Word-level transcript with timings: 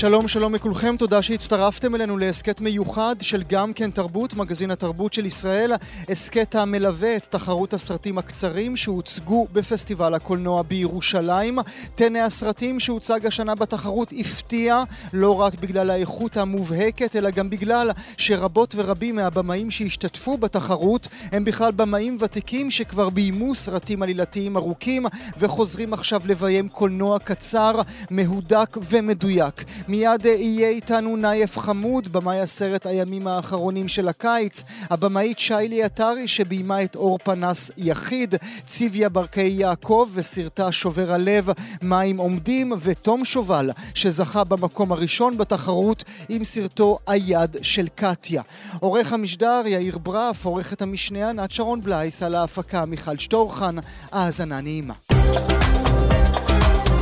שלום 0.00 0.28
שלום 0.28 0.54
לכולכם, 0.54 0.96
תודה 0.96 1.22
שהצטרפתם 1.22 1.94
אלינו 1.94 2.18
להסכת 2.18 2.60
מיוחד 2.60 3.16
של 3.20 3.42
גם 3.48 3.72
כן 3.72 3.90
תרבות, 3.90 4.34
מגזין 4.34 4.70
התרבות 4.70 5.12
של 5.12 5.26
ישראל, 5.26 5.72
הסכת 6.08 6.54
המלווה 6.54 7.16
את 7.16 7.26
תחרות 7.26 7.74
הסרטים 7.74 8.18
הקצרים 8.18 8.76
שהוצגו 8.76 9.46
בפסטיבל 9.52 10.14
הקולנוע 10.14 10.62
בירושלים. 10.62 11.58
תנא 11.94 12.18
הסרטים 12.18 12.80
שהוצג 12.80 13.26
השנה 13.26 13.54
בתחרות 13.54 14.12
הפתיע 14.18 14.82
לא 15.12 15.40
רק 15.40 15.54
בגלל 15.54 15.90
האיכות 15.90 16.36
המובהקת, 16.36 17.16
אלא 17.16 17.30
גם 17.30 17.50
בגלל 17.50 17.90
שרבות 18.16 18.74
ורבים 18.76 19.16
מהבמאים 19.16 19.70
שהשתתפו 19.70 20.38
בתחרות 20.38 21.08
הם 21.32 21.44
בכלל 21.44 21.72
במאים 21.72 22.16
ותיקים 22.20 22.70
שכבר 22.70 23.10
ביימו 23.10 23.54
סרטים 23.54 24.02
עלילתיים 24.02 24.56
ארוכים 24.56 25.06
וחוזרים 25.38 25.92
עכשיו 25.92 26.20
לביים 26.24 26.68
קולנוע 26.68 27.18
קצר, 27.18 27.80
מהודק 28.10 28.76
ומדויק. 28.90 29.64
מיד 29.90 30.26
יהיה 30.26 30.68
איתנו 30.68 31.16
נייף 31.16 31.58
חמוד, 31.58 32.12
במאי 32.12 32.40
הסרט 32.40 32.86
הימים 32.86 33.26
האחרונים 33.26 33.88
של 33.88 34.08
הקיץ, 34.08 34.64
הבמאית 34.90 35.38
שיילי 35.38 35.82
עטרי 35.82 36.28
שביימה 36.28 36.82
את 36.82 36.96
אור 36.96 37.18
פנס 37.18 37.70
יחיד, 37.76 38.34
ציוויה 38.66 39.08
ברקאי 39.08 39.48
יעקב 39.48 40.08
וסרטה 40.14 40.72
שובר 40.72 41.12
הלב 41.12 41.48
מים 41.82 42.16
עומדים, 42.16 42.72
ותום 42.80 43.24
שובל 43.24 43.70
שזכה 43.94 44.44
במקום 44.44 44.92
הראשון 44.92 45.38
בתחרות 45.38 46.04
עם 46.28 46.44
סרטו 46.44 46.98
היד 47.06 47.56
של 47.62 47.88
קטיה. 47.94 48.42
עורך 48.80 49.12
המשדר 49.12 49.62
יאיר 49.66 49.98
ברף, 49.98 50.44
עורכת 50.44 50.82
המשנה 50.82 51.30
ענת 51.30 51.50
שרון 51.50 51.80
בלייס, 51.80 52.22
על 52.22 52.34
ההפקה 52.34 52.84
מיכל 52.84 53.18
שטורחן, 53.18 53.76
האזנה 54.12 54.60
נעימה. 54.60 54.94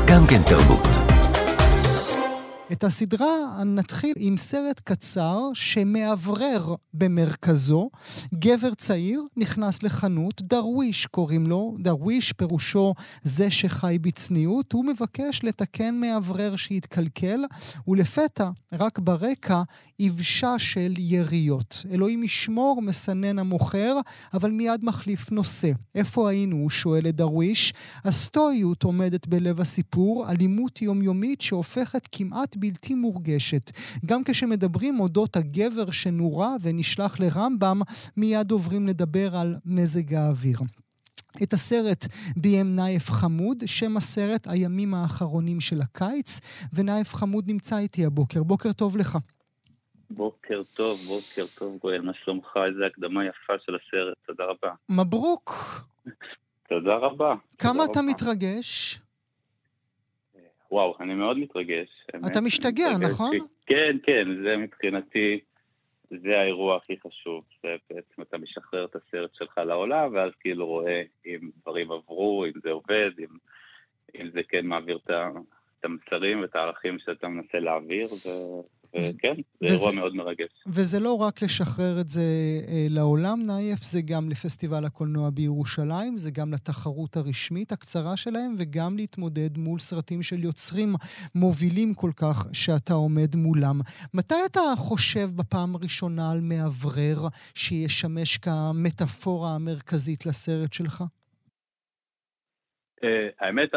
גם 0.07 0.27
כן 0.27 0.43
תרבות. 0.43 1.08
את 2.73 2.85
הסדרה 2.85 3.65
נתחיל 3.65 4.15
עם 4.17 4.37
סרט 4.37 4.81
קצר 4.85 5.51
שמאוורר 5.55 6.75
במרכזו. 6.95 7.91
גבר 8.35 8.75
צעיר 8.75 9.23
נכנס 9.37 9.83
לחנות, 9.83 10.43
דרוויש 10.43 11.07
קוראים 11.07 11.47
לו, 11.47 11.77
דרוויש 11.79 12.33
פירושו 12.33 12.95
זה 13.23 13.51
שחי 13.51 13.99
בצניעות, 14.01 14.73
הוא 14.73 14.85
מבקש 14.85 15.45
לתקן 15.45 15.95
מאוורר 15.95 16.57
שהתקלקל, 16.57 17.45
ולפתע, 17.89 18.51
רק 18.73 18.99
ברקע, 18.99 19.63
יבשה 19.99 20.59
של 20.59 20.95
יריות. 20.99 21.87
אלוהים 21.91 22.23
ישמור, 22.23 22.83
מסנן 22.83 23.39
המוכר, 23.39 23.97
אבל 24.35 24.51
מיד 24.51 24.85
מחליף 24.85 25.33
נושא. 25.33 25.71
איפה 25.95 26.31
היינו? 26.31 26.57
הוא 26.57 26.71
שואל 26.71 27.09
את 27.09 27.17
דרוויש. 27.17 27.73
הסטואיות 28.05 28.83
עומדת 28.83 29.27
בלב 29.27 29.61
הסיפור, 29.61 30.31
אלימות 30.31 30.83
יומיומית 30.83 31.41
שהופכת 31.41 32.09
כמעט 32.13 32.57
בלתי 32.61 32.95
מורגשת. 32.95 33.71
גם 34.07 34.25
כשמדברים 34.25 35.01
אודות 35.01 35.37
הגבר 35.37 35.91
שנורה 35.91 36.57
ונשלח 36.63 37.21
לרמב"ם, 37.21 37.81
מיד 38.17 38.51
עוברים 38.51 38.87
לדבר 38.87 39.37
על 39.37 39.57
מזג 39.67 40.15
האוויר. 40.15 40.59
את 41.43 41.53
הסרט 41.53 42.05
ביים 42.37 42.77
נייף 42.77 43.11
חמוד, 43.11 43.63
שם 43.67 43.97
הסרט 43.97 44.47
הימים 44.51 44.95
האחרונים 44.95 45.61
של 45.61 45.81
הקיץ, 45.81 46.41
ונייף 46.73 47.15
חמוד 47.15 47.45
נמצא 47.49 47.79
איתי 47.79 48.05
הבוקר. 48.05 48.43
בוקר 48.43 48.73
טוב 48.73 48.97
לך. 48.97 49.19
בוקר 50.11 50.63
טוב, 50.75 50.99
בוקר 51.07 51.47
טוב 51.59 51.77
גואל, 51.81 52.01
מה 52.01 52.13
שלומך? 52.25 52.47
איזה 52.71 52.87
הקדמה 52.87 53.25
יפה 53.25 53.53
של 53.67 53.73
הסרט, 53.75 54.17
תודה 54.27 54.45
רבה. 54.45 54.75
מברוק. 54.89 55.51
תודה 56.69 56.95
רבה. 56.95 57.35
כמה 57.59 57.73
תודה 57.73 57.85
אתה 57.93 58.01
רבה. 58.01 58.11
מתרגש? 58.11 59.01
וואו, 60.71 60.97
אני 61.01 61.15
מאוד 61.15 61.39
מתרגש. 61.39 61.89
אתה 62.27 62.41
משתגע. 62.41 62.89
נכון? 63.01 63.37
כן, 63.67 63.97
כן, 64.03 64.25
זה 64.45 64.57
מבחינתי, 64.57 65.41
זה 66.11 66.39
האירוע 66.39 66.77
הכי 66.77 66.97
חשוב. 67.07 67.45
זה 67.63 67.69
בעצם 67.91 68.23
אתה 68.23 68.39
משחרר 68.39 68.85
את 68.85 68.97
הסרט 68.97 69.35
שלך 69.35 69.59
לעולם, 69.59 70.15
ואז 70.15 70.33
כאילו 70.41 70.67
רואה 70.67 71.03
אם 71.27 71.51
דברים 71.63 71.93
עברו, 71.93 72.45
אם 72.45 72.61
זה 72.63 72.71
עובד, 72.71 73.11
אם, 73.19 73.37
אם 74.21 74.31
זה 74.31 74.41
כן 74.49 74.67
מעביר 74.67 74.99
את 75.05 75.11
המסרים 75.85 76.41
ואת 76.41 76.57
הערכים 76.57 76.99
שאתה 76.99 77.29
מנסה 77.29 77.59
להעביר, 77.59 78.09
ו- 78.13 78.78
וכן, 78.97 79.35
זה 79.37 79.43
וזה- 79.63 79.75
אירוע 79.75 79.93
מאוד 79.93 80.15
מרגש. 80.15 80.49
וזה 80.67 81.01
לא 81.01 81.13
רק 81.13 81.43
לשחרר 81.43 82.01
את 82.01 82.09
זה 82.09 82.23
אה, 82.69 82.87
לעולם, 82.91 83.43
נייף, 83.47 83.83
זה 83.83 84.01
גם 84.03 84.29
לפסטיבל 84.31 84.85
הקולנוע 84.85 85.31
בירושלים, 85.31 86.19
זה 86.19 86.31
גם 86.31 86.53
לתחרות 86.53 87.17
הרשמית 87.17 87.73
הקצרה 87.73 88.17
שלהם, 88.17 88.55
וגם 88.59 88.97
להתמודד 88.97 89.59
מול 89.59 89.79
סרטים 89.81 90.23
של 90.23 90.45
יוצרים 90.45 90.95
מובילים 91.35 91.95
כל 91.95 92.11
כך 92.17 92.47
שאתה 92.53 92.95
עומד 92.95 93.37
מולם. 93.37 93.81
מתי 94.15 94.35
אתה 94.47 94.61
חושב 94.77 95.31
בפעם 95.37 95.75
הראשונה 95.75 96.31
על 96.31 96.41
מאוורר 96.41 97.29
שישמש 97.55 98.37
כמטאפורה 98.39 99.55
המרכזית 99.55 100.27
לסרט 100.27 100.73
שלך? 100.73 101.05
אה, 103.05 103.29
האמת, 103.41 103.71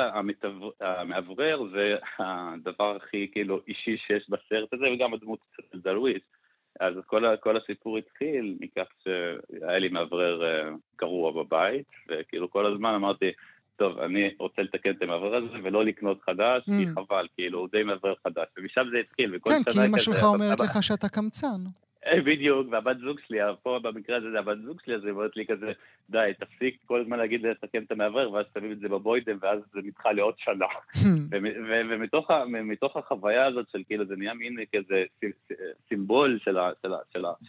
המאוורר 0.82 1.64
זה 1.74 1.96
הדבר 2.20 2.96
הכי 2.96 3.28
כאילו 3.32 3.60
אישי 3.68 3.98
שיש 4.08 4.30
בסרט 4.30 4.74
הזה, 4.74 4.86
וגם 4.94 5.14
הדמות 5.14 5.40
של 5.72 5.80
דרוויש. 5.80 6.22
אז 6.80 6.94
כל, 7.06 7.36
כל 7.40 7.58
הסיפור 7.58 7.98
התחיל 7.98 8.58
מכך 8.60 8.88
שהיה 9.04 9.80
לי 9.80 9.90
מאוורר 9.90 10.44
אה, 10.46 10.70
גרוע 10.98 11.44
בבית, 11.44 11.86
וכאילו 12.10 12.52
כל 12.52 12.74
הזמן 12.74 12.94
אמרתי, 12.94 13.32
טוב, 13.76 14.00
אני 14.00 14.30
רוצה 14.40 14.62
לתקן 14.62 14.90
את 14.92 15.02
המאוורר 15.02 15.36
הזה 15.36 15.58
ולא 15.64 15.86
לקנות 15.86 16.22
חדש, 16.22 16.64
כי 16.66 16.86
Mm. 16.86 16.96
חבל, 16.96 17.28
כאילו, 17.36 17.60
הוא 17.60 17.68
די 17.72 17.84
מאוורר 17.84 18.14
חדש. 18.28 18.46
ומשם 18.58 18.88
זה 18.92 18.98
התחיל, 18.98 19.36
וכל 19.36 19.50
כן, 19.50 19.64
כי 19.64 19.72
שנה 19.74 19.84
כזה, 19.88 20.00
שלך 20.00 20.16
אבל- 20.18 20.26
אומרת 20.28 20.60
אבל- 20.60 20.66
לך 20.66 20.84
שאתה 20.84 21.10
קמצן. 21.10 21.62
אה, 22.06 22.22
בדיוק, 22.22 22.68
והבת 22.72 22.98
זוג 22.98 23.20
שלי, 23.28 23.38
פה 23.64 23.80
במקרה 23.84 24.18
הזה 24.18 24.32
זה 24.32 24.40
הבת 24.40 24.58
זוג 24.66 24.82
שלי, 24.86 24.96
אז 24.96 25.04
היא 25.04 25.12
אומרת 25.12 25.36
לי 25.38 25.46
כזה, 25.48 25.72
די, 26.10 26.32
תפסיק 26.40 26.78
כל 26.86 27.02
הזמן 27.02 27.18
להגיד 27.18 27.46
לתקן 27.46 27.84
את 27.84 27.92
המאוורר, 27.92 28.32
ואז 28.32 28.46
תביא 28.54 28.72
את 28.72 28.80
זה 28.80 28.90
בבוידם, 28.90 29.38
ואז 29.42 29.60
זה 29.74 29.80
נדחה 29.84 30.12
לעוד 30.12 30.34
שנה. 30.38 30.66
ומתוך 32.52 32.98
החוויה 32.98 33.46
הזאת 33.46 33.70
של 33.70 33.84
כאילו, 33.88 34.06
זה 34.06 34.16
נהיה 34.16 34.34
מין 34.34 34.58
כזה 34.76 35.04
סימבול 35.90 36.40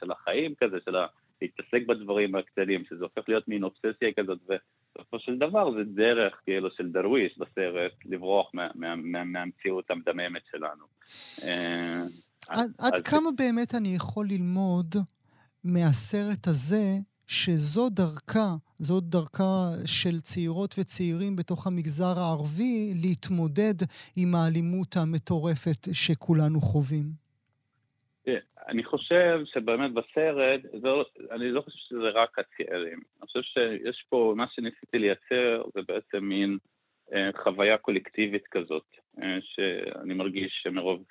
של 0.01 0.11
החיים 0.11 0.55
כזה, 0.61 0.77
של 0.85 0.97
להתעסק 1.43 1.87
בדברים 1.87 2.35
הקטנים, 2.35 2.85
שזה 2.85 3.05
הופך 3.05 3.29
להיות 3.29 3.49
מין 3.49 3.63
אובססיה 3.63 4.13
כזאת, 4.17 4.39
ובסופו 4.49 5.19
של 5.19 5.39
דבר 5.39 5.73
זה 5.73 5.85
דרך 5.85 6.41
כאילו 6.45 6.71
של 6.71 6.89
דרוויש 6.93 7.39
בסרט, 7.39 7.93
לברוח 8.05 8.51
מה- 8.55 8.69
מה- 8.75 8.97
מה- 8.97 9.25
מהמציאות 9.25 9.91
המדממת 9.91 10.43
שלנו. 10.51 10.85
עד, 12.49 12.71
עד 12.79 13.01
כמה 13.05 13.31
באמת 13.39 13.75
אני 13.75 13.95
יכול 13.97 14.27
ללמוד 14.27 14.95
מהסרט 15.65 16.47
הזה 16.47 16.99
שזו 17.27 17.89
דרכה, 17.89 18.55
זו 18.79 19.01
דרכה 19.01 19.69
של 19.87 20.21
צעירות 20.21 20.75
וצעירים 20.79 21.37
בתוך 21.37 21.67
המגזר 21.67 22.19
הערבי 22.19 22.93
להתמודד 23.03 23.75
עם 24.17 24.35
האלימות 24.35 24.97
המטורפת 24.97 25.89
שכולנו 25.93 26.61
חווים? 26.61 27.23
אני 28.69 28.85
חושב 28.85 29.41
שבאמת 29.45 29.93
בסרט, 29.93 30.61
זה 30.63 30.89
לא, 30.89 31.05
אני 31.31 31.51
לא 31.51 31.61
חושב 31.61 31.79
שזה 31.79 32.09
רק 32.15 32.39
הצעירים. 32.39 33.01
אני 33.19 33.27
חושב 33.27 33.41
שיש 33.43 34.05
פה, 34.09 34.35
מה 34.37 34.47
שניסיתי 34.55 34.99
לייצר 34.99 35.63
זה 35.75 35.81
בעצם 35.89 36.25
מין 36.25 36.59
אה, 37.13 37.31
חוויה 37.43 37.79
קולקטיבית 37.79 38.47
כזאת, 38.51 38.87
אה, 39.23 39.39
שאני 39.41 40.15
מרגיש 40.15 40.61
שמרוב 40.63 41.05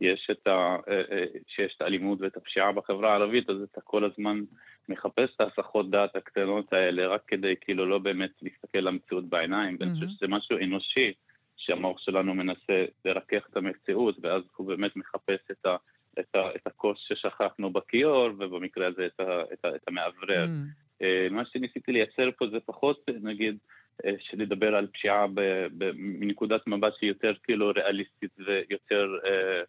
שיש 0.00 0.28
את, 0.30 0.46
ה, 0.46 0.76
אה, 0.88 1.02
אה, 1.12 1.24
שיש 1.48 1.74
את 1.76 1.82
האלימות 1.82 2.20
ואת 2.20 2.36
הפשיעה 2.36 2.72
בחברה 2.72 3.10
הערבית, 3.12 3.50
אז 3.50 3.56
אתה 3.62 3.80
כל 3.80 4.04
הזמן 4.04 4.40
מחפש 4.88 5.30
את 5.36 5.40
ההסחות 5.40 5.90
דעת 5.90 6.16
הקטנות 6.16 6.72
האלה, 6.72 7.06
רק 7.06 7.22
כדי 7.26 7.54
כאילו 7.60 7.86
לא 7.86 7.98
באמת 7.98 8.30
להסתכל 8.42 8.78
למציאות 8.78 9.24
בעיניים, 9.24 9.76
ואני 9.80 9.90
חושב 9.90 10.04
מהמם. 10.04 10.16
שזה 10.16 10.28
משהו 10.28 10.58
אנושי. 10.58 11.12
שהמוח 11.56 11.98
שלנו 11.98 12.34
מנסה 12.34 12.84
לרכך 13.04 13.46
את 13.50 13.56
המציאות, 13.56 14.16
ואז 14.22 14.42
הוא 14.56 14.66
באמת 14.66 14.96
מחפש 14.96 15.40
את, 15.50 15.66
ה, 15.66 15.76
את, 16.20 16.34
ה, 16.34 16.56
את 16.56 16.66
הכוס 16.66 16.98
ששכחנו 17.08 17.70
בכיור, 17.70 18.30
ובמקרה 18.38 18.86
הזה 18.86 19.06
את, 19.06 19.20
ה, 19.20 19.42
את, 19.52 19.64
ה, 19.64 19.76
את 19.76 19.88
המאוורר. 19.88 20.44
Mm. 20.44 21.02
אה, 21.02 21.26
מה 21.30 21.44
שניסיתי 21.44 21.92
לייצר 21.92 22.30
פה 22.38 22.46
זה 22.48 22.58
פחות, 22.66 23.08
נגיד, 23.22 23.58
לדבר 24.32 24.74
על 24.74 24.86
פשיעה 24.86 25.26
מנקודת 25.94 26.66
מבט 26.66 26.92
שהיא 26.98 27.08
יותר 27.08 27.32
כאילו 27.42 27.72
ריאליסטית 27.76 28.30
ויותר 28.38 29.08
אה, 29.26 29.62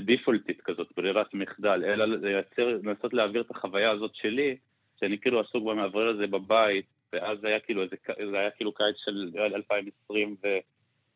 דיפולטית 0.00 0.60
כזאת, 0.60 0.88
ברירת 0.96 1.34
מחדל, 1.34 1.84
אלא 1.84 2.04
לייצר, 2.04 2.78
לנסות 2.82 3.14
להעביר 3.14 3.42
את 3.42 3.50
החוויה 3.50 3.90
הזאת 3.90 4.14
שלי, 4.14 4.56
שאני 5.00 5.18
כאילו 5.18 5.40
עסוק 5.40 5.64
במאוורר 5.64 6.08
הזה 6.08 6.26
בבית, 6.26 6.86
ואז 7.12 7.38
זה 7.40 7.48
היה 7.48 7.60
כאילו, 7.60 7.82
איזה, 7.82 7.96
זה 8.30 8.38
היה 8.38 8.50
כאילו 8.50 8.72
קיץ 8.72 8.96
של 9.04 9.30
2020 9.36 10.36
ו... 10.44 10.46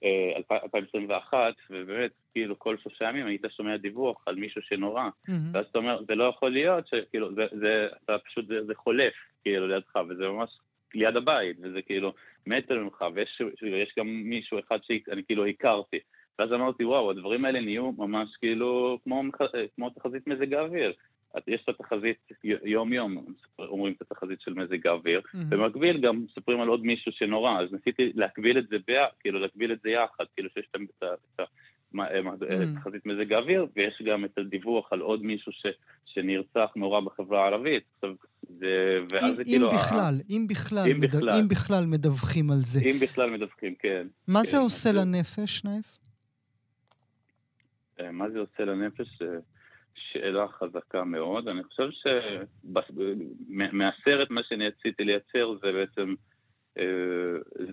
אה, 0.05 0.56
2021, 0.65 1.55
ובאמת, 1.71 2.11
כאילו 2.32 2.59
כל 2.59 2.77
שלושה 2.82 3.05
ימים 3.05 3.27
היית 3.27 3.44
שומע 3.56 3.77
דיווח 3.77 4.23
על 4.27 4.35
מישהו 4.35 4.62
שנורא, 4.62 5.09
מהמם. 5.29 5.50
ואז 5.53 5.67
אתה 5.71 5.79
אומר, 5.79 6.03
זה 6.09 6.15
לא 6.15 6.25
יכול 6.25 6.50
להיות, 6.53 6.87
שכאילו, 6.87 7.35
זה, 7.35 7.47
זה, 7.61 7.88
אתה 8.05 8.19
פשוט, 8.19 8.47
זה, 8.47 8.65
זה 8.65 8.75
חולף, 8.75 9.15
כאילו, 9.43 9.69
לידך, 9.69 9.97
וזה 10.09 10.29
ממש 10.29 10.50
ליד 10.94 11.17
הבית, 11.17 11.56
וזה 11.62 11.82
כאילו 11.82 12.12
מטר 12.47 12.79
ממך, 12.79 13.05
ויש 13.15 13.93
גם 13.99 14.06
מישהו 14.06 14.59
אחד 14.59 14.79
שאני 14.82 15.25
כאילו 15.27 15.47
הכרתי. 15.47 15.99
ואז 16.41 16.53
אמרתי, 16.53 16.85
וואו, 16.85 17.11
הדברים 17.11 17.45
האלה 17.45 17.61
נהיו 17.61 17.93
ממש 17.93 18.29
כאילו 18.41 18.99
כמו, 19.05 19.23
כמו 19.77 19.91
תחזית 19.91 20.27
מזג 20.27 20.55
האוויר. 20.55 20.93
יש 21.47 21.61
את 21.65 21.69
התחזית 21.69 22.29
יום-יום, 22.65 23.25
אומרים 23.59 23.95
את 23.97 24.03
התחזית 24.03 24.41
של 24.41 24.55
מזג 24.55 24.87
האוויר, 24.87 25.21
mm-hmm. 25.21 25.39
במקביל 25.49 26.01
גם 26.01 26.25
מספרים 26.25 26.61
על 26.61 26.69
עוד 26.69 26.85
מישהו 26.85 27.13
שנורא, 27.13 27.61
אז 27.61 27.73
ניסיתי 27.73 28.13
להקביל 28.15 28.59
את 28.59 28.69
זה, 28.69 28.77
ביה, 28.87 29.07
כאילו 29.21 29.41
להקביל 29.41 29.73
את 29.73 29.79
זה 29.83 29.91
יחד, 29.91 30.25
כאילו 30.35 30.49
שיש 30.55 30.67
את 30.75 30.81
תחזית 32.81 33.07
מזג 33.07 33.33
האוויר, 33.33 33.67
ויש 33.77 34.03
גם 34.07 34.25
את 34.25 34.39
הדיווח 34.39 34.93
על 34.93 35.01
עוד 35.01 35.23
מישהו 35.23 35.53
ש, 35.53 35.67
שנרצח 36.07 36.71
נורא 36.77 37.01
בחברה 37.01 37.45
הערבית. 37.45 37.83
עכשיו, 37.95 38.15
זה, 38.43 38.99
ואז 39.13 39.37
זה 39.37 39.45
כאילו... 39.45 39.71
אם 39.71 39.77
בכלל, 39.77 40.21
אם 40.31 40.47
בכלל, 40.49 40.89
אם. 40.91 41.01
בכלל. 41.01 41.39
אם 41.41 41.49
בכלל 41.49 41.87
מדווחים 41.87 42.51
על 42.51 42.59
זה. 42.59 42.81
אם 42.81 42.97
בכלל 43.01 43.31
מדווחים, 43.31 43.75
כן. 43.79 44.07
מה 44.29 44.43
זה 44.43 44.59
עושה 44.59 44.93
לנפש, 44.93 45.65
נייף? 45.65 46.00
מה 48.12 48.31
זה 48.31 48.38
עושה 48.38 48.64
לנפש? 48.64 49.19
שאלה 49.94 50.49
חזקה 50.49 51.05
מאוד. 51.05 51.49
אני 51.49 51.62
חושב 51.62 51.88
שמהסרט, 53.50 54.31
מה 54.31 54.43
שאני 54.43 54.67
רציתי 54.67 55.05
לייצר 55.05 55.55
זה 55.62 55.73
בעצם, 55.73 56.14
אה, 56.79 56.85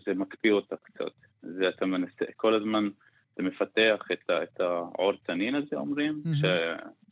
זה 0.06 0.14
מקפיא 0.14 0.52
אותה 0.52 0.76
קצת. 0.84 1.12
זה 1.42 1.70
אתה 1.70 1.86
מנסה, 1.86 2.26
כל 2.36 2.54
הזמן 2.54 2.90
אתה 3.34 3.44
מפתח 3.44 4.08
את, 4.12 4.30
את 4.44 4.60
העור 4.60 5.14
תנין 5.24 5.56
הזה, 5.56 5.76
אומרים, 5.76 6.22
mm-hmm. 6.26 6.36
ש, 6.36 6.46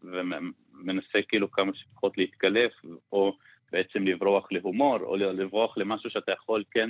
ומנסה 0.03 1.19
כאילו 1.27 1.51
כמה 1.51 1.71
שפחות 1.73 2.17
להתקלף, 2.17 2.71
או 3.11 3.37
בעצם 3.71 4.07
לברוח 4.07 4.51
להומור, 4.51 4.99
או 4.99 5.15
לברוח 5.15 5.77
למשהו 5.77 6.09
שאתה 6.09 6.31
יכול 6.31 6.63
כן 6.71 6.89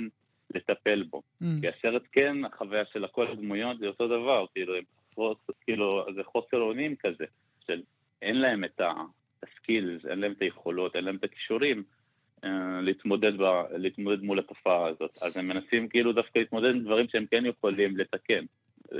לטפל 0.54 1.02
בו. 1.02 1.22
Mm. 1.42 1.46
כי 1.60 1.68
הסרט 1.68 2.02
כן, 2.12 2.44
החוויה 2.44 2.84
של 2.92 3.06
כל 3.06 3.26
הדמויות 3.26 3.78
זה 3.78 3.86
אותו 3.86 4.06
דבר, 4.06 4.46
כאילו, 4.54 4.74
כאילו 5.60 5.90
זה 6.14 6.24
חוסר 6.24 6.56
אונים 6.56 6.96
כזה, 6.96 7.24
של 7.66 7.82
אין 8.22 8.40
להם 8.40 8.64
את 8.64 8.80
הסקילס, 9.42 10.06
אין 10.06 10.18
להם 10.18 10.32
את 10.32 10.42
היכולות, 10.42 10.96
אין 10.96 11.04
להם 11.04 11.16
את 11.16 11.24
הכישורים 11.24 11.84
uh, 12.44 12.48
להתמודד, 12.82 13.32
להתמודד 13.76 14.22
מול 14.22 14.38
התופעה 14.38 14.86
הזאת. 14.86 15.18
אז 15.22 15.36
הם 15.36 15.48
מנסים 15.48 15.88
כאילו 15.88 16.12
דווקא 16.12 16.38
להתמודד 16.38 16.70
עם 16.70 16.84
דברים 16.84 17.08
שהם 17.08 17.26
כן 17.30 17.46
יכולים 17.46 17.96
לתקן, 17.96 18.44
uh, 18.88 18.96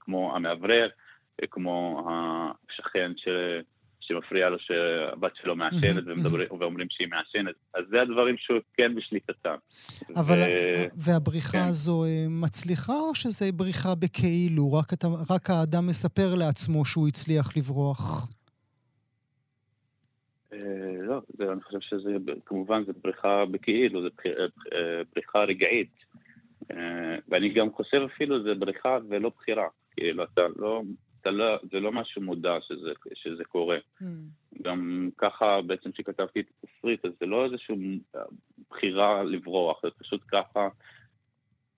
כמו 0.00 0.36
המאוורר, 0.36 0.88
כמו 1.50 2.08
השכן 2.68 3.12
ש... 3.16 3.28
שמפריע 4.12 4.48
לו 4.48 4.58
שהבת 4.58 5.36
שלו 5.36 5.56
מעשנת 5.56 6.04
ואומרים 6.60 6.86
שהיא 6.90 7.08
מעשנת. 7.08 7.54
אז 7.74 7.84
זה 7.90 8.02
הדברים 8.02 8.36
שהוא 8.38 8.58
כן 8.74 8.94
בשליטתם. 8.94 9.54
אבל, 10.16 10.38
ו... 10.38 10.84
והבריחה 10.96 11.58
כן. 11.58 11.68
הזו 11.68 12.04
אה, 12.04 12.26
מצליחה 12.28 12.92
או 12.92 13.14
שזה 13.14 13.52
בריחה 13.52 13.94
בכאילו? 13.94 14.72
רק, 14.72 14.92
אתה, 14.92 15.06
רק 15.30 15.50
האדם 15.50 15.86
מספר 15.86 16.34
לעצמו 16.34 16.84
שהוא 16.84 17.08
הצליח 17.08 17.56
לברוח? 17.56 18.28
אה, 20.52 20.58
לא, 21.02 21.20
זה, 21.28 21.52
אני 21.52 21.60
חושב 21.62 21.80
שזה, 21.80 22.16
כמובן 22.46 22.84
זה 22.84 22.92
בריחה 23.04 23.44
בכאילו, 23.50 24.02
זה 24.02 24.08
אה, 24.26 25.02
בריחה 25.14 25.44
רגעית. 25.44 26.12
ואני 27.28 27.48
גם 27.48 27.72
חושב 27.72 28.00
אפילו 28.14 28.42
זה 28.42 28.54
בריחה 28.54 28.98
ולא 29.08 29.30
בחירה. 29.36 29.66
כאילו, 29.90 30.24
אתה 30.24 30.40
לא... 30.56 30.82
לא, 31.30 31.58
זה 31.72 31.80
לא 31.80 31.92
משהו 31.92 32.22
מודע 32.22 32.54
שזה, 32.68 32.90
שזה 33.14 33.44
קורה. 33.44 33.76
Mm. 34.02 34.04
גם 34.62 35.08
ככה 35.18 35.62
בעצם 35.66 35.92
כשכתבתי 35.92 36.40
את 36.40 36.46
התסריט, 36.64 37.04
אז 37.04 37.10
זה 37.20 37.26
לא 37.26 37.44
איזושהי 37.44 38.00
בחירה 38.70 39.22
לברוח, 39.22 39.80
זה 39.82 39.88
פשוט 39.98 40.20
ככה... 40.28 40.68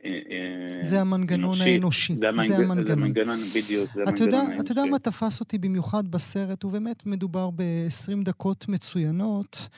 אה, 0.04 0.10
אה, 0.30 0.82
זה 0.82 1.00
המנגנון 1.00 1.60
האנושי. 1.60 2.16
זה, 2.16 2.28
המנג... 2.28 2.46
זה 2.46 2.56
המנגנון. 2.56 2.84
זה 2.84 2.92
המנגנון, 2.92 3.36
בדיוק, 3.36 3.90
זה 3.94 4.02
המנגנון 4.02 4.26
יודע, 4.26 4.38
האנושי. 4.38 4.60
אתה 4.60 4.72
יודע 4.72 4.84
מה 4.84 4.98
תפס 4.98 5.40
אותי 5.40 5.58
במיוחד 5.58 6.08
בסרט, 6.08 6.64
ובאמת 6.64 7.06
מדובר 7.06 7.50
ב-20 7.50 8.24
דקות 8.24 8.68
מצוינות. 8.68 9.68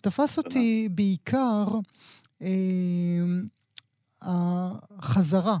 תפס 0.00 0.38
אותי 0.38 0.88
בעיקר 0.90 1.64
אה, 2.42 2.48
החזרה 4.22 5.58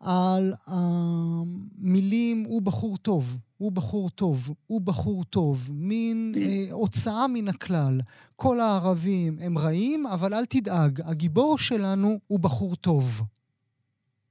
על 0.00 0.52
המילים 0.66 2.44
הוא 2.46 2.62
בחור 2.62 2.96
טוב, 2.96 3.24
הוא 3.58 3.72
בחור 3.72 4.10
טוב, 4.10 4.36
הוא 4.66 4.80
בחור 4.80 5.24
טוב, 5.24 5.68
מין 5.72 6.32
אה, 6.36 6.72
הוצאה 6.72 7.26
מן 7.28 7.48
הכלל. 7.48 8.00
כל 8.36 8.60
הערבים 8.60 9.36
הם 9.40 9.58
רעים, 9.58 10.06
אבל 10.06 10.34
אל 10.34 10.44
תדאג, 10.44 11.00
הגיבור 11.10 11.58
שלנו 11.58 12.18
הוא 12.26 12.40
בחור 12.40 12.76
טוב. 12.76 13.04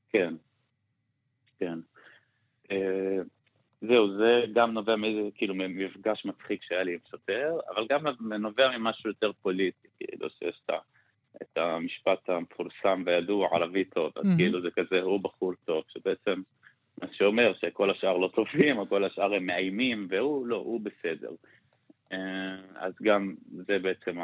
כן, 0.10 0.34
כן. 1.60 1.80
אה, 2.72 3.18
זהו, 3.82 4.18
זה 4.18 4.42
גם 4.54 4.74
נובע 4.74 4.96
מאיזה, 4.96 5.30
כאילו, 5.36 5.56
ממפגש 5.56 6.26
מצחיק 6.26 6.64
שהיה 6.64 6.84
לי 6.84 6.94
עם 6.94 7.00
שוטר, 7.12 7.60
אבל 7.76 7.88
גם 7.90 8.08
נובע 8.40 8.78
ממשהו 8.78 9.10
יותר 9.10 9.32
פוליטי, 9.42 9.88
כאילו, 9.98 10.30
שיש 10.30 10.62
את 10.66 10.70
ה... 10.70 10.74
את 11.42 11.58
המשפט 11.58 12.30
המפורסם 12.30 13.04
והידוע, 13.06 13.48
ערבי 13.52 13.84
טוב, 13.84 14.12
אז 14.16 14.26
mm-hmm. 14.26 14.38
כאילו 14.38 14.62
זה 14.62 14.72
כזה, 14.72 15.02
הוא 15.02 15.20
בחור 15.20 15.54
טוב, 15.66 15.84
שבעצם, 15.88 16.42
מה 17.02 17.08
שאומר 17.12 17.54
שכל 17.62 17.92
השאר 17.92 18.18
לא 18.18 18.30
טובים, 18.36 18.78
או 18.78 18.90
כל 18.90 19.04
השאר 19.04 19.34
הם 19.34 19.46
מאיימים, 19.46 20.08
והוא 20.10 20.48
לא, 20.48 20.56
הוא 20.56 20.82
בסדר. 20.82 21.32
אה, 22.12 22.58
אז 22.76 22.94
גם 23.02 23.36
זה 23.52 23.80
בעצם. 23.80 24.18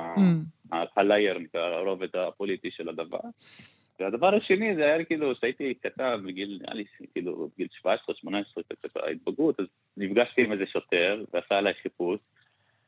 הלייר, 0.96 1.40
הרובד 1.54 2.16
הפוליטי 2.16 2.72
של 2.72 2.90
הדבר. 2.90 3.20
והדבר 4.00 4.36
השני 4.36 4.76
זה 4.76 4.84
היה 4.84 5.06
כאילו, 5.06 5.36
כשהייתי 5.36 5.74
קטן 5.74 6.24
בגיל, 6.26 6.60
נראה 6.62 6.74
לי, 6.74 6.84
כאילו, 7.14 7.50
בגיל 7.56 7.68
17-18, 7.86 7.88
קצת 8.68 8.98
ההתבגרות, 8.98 9.60
אז 9.60 9.66
נפגשתי 9.98 10.44
עם 10.44 10.52
איזה 10.52 10.66
שוטר, 10.66 11.24
ועשה 11.34 11.58
עליי 11.58 11.74
חיפוש, 11.74 12.20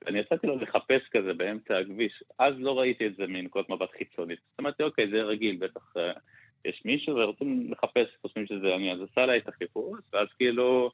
אני 0.07 0.19
יצאתי 0.19 0.47
לו 0.47 0.55
לחפש 0.55 1.01
כזה 1.11 1.33
באמצע 1.33 1.77
הכביש, 1.77 2.23
אז 2.39 2.53
לא 2.57 2.79
ראיתי 2.79 3.07
את 3.07 3.15
זה 3.15 3.27
מנקודת 3.27 3.69
מבט 3.69 3.91
חיצונית. 3.97 4.39
אז 4.39 4.55
אמרתי, 4.61 4.83
אוקיי, 4.83 5.09
זה 5.11 5.21
רגיל, 5.21 5.55
בטח 5.55 5.93
uh, 5.97 6.19
יש 6.65 6.81
מישהו 6.85 7.15
ורוצים 7.15 7.71
לחפש, 7.71 8.07
חושבים 8.21 8.45
שזה 8.45 8.75
אני, 8.75 8.93
אז 8.93 8.99
עשה 9.11 9.21
עליי 9.21 9.37
את 9.37 9.47
החיפוש, 9.47 9.99
ואז 10.13 10.27
כאילו 10.37 10.91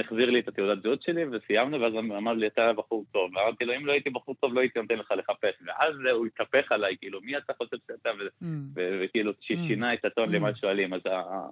החזיר 0.00 0.30
לי 0.30 0.40
את 0.40 0.48
התעודת 0.48 0.82
זהות 0.82 1.02
שלי 1.02 1.24
וסיימנו, 1.24 1.80
ואז 1.80 1.92
אמר 1.94 2.32
לי, 2.32 2.46
אתה 2.46 2.72
בחור 2.72 3.04
טוב. 3.12 3.36
ואמרתי 3.36 3.64
לו, 3.64 3.76
אם 3.76 3.86
לא 3.86 3.92
הייתי 3.92 4.10
בחור 4.10 4.34
טוב, 4.40 4.54
לא 4.54 4.60
הייתי 4.60 4.78
נותן 4.80 4.94
לך 4.94 5.14
לחפש. 5.16 5.54
ואז 5.66 5.94
הוא 6.12 6.26
התהפך 6.26 6.72
עליי, 6.72 6.96
כאילו, 7.00 7.20
מי 7.20 7.36
אתה 7.36 7.52
חושב 7.52 7.76
שאתה? 7.86 8.10
mm. 8.10 8.44
וכאילו, 8.76 9.32
mm. 9.32 9.66
שינה 9.66 9.94
את 9.94 10.04
הטון 10.04 10.34
למה 10.34 10.50
mm. 10.50 10.56
שואלים. 10.60 10.94
אז 10.94 11.00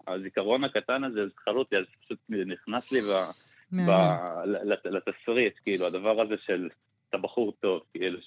הזיכרון 0.07 0.65
הקטן 0.65 1.05
הזה 1.05 1.27
זכר 1.27 1.53
אותי, 1.53 1.77
אז 1.77 1.85
פשוט 2.05 2.19
נכנס 2.29 2.93
לי, 2.93 3.01
לתסריט, 4.85 5.55
כאילו, 5.63 5.87
הדבר 5.87 6.21
הזה 6.21 6.35
של 6.47 6.69
אתה 7.09 7.19
בחור 7.19 7.53
טוב, 7.53 7.81
כאילו, 7.93 8.19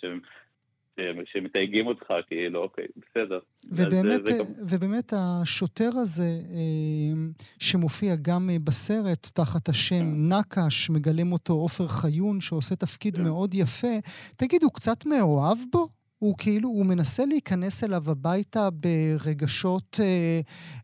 שמתייגים 1.25 1.88
אותך, 1.88 2.05
כאילו, 2.27 2.63
אוקיי, 2.63 2.86
בסדר. 2.98 3.39
ובאמת, 3.72 4.25
זה, 4.25 4.34
זה 4.34 4.39
גם... 4.39 4.46
ובאמת 4.69 5.13
השוטר 5.15 5.89
הזה, 6.01 6.39
אה, 6.53 7.27
שמופיע 7.60 8.15
גם 8.22 8.50
אה, 8.50 8.58
בסרט 8.63 9.27
תחת 9.34 9.69
השם 9.69 10.00
כן. 10.00 10.34
נקש, 10.34 10.89
מגלם 10.89 11.31
אותו 11.31 11.53
עופר 11.53 11.88
חיון, 11.88 12.41
שעושה 12.41 12.75
תפקיד 12.75 13.15
כן. 13.15 13.24
מאוד 13.24 13.53
יפה, 13.53 13.98
תגיד, 14.36 14.63
הוא 14.63 14.72
קצת 14.74 15.05
מאוהב 15.05 15.58
בו? 15.72 15.99
הוא 16.19 16.35
כאילו, 16.38 16.69
הוא 16.69 16.85
מנסה 16.85 17.23
להיכנס 17.25 17.83
אליו 17.83 18.01
הביתה 18.11 18.69
ברגשות, 18.83 19.97
אה, 19.99 20.39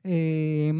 אה, 0.05 0.71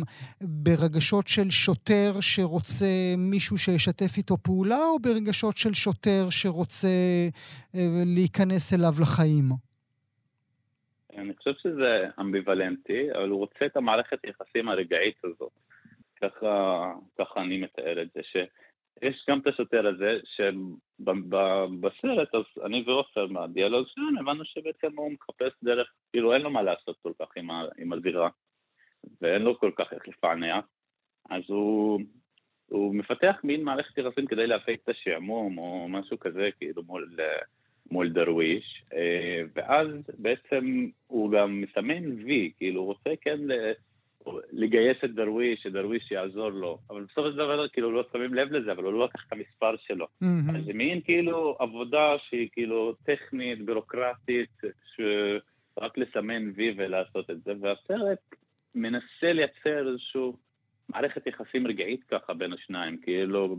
ברגשות 0.42 1.28
של 1.28 1.50
שוטר 1.50 2.12
שרוצה 2.22 2.86
מישהו 3.18 3.58
שישתף 3.58 4.18
איתו 4.18 4.38
פעולה, 4.38 4.78
או 4.78 5.00
ברגשות 5.00 5.58
של 5.58 5.74
שוטר 5.74 6.30
שרוצה 6.30 6.88
אה, 7.76 7.88
להיכנס 8.16 8.74
אליו 8.74 8.94
לחיים? 9.02 9.46
אני 11.18 11.34
חושב 11.36 11.54
שזה 11.64 12.06
אמביוולנטי, 12.20 13.12
אבל 13.18 13.30
הוא 13.30 13.40
רוצה 13.40 13.66
את 13.66 13.78
המערכת 13.78 14.18
היחסים 14.24 14.70
הרגעית 14.70 15.18
הזאת. 15.24 15.52
ככה, 16.22 16.94
ככה 17.20 17.42
אני 17.42 17.58
מתאר 17.58 18.02
את 18.02 18.08
זה. 18.14 18.22
יש 19.02 19.26
גם 19.30 19.40
את 19.40 19.48
השוטר 19.48 19.88
הזה, 19.88 20.20
שבסרט, 21.00 22.36
אז 22.36 22.44
אני 22.66 22.84
ועופר 22.88 23.28
מהדיאלוג 23.28 23.88
שלנו, 23.88 24.20
הבנו 24.20 24.46
שבעצם 24.46 24.98
הוא 24.98 25.12
מחפש 25.12 25.54
דרך, 25.64 25.94
כאילו 26.12 26.34
אין 26.34 26.42
לו 26.42 26.50
מה 26.50 26.62
לעשות 26.62 26.98
כל 27.02 27.12
כך 27.20 27.28
עם, 27.36 27.50
עם 27.78 27.94
הזירה, 27.94 28.30
ואין 29.22 29.42
לו 29.42 29.60
כל 29.60 29.72
כך 29.76 29.94
איך 29.94 30.08
לפענח, 30.08 30.66
אז 31.30 31.44
הוא, 31.48 32.00
הוא 32.66 32.96
מפתח 32.96 33.36
מין 33.44 33.64
מערכת 33.64 33.98
יחסים 33.98 34.28
כדי 34.28 34.48
להפיק 34.48 34.80
את 34.84 34.90
השעמום, 34.90 35.58
או 35.58 35.88
משהו 35.88 36.20
כזה, 36.20 36.50
כאילו 36.58 36.84
מול, 36.84 37.16
מול 37.92 38.10
דרוויש, 38.10 38.84
אה, 38.94 39.42
ואז 39.56 39.88
בעצם 40.18 40.88
הוא 41.08 41.32
גם 41.32 41.62
מסמן 41.62 42.24
וי, 42.24 42.52
כאילו 42.58 42.82
הוא 42.82 42.88
רוצה 42.88 43.10
כן 43.22 43.40
לגייס 44.52 44.98
את 45.06 45.16
דרוויש, 45.16 45.64
שדרוויש 45.64 46.12
יעזור 46.12 46.50
לו. 46.50 46.78
אבל 46.90 47.04
בסופו 47.04 47.32
של 47.32 47.36
דבר, 47.36 47.68
כאילו, 47.68 47.92
לא 47.92 48.04
שמים 48.12 48.34
לב 48.34 48.52
לזה, 48.52 48.72
אבל 48.72 48.84
הוא 48.84 48.94
לא 48.94 49.06
לקח 49.06 49.24
את 49.28 49.34
המספר 49.34 49.76
שלו. 49.88 50.06
Mm-hmm. 50.06 50.58
אז 50.58 50.66
זה 50.66 50.74
מין 50.74 51.02
כאילו 51.02 51.56
עבודה 51.60 52.16
שהיא 52.30 52.50
כאילו 52.52 52.96
טכנית, 53.06 53.66
בירוקרטית, 53.66 54.62
ש... 54.96 55.02
רק 55.80 55.98
לסמן 55.98 56.52
וי 56.56 56.74
ולעשות 56.78 57.30
את 57.30 57.44
זה, 57.44 57.54
והסרט 57.62 58.20
מנסה 58.76 59.34
לייצר 59.34 59.92
איזשהו 59.92 60.38
מערכת 60.90 61.28
יחסים 61.28 61.68
רגעית 61.68 62.04
ככה 62.04 62.34
בין 62.34 62.54
השניים, 62.54 62.98
כאילו 62.98 63.58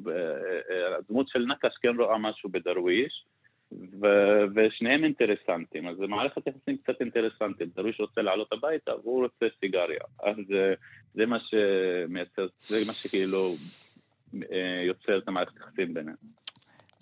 הדמות 0.99 1.29
של 1.29 1.47
נקש 1.47 1.77
כן 1.83 1.97
רואה 1.99 2.19
משהו 2.19 2.51
בדרוויש, 2.51 3.25
ו- 3.73 4.45
ושניהם 4.55 5.05
אינטרסנטים, 5.05 5.89
אז 5.89 5.97
זה 5.97 6.07
מערכת 6.07 6.47
יחסים 6.47 6.77
קצת 6.77 7.01
אינטרסנטית, 7.01 7.75
דרוויש 7.75 8.01
רוצה 8.01 8.23
לעלות 8.23 8.53
הביתה 8.53 8.93
והוא 9.03 9.23
רוצה 9.23 9.47
סיגריה, 9.61 10.01
אז 10.23 10.37
זה, 10.49 10.75
זה 11.15 11.27
מה 11.27 11.39
שמייצר, 11.41 12.47
זה 12.61 12.77
מה 12.87 12.93
שכאילו 12.93 13.53
אה, 14.35 14.83
יוצר 14.87 15.19
את 15.19 15.29
המערכת 15.29 15.57
יחסים 15.57 15.95
ביניהם. 15.95 16.17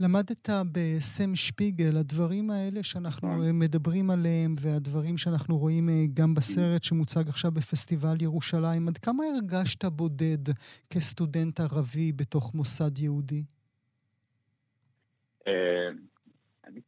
למדת 0.00 0.48
בסם 0.72 1.34
שפיגל, 1.34 1.96
הדברים 1.96 2.50
האלה 2.50 2.82
שאנחנו 2.82 3.28
נכון. 3.28 3.46
אה, 3.46 3.52
מדברים 3.52 4.10
עליהם 4.10 4.54
והדברים 4.60 5.18
שאנחנו 5.18 5.58
רואים 5.58 5.88
אה, 5.88 6.04
גם 6.14 6.34
בסרט 6.34 6.84
שמוצג 6.84 7.28
עכשיו 7.28 7.50
בפסטיבל 7.50 8.16
ירושלים, 8.20 8.88
עד 8.88 8.98
כמה 8.98 9.24
הרגשת 9.24 9.84
בודד 9.84 10.52
כסטודנט 10.90 11.60
ערבי 11.60 12.12
בתוך 12.12 12.54
מוסד 12.54 12.98
יהודי? 12.98 13.44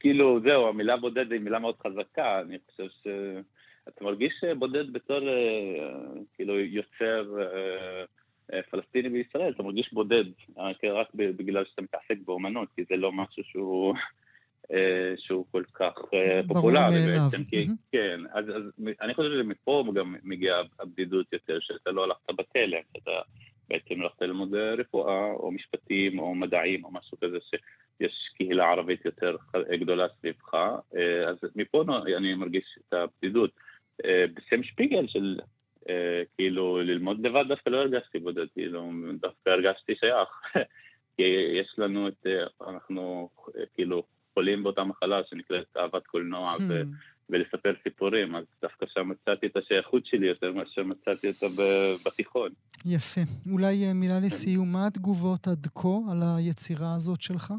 כאילו, 0.00 0.40
זהו, 0.40 0.68
המילה 0.68 0.96
בודד 0.96 1.32
היא 1.32 1.40
מילה 1.40 1.58
מאוד 1.58 1.74
חזקה, 1.86 2.40
אני 2.40 2.58
חושב 2.66 2.88
ש... 3.02 3.06
אתה 3.88 4.04
מרגיש 4.04 4.32
בודד 4.58 4.92
בתור, 4.92 5.20
כאילו, 6.34 6.60
יוצר 6.60 7.24
פלסטיני 8.70 9.08
בישראל, 9.08 9.52
אתה 9.52 9.62
מרגיש 9.62 9.92
בודד, 9.92 10.24
רק 10.84 11.08
בגלל 11.14 11.64
שאתה 11.64 11.82
מתעסק 11.82 12.16
באומנות, 12.24 12.68
כי 12.76 12.84
זה 12.88 12.96
לא 12.96 13.12
משהו 13.12 13.44
שהוא... 13.44 13.94
שהוא 15.16 15.44
כל 15.50 15.62
כך 15.74 15.94
פופולרי 16.48 16.96
בעצם, 17.06 17.44
כי, 17.44 17.66
כן, 17.92 18.20
אז, 18.32 18.44
אז 18.48 18.62
אני 19.00 19.14
חושב 19.14 19.28
שמפה 19.42 19.84
גם 19.94 20.14
מגיעה 20.24 20.62
הבדידות 20.80 21.32
יותר, 21.32 21.58
שאתה 21.60 21.90
לא 21.90 22.04
הלכת 22.04 22.30
בתלם, 22.36 22.80
שאתה 22.96 23.10
בעצם 23.68 24.02
הלכת 24.02 24.22
ללמוד 24.22 24.54
רפואה, 24.54 25.32
או 25.32 25.52
משפטים, 25.52 26.18
או 26.18 26.34
מדעים, 26.34 26.84
או 26.84 26.90
משהו 26.92 27.18
כזה, 27.20 27.38
שיש 27.50 28.30
קהילה 28.36 28.70
ערבית 28.70 29.04
יותר 29.04 29.36
גדולה 29.80 30.06
סביבך, 30.18 30.54
אה, 30.96 31.28
אז 31.28 31.36
מפה 31.56 31.84
אני 32.16 32.34
מרגיש 32.34 32.78
את 32.78 32.92
הבדידות. 32.92 33.50
אה, 34.04 34.24
בסם 34.34 34.62
שפיגל 34.62 35.06
של 35.08 35.40
אה, 35.88 36.22
כאילו 36.36 36.82
ללמוד 36.82 37.26
לבד 37.26 37.44
דווקא 37.48 37.70
לא 37.70 37.76
הרגשתי 37.76 38.18
בודד, 38.18 38.46
כאילו 38.54 38.92
דווקא 39.20 39.50
הרגשתי 39.50 39.94
שייך. 40.00 40.28
כי 41.16 41.22
יש 41.60 41.74
לנו 41.78 42.08
את, 42.08 42.26
אנחנו 42.68 43.28
כאילו 43.74 44.02
חולים 44.34 44.62
באותה 44.62 44.84
מחלה 44.84 45.20
שנקראת 45.30 45.76
אהבת 45.76 46.06
קולנוע 46.06 46.54
hmm. 46.54 46.62
ולספר 47.30 47.72
סיפורים, 47.82 48.36
אז 48.36 48.44
דווקא 48.62 48.86
שם 48.94 49.08
מצאתי 49.08 49.46
את 49.46 49.56
השייכות 49.56 50.06
שלי 50.06 50.26
יותר 50.26 50.52
מאשר 50.52 50.82
מצאתי 50.84 51.28
אותה 51.28 51.46
בתיכון. 52.04 52.50
יפה. 52.86 53.20
אולי 53.52 53.92
מילה 53.92 54.20
לסיום, 54.26 54.72
מה 54.72 54.86
התגובות 54.86 55.46
עד 55.46 55.66
כה 55.74 55.88
על 56.10 56.18
היצירה 56.36 56.94
הזאת 56.96 57.20
שלך? 57.20 57.52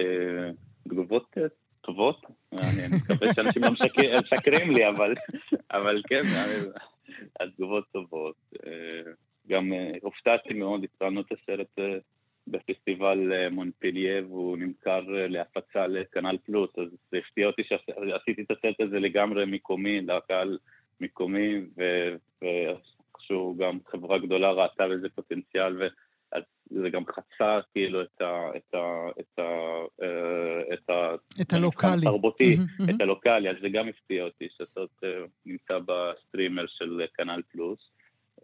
אה, 0.00 0.50
תגובות 0.88 1.34
אה, 1.38 1.42
טובות, 1.80 2.24
אני 2.52 2.96
מקווה 2.96 3.34
שאנשים 3.34 3.62
לא 3.62 3.70
משקרים 3.70 4.70
לי, 4.70 4.88
אבל 5.70 6.02
כן, 6.08 6.22
התגובות 7.40 7.84
טובות. 7.92 8.34
אה, 8.66 9.12
גם 9.48 9.72
הופתעתי 10.02 10.54
מאוד, 10.54 10.84
התחלנו 10.84 11.20
את 11.20 11.32
הסרט 11.32 11.78
בפסטיבל 12.46 13.48
מונפליה 13.50 14.22
והוא 14.26 14.58
נמכר 14.58 15.00
להפצה 15.06 15.86
לכנל 15.86 16.36
פלוס, 16.44 16.70
אז 16.78 16.88
זה 17.10 17.18
הפתיע 17.18 17.46
אותי 17.46 17.62
שעשיתי 17.64 18.42
את 18.42 18.50
הסרט 18.50 18.80
הזה 18.80 19.00
לגמרי 19.00 19.44
מקומי, 19.46 20.00
לקהל 20.00 20.58
מקומי, 21.00 21.54
ואיכשהו 22.42 23.56
גם 23.58 23.78
חברה 23.86 24.18
גדולה 24.18 24.52
ראתה 24.52 24.88
בזה 24.88 25.08
פוטנציאל, 25.14 25.88
אז 26.32 26.42
זה 26.70 26.90
גם 26.90 27.02
חצה 27.06 27.58
כאילו 27.72 28.02
את 28.02 28.20
ה... 28.20 28.50
את 28.56 28.74
ה... 28.74 29.08
את 29.20 29.38
ה... 29.38 29.42
אה, 30.02 30.74
את 30.74 30.90
ה... 30.90 31.14
את 31.42 31.52
הלוקאלי. 31.52 32.06
התרבותי, 32.06 32.56
את 32.90 33.00
הלוקאלי, 33.00 33.50
אז 33.50 33.56
זה 33.60 33.68
גם 33.68 33.88
הפתיע 33.88 34.24
אותי, 34.24 34.48
שאתה 34.58 34.80
נמצא 35.46 35.78
ב 35.78 35.88
streamer 35.88 36.64
של 36.66 37.00
Canal 37.14 37.42
Plus. 37.52 37.90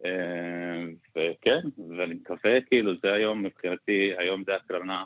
אה, 0.05 0.85
וכן, 1.15 1.61
ואני 1.97 2.13
מקווה, 2.13 2.61
כאילו, 2.61 2.95
זה 2.95 3.13
היום, 3.13 3.43
מבחינתי, 3.43 4.11
היום 4.17 4.43
זה 4.43 4.55
הקרנה 4.55 5.03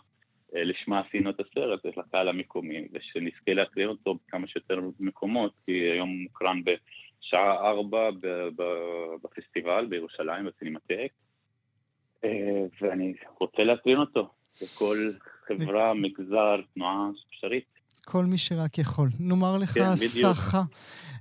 אה, 0.56 0.63
לשמה 0.63 1.00
עשינו 1.00 1.29
את 1.29 1.39
הסרט, 1.39 1.84
זה 1.84 1.89
לקהל 1.98 2.29
המקומי, 2.29 2.88
ושנזכה 2.94 3.53
להקרין 3.53 3.88
אותו 3.88 4.13
בכמה 4.13 4.48
שיותר 4.48 4.79
מקומות, 5.00 5.53
כי 5.65 5.72
היום 5.72 6.10
הוא 6.10 6.17
מוקרן 6.17 6.62
בשעה 6.63 7.70
ארבע 7.70 8.10
בפסטיבל 9.24 9.86
בירושלים, 9.86 10.46
בסינמטק. 10.46 11.12
אה, 12.24 12.65
ואני 12.82 13.13
רוצה 13.39 13.63
להקרין 13.63 13.98
אותו 13.98 14.29
לכל 14.62 14.98
חברה, 15.48 15.94
מגזר, 15.94 16.56
תנועה 16.74 17.10
אפשרית. 17.29 17.76
כל 18.10 18.26
מי 18.26 18.38
שרק 18.38 18.78
יכול. 18.78 19.10
נאמר 19.20 19.58
לך 19.58 19.72
כן, 19.72 19.96
סחה 19.96 20.64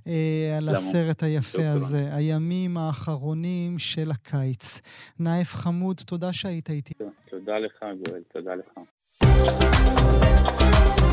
אה, 0.07 0.57
על 0.57 0.69
הסרט 0.69 1.23
היפה. 1.23 1.69
הזה, 1.69 2.15
הימים 2.15 2.77
האחרונים 2.77 3.79
של 3.79 4.11
הקיץ. 4.11 4.81
נאיף 5.19 5.53
חמוד, 5.53 5.97
תודה 6.05 6.33
שהיית 6.33 6.69
איתי. 6.69 6.93
תודה 7.29 7.57
לך, 7.59 7.85
גואל, 8.05 8.21
תודה 8.33 8.51
לך. 8.55 8.79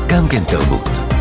גם 0.09 0.23
כן 0.31 0.43
תרבות. 0.51 1.14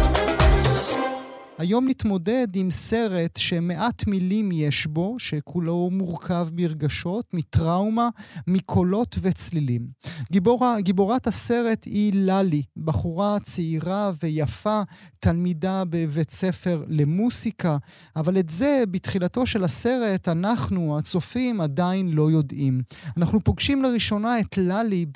היום 1.59 1.89
נתמודד 1.89 2.49
עם 2.55 2.71
סרט 2.71 3.37
שמעט 3.37 4.07
מילים 4.07 4.53
יש 4.53 4.87
בו, 4.87 5.15
שכולו 5.19 5.91
מורכב 5.93 6.49
מרגשות, 6.53 7.35
מטראומה, 7.35 8.09
מקולות 8.47 9.17
וצלילים. 9.23 9.87
גיבורה, 10.33 10.81
גיבורת 10.81 11.27
הסרט 11.27 11.85
היא 11.85 12.13
ללי, 12.15 12.63
בחורה 12.77 13.41
צעירה 13.43 14.13
ויפה, 14.23 14.83
תלמידה 15.21 15.83
בבית 15.85 16.31
ספר 16.31 16.85
למוסיקה, 16.89 17.77
אבל 18.17 18.39
את 18.39 18.51
זה 18.51 18.85
בתחילתו 18.91 19.47
של 19.47 19.65
הסרט 19.65 20.29
אנחנו, 20.29 20.99
הצופים, 20.99 21.61
עדיין 21.61 22.09
לא 22.13 22.31
יודעים. 22.31 22.81
אנחנו 23.17 23.45
פוגשים 23.45 23.83
לראשונה 23.83 24.41
את 24.41 24.59
ללי 24.59 25.07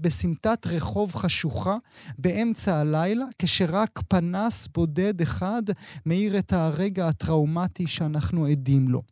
בסמטת 0.00 0.66
רחוב 0.66 1.14
חשוכה 1.14 1.76
באמצע 2.18 2.76
הלילה, 2.76 3.24
כשרק 3.38 4.00
פנס 4.08 4.68
בודד 4.74 5.22
אחד 5.22 5.51
אחד 5.52 5.62
מאיר 6.06 6.38
את 6.38 6.52
הרגע 6.52 7.08
הטראומטי 7.08 7.86
שאנחנו 7.86 8.46
עדים 8.46 8.88
לו. 8.88 9.02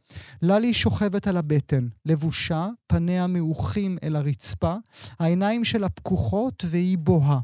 ללי 0.43 0.75
שוכבת 0.75 1.27
על 1.27 1.37
הבטן, 1.37 1.89
לבושה, 2.07 2.69
פניה 2.87 3.27
מעוכים 3.27 3.99
אל 4.03 4.17
הרצפה, 4.17 4.75
העיניים 5.19 5.65
שלה 5.65 5.89
פקוחות 5.89 6.65
והיא 6.67 6.99
בוהה. 6.99 7.41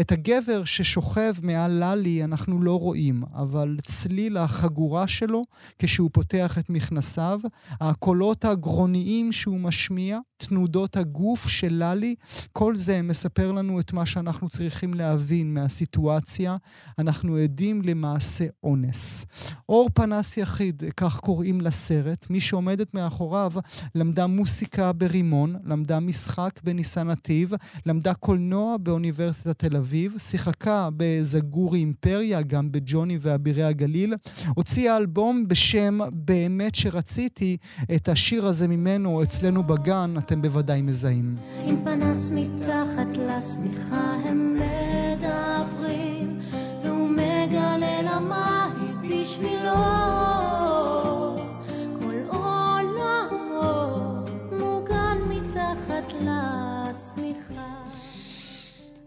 את 0.00 0.12
הגבר 0.12 0.64
ששוכב 0.64 1.32
מעל 1.42 1.70
ללי 1.70 2.24
אנחנו 2.24 2.62
לא 2.62 2.78
רואים, 2.78 3.22
אבל 3.34 3.76
צליל 3.86 4.36
החגורה 4.36 5.06
שלו, 5.06 5.44
כשהוא 5.78 6.10
פותח 6.12 6.58
את 6.58 6.70
מכנסיו, 6.70 7.40
הקולות 7.80 8.44
הגרוניים 8.44 9.32
שהוא 9.32 9.60
משמיע, 9.60 10.18
תנודות 10.36 10.96
הגוף 10.96 11.48
של 11.48 11.72
ללי, 11.84 12.14
כל 12.52 12.76
זה 12.76 13.02
מספר 13.02 13.52
לנו 13.52 13.80
את 13.80 13.92
מה 13.92 14.06
שאנחנו 14.06 14.48
צריכים 14.48 14.94
להבין 14.94 15.54
מהסיטואציה. 15.54 16.56
אנחנו 16.98 17.36
עדים 17.36 17.82
למעשה 17.82 18.44
אונס. 18.62 19.26
אור 19.68 19.90
פנס 19.94 20.36
יחיד, 20.36 20.82
כך 20.96 21.20
קוראים 21.20 21.60
לסרט. 21.60 22.30
מי 22.30 22.40
שעומדת 22.40 22.94
מאחוריו 22.94 23.52
למדה 23.94 24.26
מוסיקה 24.26 24.92
ברימון, 24.92 25.56
למדה 25.64 26.00
משחק 26.00 26.60
בניסן 26.64 27.06
נתיב, 27.10 27.52
למדה 27.86 28.14
קולנוע 28.14 28.76
באוניברסיטת 28.76 29.58
תל 29.58 29.76
אביב, 29.76 29.81
שיחקה 30.18 30.88
בזגורי 30.96 31.78
אימפריה, 31.78 32.42
גם 32.42 32.72
בג'וני 32.72 33.18
ואבירי 33.20 33.64
הגליל, 33.64 34.14
הוציאה 34.56 34.96
אלבום 34.96 35.48
בשם 35.48 35.98
באמת 36.12 36.74
שרציתי, 36.74 37.56
את 37.94 38.08
השיר 38.08 38.46
הזה 38.46 38.68
ממנו 38.68 39.22
אצלנו 39.22 39.62
בגן, 39.62 40.14
אתם 40.18 40.42
בוודאי 40.42 40.82
מזהים. 40.82 41.36
עם 41.66 41.84
פנס 41.84 42.30
מתחת 42.30 43.16
לשמיכה 43.16 44.16
הם 44.24 44.54
מדברים, 44.54 46.38
והוא 46.84 47.08
מגלה 47.08 48.02
למה 48.02 48.70
היא 48.80 49.22
בשבילו 49.22 50.11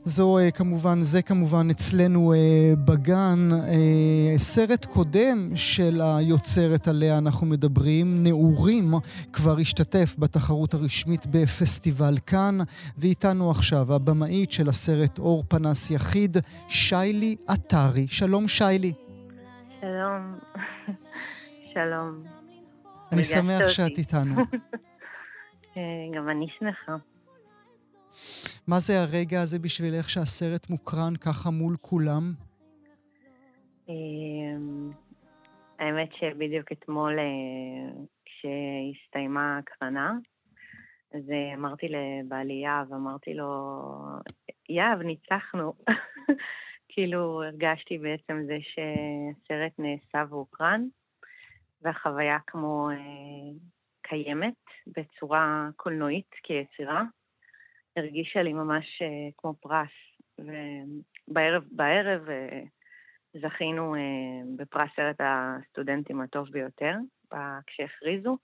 זו 0.08 0.38
אה, 0.38 0.52
כמובן, 0.52 1.02
זה 1.02 1.22
כמובן 1.22 1.70
אצלנו 1.72 2.34
אה, 2.34 2.74
בגן. 2.86 3.52
אה, 3.54 4.38
סרט 4.38 4.86
קודם 4.86 5.56
של 5.56 6.02
היוצרת 6.02 6.88
עליה 6.88 7.18
אנחנו 7.18 7.48
מדברים, 7.48 8.24
נעורים, 8.24 8.94
כבר 9.34 9.58
השתתף 9.62 10.16
בתחרות 10.20 10.74
הרשמית 10.74 11.26
בפסטיבל 11.32 12.16
כאן, 12.26 12.58
ואיתנו 12.98 13.52
עכשיו 13.52 13.94
הבמאית 13.94 14.52
של 14.52 14.70
הסרט 14.70 15.20
אור 15.20 15.44
פנס 15.48 15.92
יחיד, 15.92 16.38
שיילי 16.68 17.36
עטרי. 17.48 18.08
שלום 18.08 18.48
שיילי. 18.48 18.94
שלום. 19.82 20.40
שלום. 21.74 22.24
אני 23.12 23.24
שמח 23.24 23.68
שאת 23.68 23.98
איתנו. 23.98 24.36
גם 26.16 26.30
אני 26.30 26.48
שמחה. 26.60 26.96
מה 28.68 28.80
זה 28.80 28.94
הרגע 29.02 29.42
הזה 29.42 29.60
בשבילך 29.60 30.10
שהסרט 30.10 30.70
מוקרן 30.70 31.14
ככה 31.16 31.50
מול 31.50 31.76
כולם? 31.82 32.24
אמ, 33.90 34.92
האמת 35.80 36.10
שבדיוק 36.20 36.72
אתמול, 36.72 37.20
אה, 37.20 38.04
כשהסתיימה 38.26 39.58
הקרנה, 39.58 40.14
אז 41.14 41.22
אה, 41.32 41.54
אמרתי 41.54 41.88
לבעלי 41.88 42.54
יהב, 42.54 42.94
אמרתי 42.94 43.34
לו, 43.34 43.50
יהב, 44.70 45.02
ניצחנו. 45.02 45.74
כאילו 46.90 47.44
הרגשתי 47.44 47.98
בעצם 47.98 48.44
זה 48.48 48.56
שהסרט 48.62 49.74
נעשה 49.80 50.24
והוקרן, 50.30 50.82
והחוויה 51.82 52.38
כמו 52.48 52.90
אה, 52.90 53.60
קיימת 54.02 54.64
בצורה 54.88 55.70
קולנועית 55.76 56.30
כיצירה, 56.44 57.04
הרגישה 57.96 58.44
לי 58.44 58.54
ממש 58.54 59.02
אה, 59.02 59.30
כמו 59.38 59.54
פרס. 59.54 59.90
ובערב 60.40 61.64
בערב, 61.72 62.30
אה, 62.30 62.62
זכינו 63.42 63.96
אה, 63.96 64.02
בפרס 64.56 64.90
סרט 64.96 65.16
הסטודנטים 65.20 66.22
הטוב 66.22 66.48
ביותר, 66.52 66.96
כשהכריזו, 67.68 68.38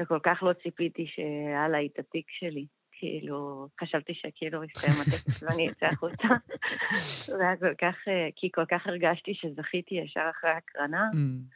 וכל 0.00 0.18
כך 0.22 0.42
לא 0.42 0.52
ציפיתי 0.52 1.06
שהיה 1.06 1.68
לה 1.68 1.84
את 1.84 1.98
התיק 1.98 2.26
שלי. 2.30 2.66
כאילו, 2.92 3.68
חשבתי 3.80 4.14
שכאילו 4.14 4.64
יסתיים 4.64 4.92
הטקס 4.92 5.42
ואני 5.42 5.70
אצא 5.70 5.86
החוצה. 5.86 6.28
זה 7.26 7.42
היה 7.46 7.56
כל 7.56 7.74
כך, 7.74 7.96
כי 8.36 8.50
כל 8.54 8.64
כך 8.64 8.86
הרגשתי 8.86 9.34
שזכיתי 9.34 9.94
ישר 9.94 10.30
אחרי 10.30 10.50
הקרנה, 10.50 11.04
mm. 11.12 11.54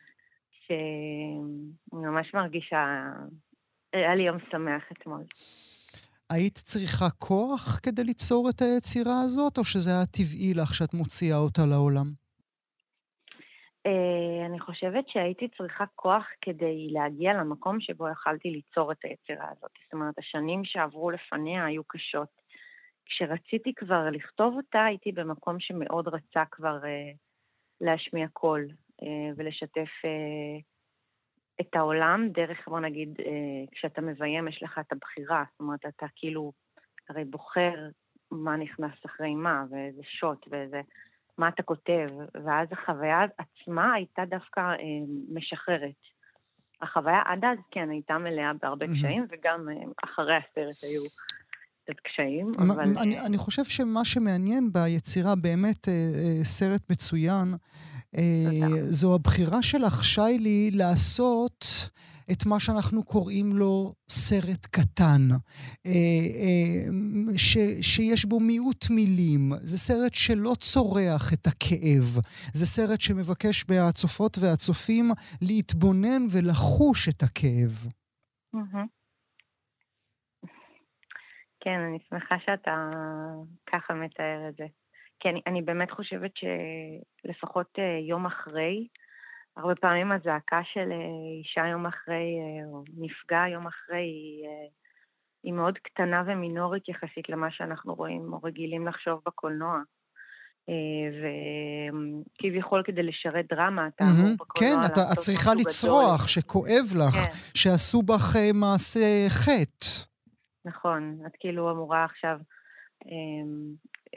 שאני 0.67 2.07
ממש 2.07 2.35
מרגישה, 2.35 3.13
היה 3.93 4.15
לי 4.15 4.23
יום 4.23 4.39
שמח 4.51 4.83
אתמול. 4.93 5.23
היית 6.33 6.55
צריכה 6.55 7.11
כוח 7.19 7.81
כדי 7.83 8.05
ליצור 8.05 8.51
את 8.51 8.63
היצירה 8.63 9.21
הזאת, 9.25 9.59
או 9.59 9.65
שזה 9.65 9.91
היה 9.91 10.07
טבעי 10.07 10.53
לך 10.55 10.75
שאת 10.75 10.95
מוציאה 10.95 11.39
אותה 11.39 11.63
לעולם? 11.67 12.07
Uh, 13.89 14.47
אני 14.47 14.61
חושבת 14.61 15.09
שהייתי 15.09 15.49
צריכה 15.57 15.85
כוח 15.95 16.27
כדי 16.41 16.89
להגיע 16.91 17.33
למקום 17.33 17.81
שבו 17.81 18.09
יכלתי 18.09 18.51
ליצור 18.51 18.93
את 18.93 18.99
היצירה 19.05 19.47
הזאת. 19.51 19.71
זאת 19.85 19.93
אומרת, 19.93 20.19
השנים 20.19 20.65
שעברו 20.65 21.11
לפניה 21.11 21.65
היו 21.65 21.85
קשות. 21.85 22.29
כשרציתי 23.07 23.75
כבר 23.75 24.11
לכתוב 24.11 24.55
אותה, 24.57 24.85
הייתי 24.85 25.13
במקום 25.13 25.57
שמאוד 25.61 26.09
רצה 26.09 26.43
כבר 26.51 26.79
uh, 26.83 27.17
להשמיע 27.81 28.27
קול 28.33 28.69
uh, 29.01 29.05
ולשתף 29.37 29.93
uh, 30.05 30.72
את 31.61 31.75
העולם 31.75 32.29
דרך, 32.33 32.69
בוא 32.69 32.81
נגיד, 32.81 33.21
uh, 33.21 33.25
כשאתה 33.73 34.01
מביים 34.01 34.49
יש 34.49 34.63
לך 34.63 34.79
את 34.79 34.93
הבחירה. 34.93 35.45
זאת 35.53 35.61
אומרת, 35.61 35.87
אתה 35.87 36.07
כאילו 36.17 36.53
הרי 37.09 37.25
בוחר 37.25 37.75
מה 38.31 38.57
נכנס 38.57 38.95
אחרי 39.07 39.35
מה, 39.35 39.65
ואיזה 39.71 40.03
שוט 40.03 40.47
ואיזה... 40.51 40.81
מה 41.39 41.49
אתה 41.49 41.63
כותב, 41.63 42.09
ואז 42.45 42.69
החוויה 42.73 43.21
עצמה 43.39 43.93
הייתה 43.95 44.23
דווקא 44.29 44.61
אה, 44.61 44.77
משחררת. 45.35 46.01
החוויה 46.83 47.23
עד 47.25 47.45
אז, 47.45 47.59
כן, 47.71 47.91
הייתה 47.91 48.19
מלאה 48.19 48.53
בהרבה 48.63 48.87
mm-hmm. 48.87 48.99
קשיים, 48.99 49.27
וגם 49.31 49.69
אה, 49.69 49.75
אחרי 50.05 50.37
הסרט 50.37 50.85
היו 50.91 51.03
קצת 51.85 52.01
קשיים, 52.01 52.53
אבל... 52.59 52.81
אני, 52.81 53.21
אני 53.21 53.39
חושב 53.39 53.65
שמה 53.65 54.05
שמעניין 54.05 54.73
ביצירה, 54.73 55.35
באמת 55.35 55.89
אה, 55.89 55.93
אה, 55.93 56.45
סרט 56.45 56.91
מצוין, 56.91 57.49
אה, 57.53 57.59
זו 58.91 59.15
הבחירה 59.15 59.63
שלך, 59.63 60.05
שיילי, 60.05 60.71
לעשות... 60.71 61.67
את 62.33 62.47
מה 62.47 62.61
שאנחנו 62.61 63.05
קוראים 63.05 63.53
לו 63.57 63.95
סרט 64.09 64.67
קטן, 64.67 65.23
אה, 65.87 65.91
אה, 66.43 67.39
ש, 67.39 67.57
שיש 67.81 68.25
בו 68.25 68.41
מיעוט 68.41 68.85
מילים. 68.91 69.53
זה 69.61 69.79
סרט 69.79 70.15
שלא 70.15 70.53
צורח 70.61 71.33
את 71.33 71.47
הכאב. 71.47 72.21
זה 72.55 72.67
סרט 72.67 73.01
שמבקש 73.01 73.65
מהצופות 73.69 74.39
והצופים 74.39 75.11
להתבונן 75.43 76.23
ולחוש 76.31 77.09
את 77.09 77.23
הכאב. 77.23 77.75
כן, 81.61 81.79
אני 81.89 81.99
שמחה 82.09 82.35
שאתה 82.45 82.91
ככה 83.67 83.95
מתאר 83.95 84.49
את 84.49 84.57
זה. 84.57 84.82
כי 85.23 85.29
אני, 85.29 85.41
אני 85.47 85.63
באמת 85.63 85.91
חושבת 85.91 86.31
שלפחות 86.37 87.67
אה, 87.79 87.99
יום 88.09 88.27
אחרי, 88.27 88.89
הרבה 89.57 89.75
פעמים 89.75 90.13
הזעקה 90.13 90.61
של 90.73 90.93
אה, 90.93 91.41
אישה 91.41 91.67
יום 91.67 91.87
אחרי, 91.87 92.39
אה, 92.41 92.67
או 92.67 92.83
נפגע 92.97 93.43
יום 93.53 93.67
אחרי, 93.67 93.99
היא, 93.99 94.49
היא 95.45 95.53
מאוד 95.53 95.79
קטנה 95.79 96.23
ומינורית 96.27 96.89
יחסית 96.89 97.29
למה 97.29 97.51
שאנחנו 97.51 97.95
רואים 97.95 98.33
או 98.33 98.39
רגילים 98.43 98.87
לחשוב 98.87 99.21
בקולנוע. 99.27 99.81
וכביכול 102.39 102.83
כדי 102.85 103.03
לשרת 103.03 103.47
דרמה, 103.49 103.87
אתה 103.87 104.05
אמור 104.05 104.35
בקולנוע 104.39 104.89
כן, 104.89 105.03
את 105.13 105.19
צריכה 105.19 105.55
לצרוח, 105.55 106.29
שכואב 106.29 106.87
לך, 106.97 107.15
כן. 107.15 107.33
שעשו 107.55 108.03
בך 108.03 108.37
מעשה 108.55 109.29
חטא. 109.29 109.87
נכון, 110.65 111.19
את 111.27 111.33
כאילו 111.41 111.71
אמורה 111.71 112.05
עכשיו, 112.05 112.39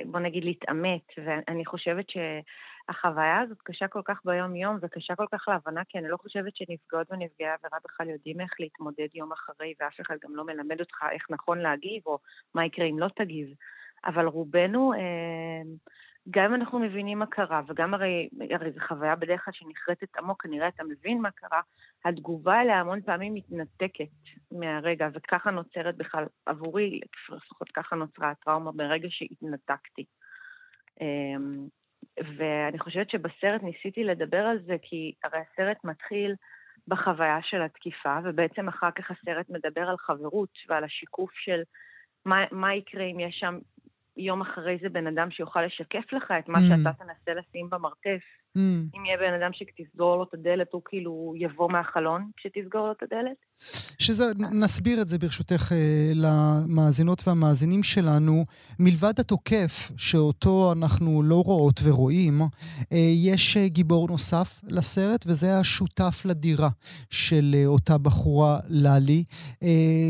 בוא 0.05 0.19
נגיד, 0.19 0.43
להתעמת, 0.43 1.03
ואני 1.17 1.65
חושבת 1.65 2.09
ש... 2.09 2.17
החוויה 2.89 3.39
הזאת 3.39 3.57
קשה 3.63 3.87
כל 3.87 4.01
כך 4.05 4.21
ביום-יום 4.25 4.77
וקשה 4.81 5.15
כל 5.15 5.25
כך 5.31 5.47
להבנה, 5.47 5.81
כי 5.89 5.97
אני 5.97 6.07
לא 6.07 6.17
חושבת 6.17 6.55
שנפגעות 6.55 7.11
ונפגעי 7.11 7.49
עבירה 7.49 7.77
בכלל 7.85 8.09
יודעים 8.09 8.41
איך 8.41 8.51
להתמודד 8.59 9.07
יום 9.13 9.31
אחרי, 9.31 9.73
ואף 9.79 10.01
אחד 10.01 10.15
גם 10.23 10.35
לא 10.35 10.45
מלמד 10.45 10.79
אותך 10.79 11.05
איך 11.11 11.25
נכון 11.29 11.59
להגיב, 11.59 12.01
או 12.05 12.19
מה 12.53 12.65
יקרה 12.65 12.85
אם 12.85 12.99
לא 12.99 13.07
תגיב. 13.15 13.47
אבל 14.05 14.25
רובנו, 14.25 14.93
אה, 14.93 15.61
גם 16.29 16.43
אם 16.45 16.53
אנחנו 16.53 16.79
מבינים 16.79 17.19
מה 17.19 17.25
קרה, 17.25 17.61
וגם 17.67 17.93
הרי, 17.93 18.29
הרי 18.51 18.71
זו 18.71 18.79
חוויה 18.87 19.15
בדרך 19.15 19.45
כלל 19.45 19.53
שנחרטת 19.53 20.17
עמוק, 20.17 20.43
כנראה 20.43 20.67
אתה 20.67 20.83
מבין 20.83 21.21
מה 21.21 21.31
קרה, 21.31 21.61
התגובה 22.05 22.61
אליה 22.61 22.79
המון 22.79 23.01
פעמים 23.01 23.33
מתנתקת 23.33 24.09
מהרגע, 24.51 25.07
וככה 25.13 25.51
נוצרת 25.51 25.97
בכלל, 25.97 26.25
עבורי, 26.45 26.99
לפחות 27.29 27.71
ככה 27.73 27.95
נוצרה 27.95 28.29
הטראומה 28.29 28.71
ברגע 28.71 29.07
שהתנתקתי. 29.11 30.05
אה, 31.01 31.35
ואני 32.37 32.79
חושבת 32.79 33.09
שבסרט 33.09 33.63
ניסיתי 33.63 34.03
לדבר 34.03 34.45
על 34.45 34.59
זה, 34.65 34.75
כי 34.81 35.13
הרי 35.23 35.39
הסרט 35.39 35.77
מתחיל 35.83 36.35
בחוויה 36.87 37.39
של 37.41 37.61
התקיפה, 37.61 38.17
ובעצם 38.23 38.67
אחר 38.67 38.91
כך 38.91 39.11
הסרט 39.11 39.49
מדבר 39.49 39.89
על 39.89 39.97
חברות 39.97 40.49
ועל 40.67 40.83
השיקוף 40.83 41.31
של 41.33 41.61
מה, 42.25 42.45
מה 42.51 42.75
יקרה 42.75 43.03
אם 43.03 43.19
יש 43.19 43.35
שם 43.39 43.57
יום 44.17 44.41
אחרי 44.41 44.77
זה 44.81 44.89
בן 44.89 45.07
אדם 45.07 45.31
שיוכל 45.31 45.65
לשקף 45.65 46.13
לך 46.13 46.33
את 46.39 46.49
מה 46.49 46.57
mm. 46.57 46.61
שאתה 46.61 46.91
תנסה 46.93 47.39
לשים 47.39 47.69
במרתף. 47.69 48.21
Mm. 48.57 48.59
אם 48.95 49.05
יהיה 49.05 49.17
בן 49.17 49.33
אדם 49.33 49.53
שתסגור 49.53 50.15
לו 50.15 50.23
את 50.23 50.33
הדלת, 50.33 50.73
הוא 50.73 50.81
כאילו 50.85 51.33
יבוא 51.37 51.71
מהחלון 51.71 52.31
כשתסגור 52.37 52.87
לו 52.87 52.91
את 52.91 53.03
הדלת. 53.03 53.37
שזה, 53.99 54.31
נסביר 54.51 55.01
את 55.01 55.07
זה 55.07 55.17
ברשותך 55.17 55.71
אה, 55.71 56.11
למאזינות 56.15 57.27
והמאזינים 57.27 57.83
שלנו. 57.83 58.45
מלבד 58.79 59.19
התוקף, 59.19 59.91
שאותו 59.97 60.73
אנחנו 60.77 61.23
לא 61.23 61.43
רואות 61.43 61.79
ורואים, 61.83 62.41
אה, 62.91 62.97
יש 63.15 63.57
אה, 63.57 63.67
גיבור 63.67 64.07
נוסף 64.07 64.61
לסרט, 64.67 65.25
וזה 65.27 65.59
השותף 65.59 66.21
לדירה 66.25 66.69
של 67.09 67.55
אותה 67.65 67.97
בחורה, 67.97 68.59
ללי, 68.67 69.23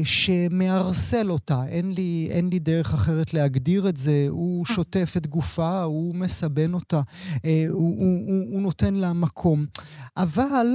שמערסל 0.04 1.32
אותה. 1.32 1.64
אין 1.68 1.92
לי, 1.92 2.28
אין 2.32 2.50
לי 2.50 2.60
דרך 2.60 2.94
אחרת 2.94 3.34
להגדיר 3.34 3.90
את 3.90 3.98
זה. 3.98 4.26
הוא 4.30 4.66
שוטף 4.66 5.14
את 5.18 5.28
גופה, 5.28 5.84
הוא 5.84 6.16
מסבן 6.16 6.74
אותה, 6.74 7.02
הוא, 7.44 7.52
הוא, 7.70 7.96
הוא, 8.28 8.44
הוא 8.52 8.62
נותן 8.62 8.94
לה 8.94 9.14
מקום. 9.14 9.66
אבל... 10.18 10.66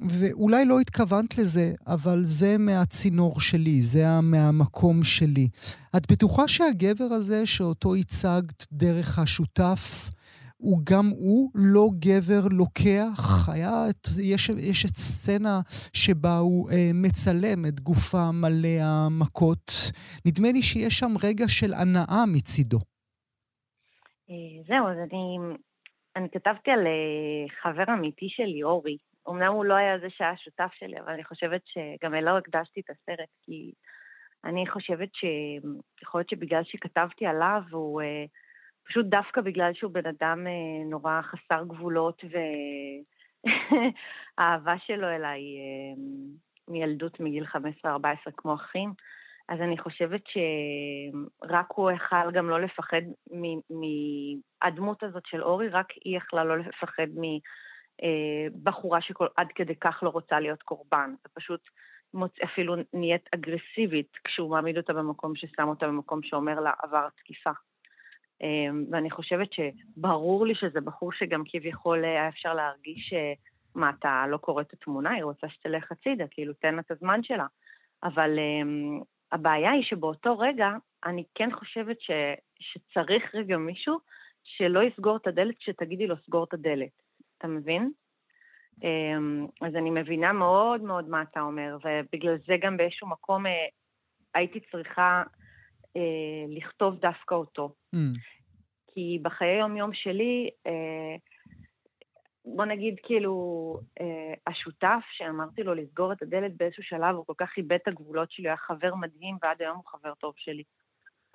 ואולי 0.00 0.64
לא 0.64 0.80
התכוונת 0.80 1.38
לזה, 1.38 1.72
אבל 1.86 2.20
זה 2.20 2.58
מהצינור 2.58 3.40
שלי, 3.40 3.80
זה 3.80 4.04
מהמקום 4.22 5.02
שלי. 5.02 5.48
את 5.96 6.12
בטוחה 6.12 6.48
שהגבר 6.48 7.04
הזה 7.04 7.46
שאותו 7.46 7.94
הצגת 7.94 8.66
דרך 8.72 9.18
השותף, 9.18 10.10
הוא 10.56 10.78
גם 10.90 11.06
הוא 11.10 11.50
לא 11.54 11.86
גבר 11.98 12.48
לוקח? 12.50 13.48
היה, 13.52 13.84
יש, 14.22 14.48
יש 14.48 14.84
את 14.84 14.96
סצנה 14.96 15.60
שבה 15.92 16.38
הוא 16.38 16.70
אה, 16.70 16.90
מצלם 16.94 17.66
את 17.68 17.80
גופה 17.80 18.32
מלא 18.32 18.76
המכות. 18.82 19.72
נדמה 20.26 20.48
לי 20.52 20.62
שיש 20.62 20.98
שם 20.98 21.12
רגע 21.22 21.44
של 21.48 21.74
הנאה 21.74 22.24
מצידו. 22.34 22.78
אה, 24.30 24.62
זהו, 24.68 24.88
אז 24.88 24.96
אני, 24.96 25.56
אני 26.16 26.28
כתבתי 26.32 26.70
על 26.70 26.86
אה, 26.86 27.48
חבר 27.62 27.94
אמיתי 27.94 28.26
שלי, 28.28 28.62
אורי, 28.62 28.96
אמנם 29.28 29.52
הוא 29.52 29.64
לא 29.64 29.74
היה 29.74 29.98
זה 29.98 30.10
שהיה 30.10 30.36
שותף 30.36 30.70
שלי, 30.78 31.00
אבל 31.00 31.12
אני 31.12 31.24
חושבת 31.24 31.62
שגם 31.64 32.14
אלא 32.14 32.38
הקדשתי 32.38 32.80
את 32.80 32.90
הסרט, 32.90 33.28
כי 33.42 33.72
אני 34.44 34.66
חושבת 34.66 35.08
שיכול 35.14 36.20
להיות 36.20 36.28
שבגלל 36.28 36.64
שכתבתי 36.64 37.26
עליו, 37.26 37.62
הוא 37.70 38.02
אה, 38.02 38.24
פשוט 38.84 39.06
דווקא 39.06 39.40
בגלל 39.40 39.74
שהוא 39.74 39.92
בן 39.92 40.06
אדם 40.06 40.46
אה, 40.46 40.84
נורא 40.90 41.20
חסר 41.22 41.64
גבולות 41.64 42.22
האהבה 44.38 44.74
שלו 44.78 45.08
אליי 45.08 45.40
אה, 45.40 46.02
מילדות 46.68 47.20
מגיל 47.20 47.44
15-14 47.84 47.86
כמו 48.36 48.54
אחים, 48.54 48.92
אז 49.48 49.60
אני 49.60 49.78
חושבת 49.78 50.22
שרק 50.26 51.66
הוא 51.68 51.90
יכל 51.90 52.30
גם 52.32 52.50
לא 52.50 52.60
לפחד 52.60 53.02
מהדמות 53.70 55.02
הזאת 55.02 55.26
של 55.26 55.42
אורי, 55.42 55.68
רק 55.68 55.86
היא 56.04 56.16
יכלה 56.16 56.44
לא 56.44 56.58
לפחד 56.58 57.06
מבחורה 58.54 59.00
שעד 59.00 59.48
כדי 59.54 59.76
כך 59.76 60.02
לא 60.02 60.08
רוצה 60.08 60.40
להיות 60.40 60.62
קורבן. 60.62 61.14
ופשוט 61.26 61.60
מוצ... 62.14 62.40
אפילו 62.44 62.74
נהיית 62.92 63.28
אגרסיבית 63.34 64.16
כשהוא 64.24 64.50
מעמיד 64.50 64.76
אותה 64.76 64.92
במקום 64.92 65.36
ששם 65.36 65.68
אותה 65.68 65.86
במקום 65.86 66.22
שאומר 66.22 66.60
לה 66.60 66.72
עבר 66.82 67.08
תקיפה. 67.16 67.50
אמ, 68.42 68.84
ואני 68.90 69.10
חושבת 69.10 69.48
שברור 69.52 70.46
לי 70.46 70.54
שזה 70.54 70.80
בחור 70.80 71.12
שגם 71.12 71.42
כביכול 71.46 72.04
היה 72.04 72.28
אפשר 72.28 72.54
להרגיש 72.54 73.14
מה, 73.74 73.90
אתה 73.98 74.24
לא 74.28 74.36
קורא 74.36 74.62
את 74.62 74.72
התמונה, 74.72 75.10
היא 75.10 75.24
רוצה 75.24 75.48
שתלך 75.48 75.92
הצידה, 75.92 76.24
כאילו, 76.30 76.52
תן 76.52 76.74
לה 76.74 76.80
את 76.80 76.90
הזמן 76.90 77.22
שלה. 77.22 77.46
אבל 78.02 78.38
הבעיה 79.32 79.70
היא 79.70 79.82
שבאותו 79.82 80.38
רגע, 80.38 80.70
אני 81.04 81.24
כן 81.34 81.48
חושבת 81.52 82.00
ש, 82.00 82.10
שצריך 82.60 83.34
רגע 83.34 83.56
מישהו 83.56 83.98
שלא 84.44 84.82
יסגור 84.82 85.16
את 85.16 85.26
הדלת 85.26 85.58
כשתגידי 85.58 86.06
לו 86.06 86.16
סגור 86.26 86.44
את 86.44 86.54
הדלת. 86.54 87.05
אתה 87.38 87.46
מבין? 87.46 87.90
Um, 88.80 89.66
אז 89.66 89.74
אני 89.76 89.90
מבינה 89.90 90.32
מאוד 90.32 90.82
מאוד 90.82 91.08
מה 91.08 91.22
אתה 91.22 91.40
אומר, 91.40 91.76
ובגלל 91.84 92.36
זה 92.46 92.54
גם 92.60 92.76
באיזשהו 92.76 93.08
מקום 93.08 93.46
uh, 93.46 93.50
הייתי 94.34 94.60
צריכה 94.70 95.22
uh, 95.82 96.00
לכתוב 96.48 96.94
דווקא 97.00 97.34
אותו. 97.34 97.74
Mm. 97.94 97.98
כי 98.94 99.18
בחיי 99.22 99.58
יום-יום 99.58 99.90
שלי, 99.94 100.50
uh, 100.68 101.20
בוא 102.46 102.64
נגיד 102.64 102.94
כאילו, 103.02 103.76
אה, 104.00 104.34
השותף 104.46 105.02
שאמרתי 105.12 105.62
לו 105.62 105.74
לסגור 105.74 106.12
את 106.12 106.22
הדלת 106.22 106.56
באיזשהו 106.56 106.82
שלב, 106.82 107.16
הוא 107.16 107.26
כל 107.26 107.32
כך 107.36 107.50
איבד 107.56 107.78
את 107.82 107.88
הגבולות 107.88 108.30
שלי, 108.30 108.44
הוא 108.44 108.48
היה 108.48 108.56
חבר 108.56 108.94
מדהים 108.94 109.36
ועד 109.42 109.62
היום 109.62 109.76
הוא 109.76 109.84
חבר 109.86 110.14
טוב 110.14 110.34
שלי. 110.36 110.62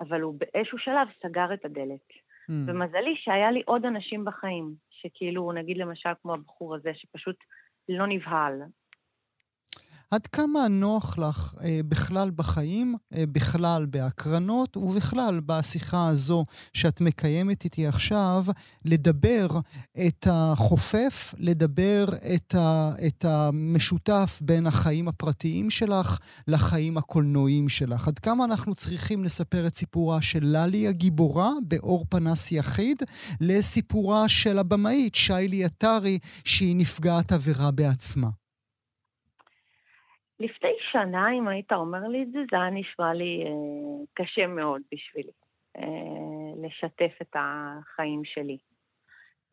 אבל 0.00 0.20
הוא 0.20 0.34
באיזשהו 0.38 0.78
שלב 0.78 1.08
סגר 1.22 1.54
את 1.54 1.64
הדלת. 1.64 2.08
Mm. 2.10 2.52
ומזלי 2.66 3.16
שהיה 3.16 3.50
לי 3.50 3.62
עוד 3.66 3.84
אנשים 3.84 4.24
בחיים, 4.24 4.74
שכאילו, 5.02 5.52
נגיד 5.52 5.76
למשל 5.76 6.10
כמו 6.22 6.34
הבחור 6.34 6.74
הזה, 6.74 6.90
שפשוט 6.94 7.36
לא 7.88 8.06
נבהל, 8.06 8.62
עד 10.12 10.26
כמה 10.26 10.68
נוח 10.68 11.18
לך 11.18 11.54
אה, 11.64 11.80
בכלל 11.88 12.30
בחיים, 12.30 12.94
אה, 13.14 13.24
בכלל 13.32 13.86
בהקרנות 13.86 14.76
ובכלל 14.76 15.40
בשיחה 15.46 16.08
הזו 16.08 16.44
שאת 16.72 17.00
מקיימת 17.00 17.64
איתי 17.64 17.86
עכשיו, 17.86 18.44
לדבר 18.84 19.46
את 20.06 20.26
החופף, 20.30 21.34
לדבר 21.38 22.04
את, 22.34 22.54
ה, 22.54 22.92
את 23.06 23.24
המשותף 23.24 24.38
בין 24.42 24.66
החיים 24.66 25.08
הפרטיים 25.08 25.70
שלך 25.70 26.18
לחיים 26.48 26.96
הקולנועיים 26.96 27.68
שלך. 27.68 28.08
עד 28.08 28.18
כמה 28.18 28.44
אנחנו 28.44 28.74
צריכים 28.74 29.24
לספר 29.24 29.66
את 29.66 29.76
סיפורה 29.76 30.22
של 30.22 30.40
ללי 30.42 30.88
הגיבורה 30.88 31.50
באור 31.68 32.04
פנס 32.08 32.52
יחיד, 32.52 33.02
לסיפורה 33.40 34.28
של 34.28 34.58
הבמאית 34.58 35.14
שיילי 35.14 35.64
עטרי, 35.64 36.18
שהיא 36.44 36.76
נפגעת 36.76 37.32
עבירה 37.32 37.70
בעצמה. 37.70 38.41
לפני 40.42 40.72
שנה, 40.92 41.32
אם 41.32 41.48
היית 41.48 41.72
אומר 41.72 42.08
לי 42.08 42.22
את 42.22 42.32
זה, 42.32 42.38
זה 42.50 42.56
היה 42.56 42.70
נשמע 42.70 43.14
לי 43.14 43.44
אה, 43.46 44.04
קשה 44.14 44.46
מאוד 44.46 44.82
בשבילי, 44.92 45.32
אה, 45.76 46.66
לשתף 46.66 47.12
את 47.22 47.36
החיים 47.38 48.24
שלי. 48.24 48.58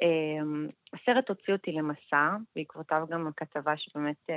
אה, 0.02 0.68
הסרט 0.94 1.30
הוציא 1.30 1.54
אותי 1.54 1.72
למסע, 1.72 2.36
בעקבותיו 2.56 3.06
גם 3.10 3.28
הכתבה 3.28 3.78
שבאמת 3.78 4.30
אה, 4.30 4.36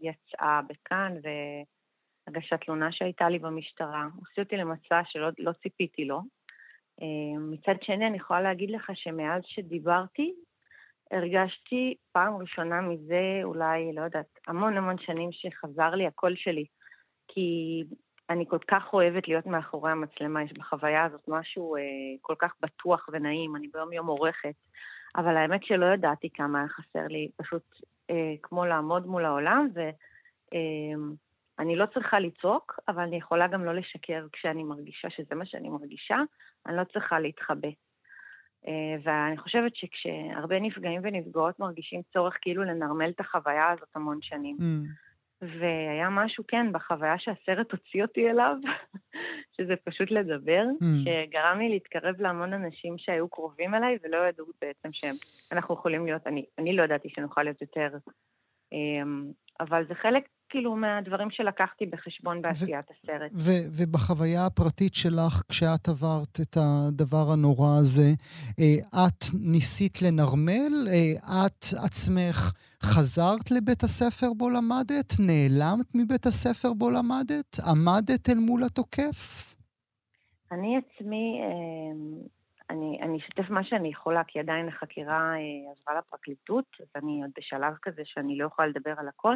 יצאה 0.00 0.60
בכאן, 0.68 1.14
והגשת 1.22 2.60
תלונה 2.64 2.92
שהייתה 2.92 3.28
לי 3.28 3.38
במשטרה. 3.38 4.08
הוציא 4.16 4.42
אותי 4.42 4.56
למסע 4.56 5.00
שלא 5.04 5.28
לא 5.38 5.52
ציפיתי 5.52 6.04
לו. 6.04 6.20
אה, 7.02 7.38
מצד 7.38 7.82
שני, 7.82 8.06
אני 8.06 8.16
יכולה 8.16 8.40
להגיד 8.40 8.70
לך 8.70 8.90
שמאז 8.94 9.42
שדיברתי, 9.46 10.34
הרגשתי 11.12 11.94
פעם 12.12 12.36
ראשונה 12.36 12.80
מזה 12.80 13.40
אולי, 13.44 13.92
לא 13.94 14.00
יודעת, 14.00 14.38
המון 14.46 14.76
המון 14.76 14.98
שנים 14.98 15.32
שחזר 15.32 15.90
לי 15.90 16.06
הקול 16.06 16.36
שלי. 16.36 16.64
כי 17.28 17.82
אני 18.30 18.44
כל 18.48 18.58
כך 18.68 18.92
אוהבת 18.92 19.28
להיות 19.28 19.46
מאחורי 19.46 19.90
המצלמה, 19.90 20.42
יש 20.42 20.52
בחוויה 20.52 21.04
הזאת 21.04 21.24
משהו 21.28 21.76
אה, 21.76 21.80
כל 22.20 22.34
כך 22.38 22.54
בטוח 22.60 23.08
ונעים, 23.12 23.56
אני 23.56 23.68
ביום 23.68 23.92
יום 23.92 24.06
עורכת, 24.06 24.54
אבל 25.16 25.36
האמת 25.36 25.64
שלא 25.64 25.86
ידעתי 25.86 26.28
כמה 26.34 26.58
היה 26.58 26.68
חסר 26.68 27.06
לי, 27.08 27.30
פשוט 27.36 27.62
אה, 28.10 28.34
כמו 28.42 28.66
לעמוד 28.66 29.06
מול 29.06 29.24
העולם, 29.24 29.68
ואני 29.74 31.72
אה, 31.74 31.78
לא 31.78 31.86
צריכה 31.86 32.20
לצעוק, 32.20 32.80
אבל 32.88 33.02
אני 33.02 33.16
יכולה 33.16 33.48
גם 33.48 33.64
לא 33.64 33.74
לשקר 33.74 34.26
כשאני 34.32 34.62
מרגישה 34.62 35.10
שזה 35.10 35.34
מה 35.34 35.46
שאני 35.46 35.68
מרגישה, 35.68 36.16
אני 36.66 36.76
לא 36.76 36.84
צריכה 36.92 37.20
להתחבא. 37.20 37.68
אה, 38.68 38.96
ואני 39.02 39.36
חושבת 39.36 39.76
שכשהרבה 39.76 40.60
נפגעים 40.60 41.00
ונפגעות 41.04 41.58
מרגישים 41.58 42.00
צורך 42.12 42.38
כאילו 42.40 42.64
לנרמל 42.64 43.10
את 43.10 43.20
החוויה 43.20 43.70
הזאת 43.70 43.88
המון 43.94 44.18
שנים. 44.22 44.56
Mm. 44.60 44.88
והיה 45.42 46.10
משהו, 46.10 46.44
כן, 46.48 46.72
בחוויה 46.72 47.18
שהסרט 47.18 47.72
הוציא 47.72 48.02
אותי 48.02 48.30
אליו, 48.30 48.56
שזה 49.56 49.74
פשוט 49.84 50.10
לדבר, 50.10 50.64
mm. 50.80 50.84
שגרם 51.04 51.58
לי 51.58 51.68
להתקרב 51.68 52.20
להמון 52.20 52.52
אנשים 52.52 52.98
שהיו 52.98 53.28
קרובים 53.28 53.74
אליי 53.74 53.98
ולא 54.04 54.28
ידעו 54.28 54.46
בעצם 54.60 54.88
שאנחנו 54.92 55.74
יכולים 55.74 56.06
להיות, 56.06 56.26
אני, 56.26 56.44
אני 56.58 56.76
לא 56.76 56.82
ידעתי 56.82 57.08
שנוכל 57.08 57.42
להיות 57.42 57.62
יותר, 57.62 57.88
אמ, 58.72 59.30
אבל 59.60 59.86
זה 59.88 59.94
חלק 59.94 60.24
כאילו 60.52 60.76
מהדברים 60.76 61.30
שלקחתי 61.30 61.86
בחשבון 61.86 62.42
בעשיית 62.42 62.86
הסרט. 62.90 63.30
ובחוויה 63.78 64.46
הפרטית 64.46 64.94
שלך, 64.94 65.42
כשאת 65.48 65.88
עברת 65.88 66.40
את 66.42 66.56
הדבר 66.60 67.26
הנורא 67.32 67.78
הזה, 67.80 68.10
אה, 68.60 69.06
את 69.06 69.24
ניסית 69.52 70.02
לנרמל? 70.02 70.74
אה, 70.88 71.46
את 71.46 71.64
עצמך 71.84 72.52
חזרת 72.82 73.50
לבית 73.50 73.82
הספר 73.82 74.26
בו 74.36 74.50
למדת? 74.50 75.12
נעלמת 75.26 75.86
מבית 75.94 76.26
הספר 76.26 76.72
בו 76.72 76.90
למדת? 76.90 77.52
עמדת 77.70 78.28
אל 78.30 78.38
מול 78.46 78.62
התוקף? 78.64 79.20
אני 80.52 80.78
עצמי, 80.78 81.40
אה, 81.42 81.94
אני, 82.70 82.98
אני 83.02 83.18
אשתף 83.18 83.50
מה 83.50 83.64
שאני 83.64 83.88
יכולה, 83.88 84.22
כי 84.24 84.38
עדיין 84.38 84.68
החקירה 84.68 85.34
עברה 85.72 85.98
לפרקליטות, 85.98 86.66
אז 86.80 86.86
אני 86.96 87.22
עוד 87.22 87.30
בשלב 87.38 87.72
כזה 87.82 88.02
שאני 88.04 88.38
לא 88.38 88.46
יכולה 88.46 88.68
לדבר 88.68 88.94
על 88.98 89.08
הכל. 89.08 89.34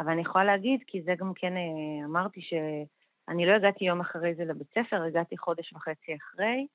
אבל 0.00 0.12
אני 0.12 0.20
יכולה 0.20 0.44
להגיד, 0.44 0.80
כי 0.86 1.02
זה 1.02 1.14
גם 1.18 1.32
כן 1.34 1.56
אה, 1.56 2.04
אמרתי 2.04 2.40
שאני 2.42 3.46
לא 3.46 3.52
הגעתי 3.52 3.84
יום 3.84 4.00
אחרי 4.00 4.34
זה 4.34 4.44
לבית 4.44 4.68
ספר, 4.74 5.02
הגעתי 5.02 5.38
חודש 5.38 5.72
וחצי 5.72 6.16
אחרי, 6.16 6.66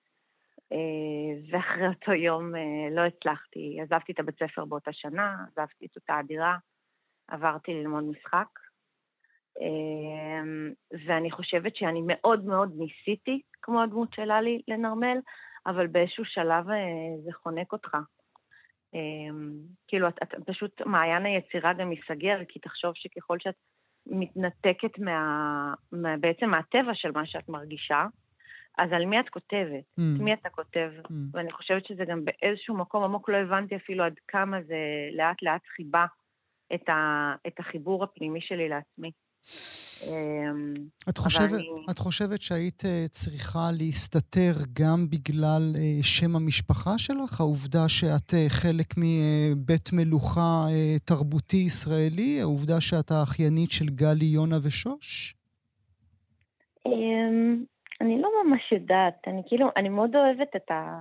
אה, 0.72 0.78
ואחרי 1.52 1.88
אותו 1.88 2.12
יום 2.12 2.56
אה, 2.56 2.90
לא 2.92 3.02
הצלחתי, 3.02 3.78
עזבתי 3.82 4.12
את 4.12 4.20
הבית 4.20 4.36
ספר 4.40 4.66
באותה 4.66 4.94
שנה, 4.94 5.36
עזבתי 5.48 5.86
את 5.86 5.96
אותה 5.96 6.18
הדירה, 6.18 6.58
עברתי 7.28 7.74
ללמוד 7.74 8.04
משחק, 8.04 8.48
ואני 11.06 11.32
חושבת 11.32 11.76
שאני 11.76 12.02
מאוד 12.08 12.46
מאוד 12.46 12.72
ניסיתי, 12.78 13.42
כמו 13.62 13.82
הדמות 13.82 14.14
שלה 14.14 14.42
לי, 14.42 14.62
לנרמל, 14.68 15.18
אבל 15.66 15.88
באיזשהו 15.88 16.26
שלב 16.26 16.66
זה 17.24 17.32
חונק 17.34 17.74
אותך. 17.74 17.98
אמ, 18.96 19.52
כאילו, 19.88 20.08
את, 20.08 20.18
את 20.24 20.36
פשוט, 20.46 20.82
מעיין 20.86 21.26
היצירה 21.26 21.74
גם 21.74 21.92
ייסגר, 21.92 22.38
כי 22.48 22.60
תחשוב 22.60 22.92
שככל 22.96 23.38
שאת 23.40 23.56
מתנתקת 24.06 25.00
מה, 25.00 25.74
מה, 25.92 26.18
בעצם 26.18 26.50
מהטבע 26.50 26.92
של 26.94 27.12
מה 27.12 27.26
שאת 27.26 27.50
מרגישה, 27.50 28.06
אז 28.78 28.92
על 28.92 29.06
מי 29.06 29.20
את 29.20 29.30
כותבת? 29.30 29.84
Mm. 30.00 30.02
את 30.16 30.22
מי 30.22 30.34
אתה 30.34 30.50
כותב? 30.50 30.92
Mm. 31.04 31.12
ואני 31.34 31.52
חושבת 31.52 31.86
שזה 31.86 32.06
גם 32.06 32.26
באיזשהו 32.26 32.78
מקום 32.78 33.04
עמוק 33.04 33.30
לא 33.30 33.38
הבנתי 33.38 33.76
אפילו 33.76 34.04
עד 34.04 34.14
כמה 34.28 34.62
זה 34.62 34.78
לאט 35.12 35.42
לאט 35.42 35.62
חיבה 35.76 36.06
את, 36.74 36.90
ה, 36.90 37.34
את 37.48 37.60
החיבור 37.60 38.04
הפנימי 38.04 38.42
שלי 38.42 38.70
לעצמי. 38.70 39.12
אמ, 40.04 40.74
את 41.10 41.18
חושבת, 41.18 41.54
אני... 41.54 41.86
את 41.92 42.00
חושבת 42.00 42.42
שהיית 42.42 42.86
אה, 42.86 43.06
צריכה 43.08 43.68
להסתתר 43.78 44.54
גם 44.80 45.10
בגלל 45.10 45.74
אה, 45.76 46.04
שם 46.04 46.36
המשפחה 46.36 46.98
שלך? 46.98 47.40
העובדה 47.40 47.90
שאת 47.90 48.34
אה, 48.34 48.46
חלק 48.50 48.90
מבית 48.98 49.90
מלוכה 49.94 50.66
תרבותי 51.06 51.58
ישראלי? 51.58 52.42
העובדה 52.42 52.82
שאת 52.82 53.12
האחיינית 53.12 53.72
של 53.72 53.86
גלי, 53.86 54.26
יונה 54.26 54.56
ושוש? 54.64 55.36
אמ, 56.86 57.64
אני 58.02 58.22
לא 58.22 58.30
ממש 58.44 58.72
יודעת. 58.72 59.28
אני 59.28 59.42
כאילו, 59.48 59.68
אני 59.78 59.90
מאוד 59.90 60.16
אוהבת 60.16 60.56
את 60.56 60.72
ה... 60.72 61.00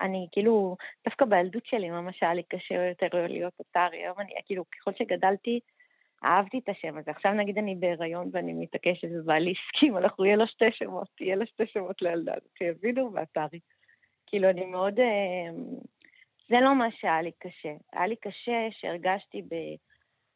אני 0.00 0.26
כאילו, 0.32 0.76
דווקא 1.04 1.24
בילדות 1.24 1.66
שלי 1.66 1.90
ממש 1.90 2.22
היה 2.22 2.34
לי 2.34 2.42
קשה 2.42 2.74
יותר 2.74 3.26
להיות 3.26 3.52
אתר. 3.60 3.88
היום 3.92 4.14
אני, 4.18 4.30
כאילו, 4.46 4.64
ככל 4.70 4.90
שגדלתי, 4.98 5.60
אהבתי 6.24 6.58
את 6.58 6.68
השם 6.68 6.98
הזה. 6.98 7.10
עכשיו 7.10 7.32
נגיד 7.32 7.58
אני 7.58 7.74
בהיריון 7.74 8.30
ואני 8.32 8.52
מתעקשת 8.52 9.08
ובעלי 9.12 9.52
הסכים, 9.52 9.96
אנחנו 9.96 10.24
יהיה 10.24 10.36
לו 10.36 10.46
שתי 10.46 10.70
שמות, 10.72 11.08
יהיה 11.20 11.36
לו 11.36 11.46
שתי 11.46 11.66
שמות 11.66 12.02
לילדה 12.02 12.32
שיבינו 12.58 13.10
ואתרי. 13.14 13.58
כאילו, 14.26 14.50
אני 14.50 14.66
מאוד... 14.66 15.00
אה, 15.00 15.50
זה 16.48 16.60
לא 16.60 16.74
מה 16.74 16.88
שהיה 16.90 17.22
לי 17.22 17.32
קשה. 17.38 17.72
היה 17.92 18.06
לי 18.06 18.16
קשה 18.16 18.68
שהרגשתי 18.70 19.42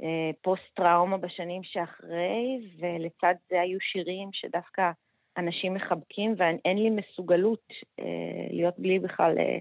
בפוסט-טראומה 0.01 1.16
בשנים 1.16 1.62
שאחרי, 1.64 2.61
ולצד 2.79 3.35
זה 3.51 3.61
היו 3.61 3.81
שירים 3.81 4.29
שדווקא 4.33 4.90
אנשים 5.37 5.74
מחבקים, 5.74 6.35
ואין 6.37 6.79
לי 6.79 6.90
מסוגלות 6.90 7.72
אה, 8.01 8.05
להיות 8.51 8.74
בלי 8.79 8.98
בכלל 8.98 9.38
אה, 9.38 9.59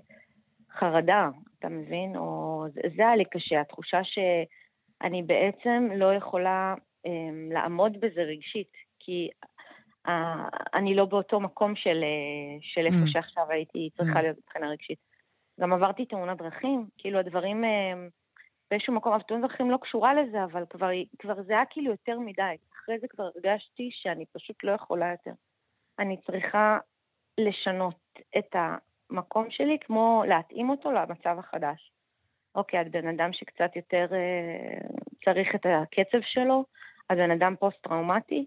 חרדה, 0.72 1.30
אתה 1.60 1.70
מבין? 1.70 2.16
או... 2.16 2.66
זה 2.74 3.02
היה 3.02 3.16
לי 3.16 3.26
קשה, 3.26 3.62
התחושה 3.62 4.04
שאני 5.04 5.24
בעצם 5.24 5.90
לא 5.96 6.14
יכולה 6.14 6.76
אה, 7.06 7.12
לעמוד 7.52 7.98
בזה 8.00 8.22
רגשית, 8.22 8.72
כי 9.00 9.30
אה, 10.08 10.48
אני 10.74 10.96
לא 10.96 11.06
באותו 11.06 11.40
מקום 11.40 11.76
של, 11.76 12.04
אה, 12.04 12.58
של 12.62 12.86
איפה 12.86 13.06
mm. 13.06 13.12
שעכשיו 13.12 13.52
הייתי 13.52 13.90
צריכה 13.98 14.20
mm. 14.20 14.22
להיות 14.22 14.38
מבחינה 14.38 14.70
רגשית. 14.70 15.00
גם 15.60 15.74
עברתי 15.74 16.06
תאונת 16.06 16.38
דרכים, 16.38 16.88
כאילו 16.98 17.20
הדברים 17.20 17.64
אה, 17.64 17.94
באיזשהו 18.72 18.94
מקום, 18.94 19.20
תאונת 19.28 19.42
דרכים 19.42 19.72
לא 19.72 19.78
קשורה 19.78 20.14
לזה, 20.14 20.44
אבל 20.44 20.64
כבר, 20.70 20.90
כבר 21.20 21.42
זה 21.42 21.54
היה 21.54 21.66
כאילו 21.70 21.92
יותר 21.92 22.20
מדי. 22.20 22.56
אחרי 22.74 23.00
זה 23.00 23.08
כבר 23.08 23.24
הרגשתי 23.24 23.90
שאני 23.92 24.26
פשוט 24.26 24.64
לא 24.64 24.72
יכולה 24.72 25.12
יותר. 25.12 25.32
אני 26.00 26.18
צריכה 26.18 26.78
לשנות 27.38 28.20
את 28.38 28.56
המקום 28.56 29.48
שלי, 29.50 29.78
כמו 29.82 30.24
להתאים 30.28 30.70
אותו 30.70 30.92
למצב 30.92 31.40
החדש. 31.40 31.92
אוקיי, 32.58 32.82
את 32.82 32.92
בן 32.92 33.08
אדם 33.08 33.34
שקצת 33.34 33.76
יותר 33.76 34.08
אה, 34.12 34.88
צריך 35.26 35.56
את 35.56 35.66
הקצב 35.66 36.18
שלו, 36.22 36.66
את 37.12 37.18
בן 37.18 37.32
אדם 37.32 37.56
פוסט-טראומטי, 37.60 38.46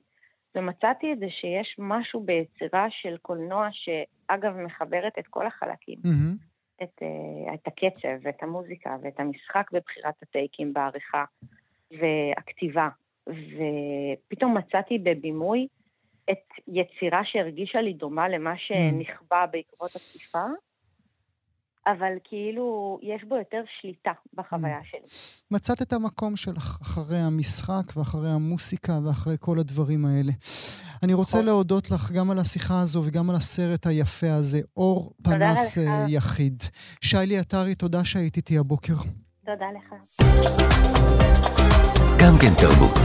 ומצאתי 0.55 1.12
את 1.12 1.18
זה 1.18 1.27
שיש 1.31 1.77
משהו 1.79 2.20
ביצירה 2.20 2.87
של 2.90 3.16
קולנוע, 3.23 3.68
שאגב 3.73 4.57
מחברת 4.57 5.12
את 5.18 5.27
כל 5.27 5.46
החלקים. 5.46 5.99
Mm-hmm. 6.05 6.51
את, 6.83 7.03
uh, 7.03 7.55
את 7.55 7.66
הקצב 7.66 8.16
ואת 8.23 8.42
המוזיקה 8.42 8.96
ואת 9.03 9.20
המשחק 9.20 9.70
בבחירת 9.73 10.14
הטייקים 10.23 10.73
בעריכה 10.73 11.25
והכתיבה. 11.90 12.88
ופתאום 13.27 14.57
מצאתי 14.57 14.99
בבימוי 14.99 15.66
את 16.31 16.44
יצירה 16.68 17.20
שהרגישה 17.25 17.81
לי 17.81 17.92
דומה 17.92 18.29
למה 18.29 18.55
שנכבה 18.59 19.46
בעקבות 19.46 19.90
התקיפה, 19.96 20.44
אבל 21.87 22.12
כאילו 22.25 22.99
יש 23.03 23.25
בו 23.29 23.37
יותר 23.37 23.61
שליטה 23.81 24.11
בחוויה 24.35 24.79
שלי. 24.90 25.01
מצאת 25.51 25.83
את 25.83 25.93
המקום 25.93 26.37
שלך 26.37 26.79
אחרי 26.83 27.19
המשחק 27.19 27.97
ואחרי 27.97 28.29
המוסיקה 28.29 28.99
ואחרי 29.07 29.37
כל 29.40 29.59
הדברים 29.59 30.07
האלה. 30.07 30.33
אני 31.03 31.14
רוצה 31.14 31.37
נכון. 31.37 31.47
להודות 31.47 31.90
לך 31.90 32.12
גם 32.12 32.31
על 32.31 32.38
השיחה 32.38 32.81
הזו 32.81 33.03
וגם 33.07 33.31
על 33.31 33.37
הסרט 33.37 33.87
היפה 33.87 34.33
הזה, 34.33 34.61
אור 34.77 35.12
פנס 35.23 35.79
אה, 35.79 36.05
יחיד. 36.09 36.62
שיילי 37.01 37.38
עטרי, 37.38 37.75
תודה 37.75 38.05
שהיית 38.05 38.37
איתי 38.37 38.59
הבוקר. 38.59 38.95
תודה 39.45 39.66
לך. 39.77 39.95
גם 42.19 42.33
כן 42.40 42.55
תרבות. 42.61 42.99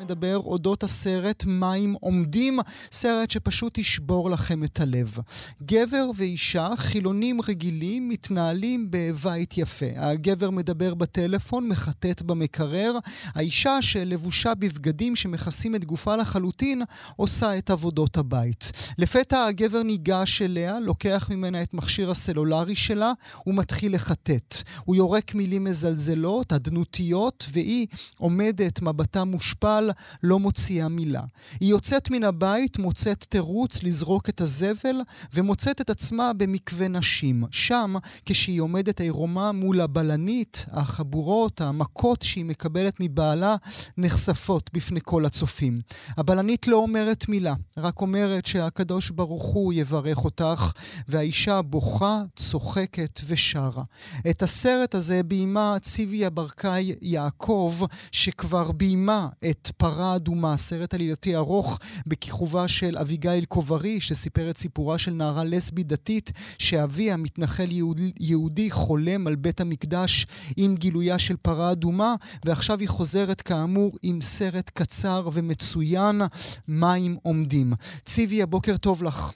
נדבר 0.00 0.36
אודות 0.36 0.82
הסרט 0.82 1.44
מים 1.46 1.96
עומדים, 2.00 2.58
סרט 2.92 3.30
שפשוט 3.30 3.78
ישבור 3.78 4.30
לכם 4.30 4.64
את 4.64 4.80
הלב. 4.80 5.18
גבר 5.62 6.10
ואישה, 6.16 6.68
חילונים 6.76 7.40
רגילים, 7.40 8.08
מתנהלים 8.08 8.86
בבית 8.90 9.58
יפה. 9.58 9.86
הגבר 9.96 10.50
מדבר 10.50 10.94
בטלפון, 10.94 11.68
מחטט 11.68 12.22
במקרר. 12.22 12.98
האישה, 13.34 13.82
שלבושה 13.82 14.54
בבגדים 14.54 15.16
שמכסים 15.16 15.74
את 15.74 15.84
גופה 15.84 16.16
לחלוטין, 16.16 16.82
עושה 17.16 17.58
את 17.58 17.70
עבודות 17.70 18.16
הבית. 18.16 18.72
לפתע 18.98 19.44
הגבר 19.44 19.82
ניגש 19.82 20.42
אליה, 20.42 20.80
לוקח 20.80 21.26
ממנה 21.30 21.62
את 21.62 21.74
מכשיר 21.74 22.10
הסלולרי 22.10 22.76
שלה 22.76 23.12
ומתחיל 23.46 23.94
לחטט. 23.94 24.62
הוא 24.84 24.96
יורק 24.96 25.34
מילים 25.34 25.64
מזלזלות, 25.64 26.52
אדנותיות, 26.52 27.46
והיא 27.52 27.86
עומדת, 28.18 28.82
מבטה 28.82 29.24
מושפל, 29.24 29.83
לא 30.22 30.38
מוציאה 30.38 30.88
מילה. 30.88 31.22
היא 31.60 31.70
יוצאת 31.70 32.10
מן 32.10 32.24
הבית, 32.24 32.78
מוצאת 32.78 33.24
תירוץ 33.28 33.82
לזרוק 33.82 34.28
את 34.28 34.40
הזבל, 34.40 35.00
ומוצאת 35.34 35.80
את 35.80 35.90
עצמה 35.90 36.32
במקווה 36.32 36.88
נשים. 36.88 37.44
שם, 37.50 37.94
כשהיא 38.26 38.60
עומדת 38.60 39.00
עירומה 39.00 39.52
מול 39.52 39.80
הבלנית, 39.80 40.66
החבורות, 40.70 41.60
המכות 41.60 42.22
שהיא 42.22 42.44
מקבלת 42.44 42.96
מבעלה, 43.00 43.56
נחשפות 43.98 44.70
בפני 44.72 45.00
כל 45.02 45.26
הצופים. 45.26 45.78
הבלנית 46.16 46.66
לא 46.68 46.76
אומרת 46.76 47.28
מילה, 47.28 47.54
רק 47.76 48.00
אומרת 48.00 48.46
שהקדוש 48.46 49.10
ברוך 49.10 49.44
הוא 49.44 49.72
יברך 49.72 50.24
אותך, 50.24 50.72
והאישה 51.08 51.62
בוכה, 51.62 52.22
צוחקת 52.36 53.20
ושרה. 53.26 53.82
את 54.30 54.42
הסרט 54.42 54.94
הזה 54.94 55.22
ביימה 55.22 55.76
ציוויה 55.82 56.30
ברקאי 56.30 56.94
יעקב, 57.02 57.74
שכבר 58.12 58.72
ביימה 58.72 59.28
את 59.50 59.70
פרה 59.76 60.16
אדומה, 60.16 60.56
סרט 60.56 60.94
עלילתי 60.94 61.36
ארוך 61.36 61.78
בכיכובה 62.06 62.68
של 62.68 62.98
אביגיל 62.98 63.44
קוברי, 63.44 64.00
שסיפר 64.00 64.50
את 64.50 64.56
סיפורה 64.56 64.98
של 64.98 65.10
נערה 65.10 65.44
לסבית 65.44 65.86
דתית, 65.86 66.32
שאביה, 66.58 67.16
מתנחל 67.16 67.70
יהודי, 67.70 68.12
יהודי, 68.20 68.70
חולם 68.70 69.26
על 69.26 69.34
בית 69.34 69.60
המקדש 69.60 70.26
עם 70.56 70.76
גילויה 70.76 71.18
של 71.18 71.36
פרה 71.36 71.72
אדומה, 71.72 72.14
ועכשיו 72.44 72.80
היא 72.80 72.88
חוזרת 72.88 73.40
כאמור 73.40 73.92
עם 74.02 74.20
סרט 74.20 74.70
קצר 74.70 75.28
ומצוין, 75.32 76.20
מים 76.68 77.16
עומדים. 77.22 77.72
ציבי, 78.04 78.42
הבוקר 78.42 78.76
טוב 78.76 79.02
לך. 79.02 79.32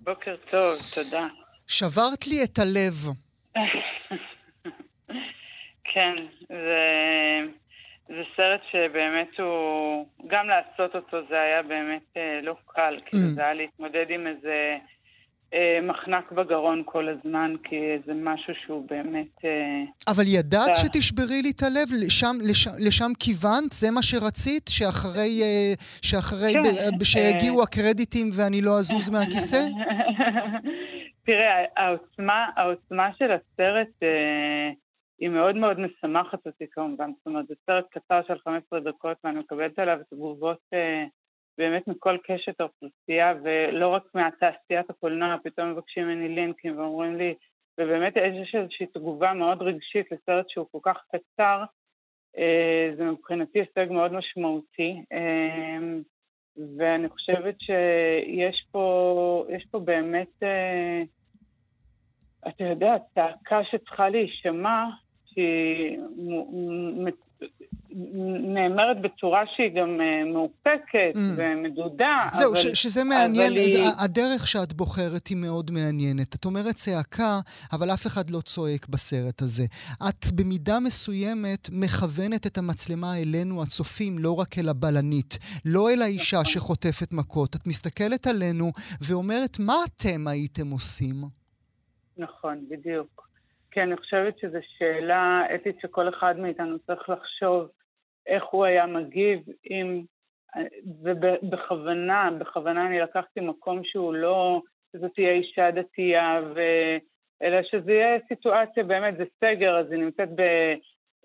בוקר 0.00 0.36
טוב, 0.50 0.74
תודה. 0.94 1.26
שברת 1.66 2.26
לי 2.26 2.44
את 2.44 2.58
הלב. 2.58 3.08
כן, 5.94 6.14
זה... 6.48 7.59
זה 8.10 8.22
סרט 8.36 8.60
שבאמת 8.70 9.28
הוא, 9.38 10.06
גם 10.26 10.46
לעשות 10.48 10.94
אותו 10.94 11.16
זה 11.28 11.40
היה 11.40 11.62
באמת 11.62 12.02
אה, 12.16 12.40
לא 12.42 12.54
קל, 12.66 12.98
mm. 12.98 13.10
כי 13.10 13.16
זה 13.16 13.42
היה 13.42 13.54
להתמודד 13.54 14.06
עם 14.08 14.26
איזה 14.26 14.76
אה, 15.54 15.78
מחנק 15.82 16.32
בגרון 16.32 16.82
כל 16.86 17.08
הזמן, 17.08 17.54
כי 17.64 17.76
זה 18.06 18.12
משהו 18.14 18.54
שהוא 18.64 18.88
באמת... 18.90 19.44
אה, 19.44 20.12
אבל 20.12 20.24
ידעת 20.26 20.74
זה... 20.74 20.80
שתשברי 20.80 21.42
לי 21.42 21.50
את 21.50 21.62
הלב? 21.62 21.88
לשם, 22.04 22.36
לשם, 22.48 22.70
לשם 22.78 23.12
כיוונת? 23.18 23.72
זה 23.72 23.90
מה 23.90 24.02
שרצית? 24.02 24.68
שאחרי, 24.68 25.42
אה, 25.42 25.72
שאחרי 26.02 26.52
כן, 26.52 26.98
ב, 26.98 27.04
שיגיעו 27.04 27.58
אה... 27.58 27.62
הקרדיטים 27.62 28.30
ואני 28.36 28.60
לא 28.60 28.78
אזוז 28.78 29.10
מהכיסא? 29.10 29.68
תראה, 31.26 31.64
העוצמה, 31.76 32.46
העוצמה 32.56 33.08
של 33.18 33.30
הסרט... 33.32 34.02
אה, 34.02 34.70
היא 35.20 35.28
מאוד 35.28 35.56
מאוד 35.56 35.80
משמחת 35.80 36.46
אותי 36.46 36.64
כמובן, 36.70 37.10
זאת 37.16 37.26
אומרת, 37.26 37.46
זה 37.46 37.54
סרט 37.66 37.86
קצר 37.90 38.20
של 38.28 38.38
15 38.38 38.80
דקות 38.80 39.16
ואני 39.24 39.38
מקבלת 39.38 39.78
עליו 39.78 39.98
תגובות 40.10 40.58
אה, 40.74 41.04
באמת 41.58 41.88
מכל 41.88 42.16
קשת 42.24 42.60
האוכלוסייה 42.60 43.34
ולא 43.42 43.88
רק 43.88 44.02
מהתעשיית 44.14 44.90
הקולנוע, 44.90 45.36
פתאום 45.44 45.70
מבקשים 45.70 46.04
ממני 46.08 46.28
לינקים 46.28 46.78
ואומרים 46.78 47.16
לי, 47.16 47.34
ובאמת 47.80 48.12
יש 48.16 48.54
איזושהי 48.54 48.86
תגובה 48.86 49.34
מאוד 49.34 49.62
רגשית 49.62 50.12
לסרט 50.12 50.48
שהוא 50.48 50.66
כל 50.72 50.78
כך 50.82 51.02
קצר, 51.08 51.64
אה, 52.38 52.90
זה 52.96 53.04
מבחינתי 53.04 53.58
הישג 53.58 53.92
מאוד 53.92 54.12
משמעותי. 54.12 55.02
אה, 55.12 55.78
ואני 56.78 57.08
חושבת 57.08 57.60
שיש 57.60 58.66
פה, 58.70 59.46
פה 59.70 59.78
באמת, 59.78 60.42
אה, 60.42 61.02
אתה 62.48 62.64
יודע, 62.64 62.94
צעקה 63.14 63.64
שצריכה 63.64 64.08
להישמע 64.08 64.84
נאמרת 68.54 69.00
בצורה 69.00 69.42
שהיא 69.56 69.70
גם 69.80 70.00
אה, 70.00 70.32
מאופקת 70.32 71.14
mm. 71.14 71.18
ומדודה. 71.36 72.28
זהו, 72.32 72.52
אבל, 72.52 72.74
שזה 72.74 73.04
מעניין, 73.04 73.52
אבל 73.52 73.56
היא... 73.56 73.84
הדרך 73.98 74.46
שאת 74.46 74.72
בוחרת 74.72 75.26
היא 75.26 75.36
מאוד 75.36 75.70
מעניינת. 75.70 76.34
את 76.34 76.44
אומרת 76.44 76.74
צעקה, 76.74 77.40
אבל 77.72 77.90
אף 77.90 78.06
אחד 78.06 78.30
לא 78.30 78.40
צועק 78.40 78.88
בסרט 78.88 79.42
הזה. 79.42 79.64
את 80.08 80.32
במידה 80.34 80.80
מסוימת 80.80 81.68
מכוונת 81.72 82.46
את 82.46 82.58
המצלמה 82.58 83.18
אלינו, 83.18 83.62
הצופים, 83.62 84.18
לא 84.18 84.40
רק 84.40 84.58
אל 84.58 84.68
הבלנית, 84.68 85.38
לא 85.64 85.90
אל 85.90 86.02
האישה 86.02 86.40
נכון. 86.40 86.52
שחוטפת 86.52 87.12
מכות. 87.12 87.56
את 87.56 87.66
מסתכלת 87.66 88.26
עלינו 88.26 88.72
ואומרת, 89.08 89.58
מה 89.58 89.76
אתם 89.86 90.26
הייתם 90.26 90.70
עושים? 90.70 91.16
נכון, 92.16 92.64
בדיוק. 92.68 93.29
כי 93.70 93.82
אני 93.82 93.96
חושבת 93.96 94.38
שזו 94.38 94.58
שאלה 94.78 95.42
אתית 95.54 95.76
שכל 95.80 96.08
אחד 96.08 96.38
מאיתנו 96.38 96.78
צריך 96.78 97.08
לחשוב 97.08 97.68
איך 98.26 98.44
הוא 98.44 98.64
היה 98.64 98.86
מגיב 98.86 99.40
אם, 99.70 100.02
ובכוונה, 101.02 102.30
בכוונה 102.38 102.86
אני 102.86 103.00
לקחתי 103.00 103.40
מקום 103.40 103.84
שהוא 103.84 104.14
לא, 104.14 104.62
שזו 104.92 105.08
תהיה 105.08 105.32
אישה 105.32 105.70
דתייה, 105.70 106.40
ו... 106.54 106.60
אלא 107.42 107.62
שזה 107.62 107.92
יהיה 107.92 108.18
סיטואציה, 108.28 108.84
באמת, 108.84 109.16
זה 109.16 109.24
סגר, 109.40 109.78
אז 109.78 109.92
היא 109.92 110.00
נמצאת 110.00 110.28
ב... 110.34 110.40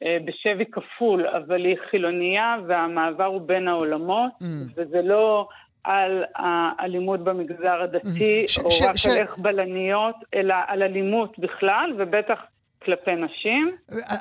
אה, 0.04 0.18
בשבי 0.26 0.66
כפול, 0.66 1.28
אבל 1.28 1.66
היא 1.66 1.78
חילונייה 1.90 2.58
והמעבר 2.68 3.26
הוא 3.26 3.42
בין 3.42 3.68
העולמות, 3.68 4.32
mm. 4.42 4.46
וזה 4.76 5.02
לא 5.02 5.48
על 5.86 6.24
האלימות 6.36 7.20
במגזר 7.20 7.82
הדתי, 7.82 8.44
ש- 8.48 8.58
או 8.60 8.72
ש- 8.72 8.82
רק 8.82 8.96
ש- 8.96 9.06
על 9.06 9.18
איך 9.18 9.38
בלניות, 9.38 10.16
אלא 10.34 10.56
על 10.68 10.84
אלימות 10.84 11.40
בכלל, 11.40 11.94
ובטח 11.98 12.40
כלפי 12.86 13.12
נשים. 13.12 13.72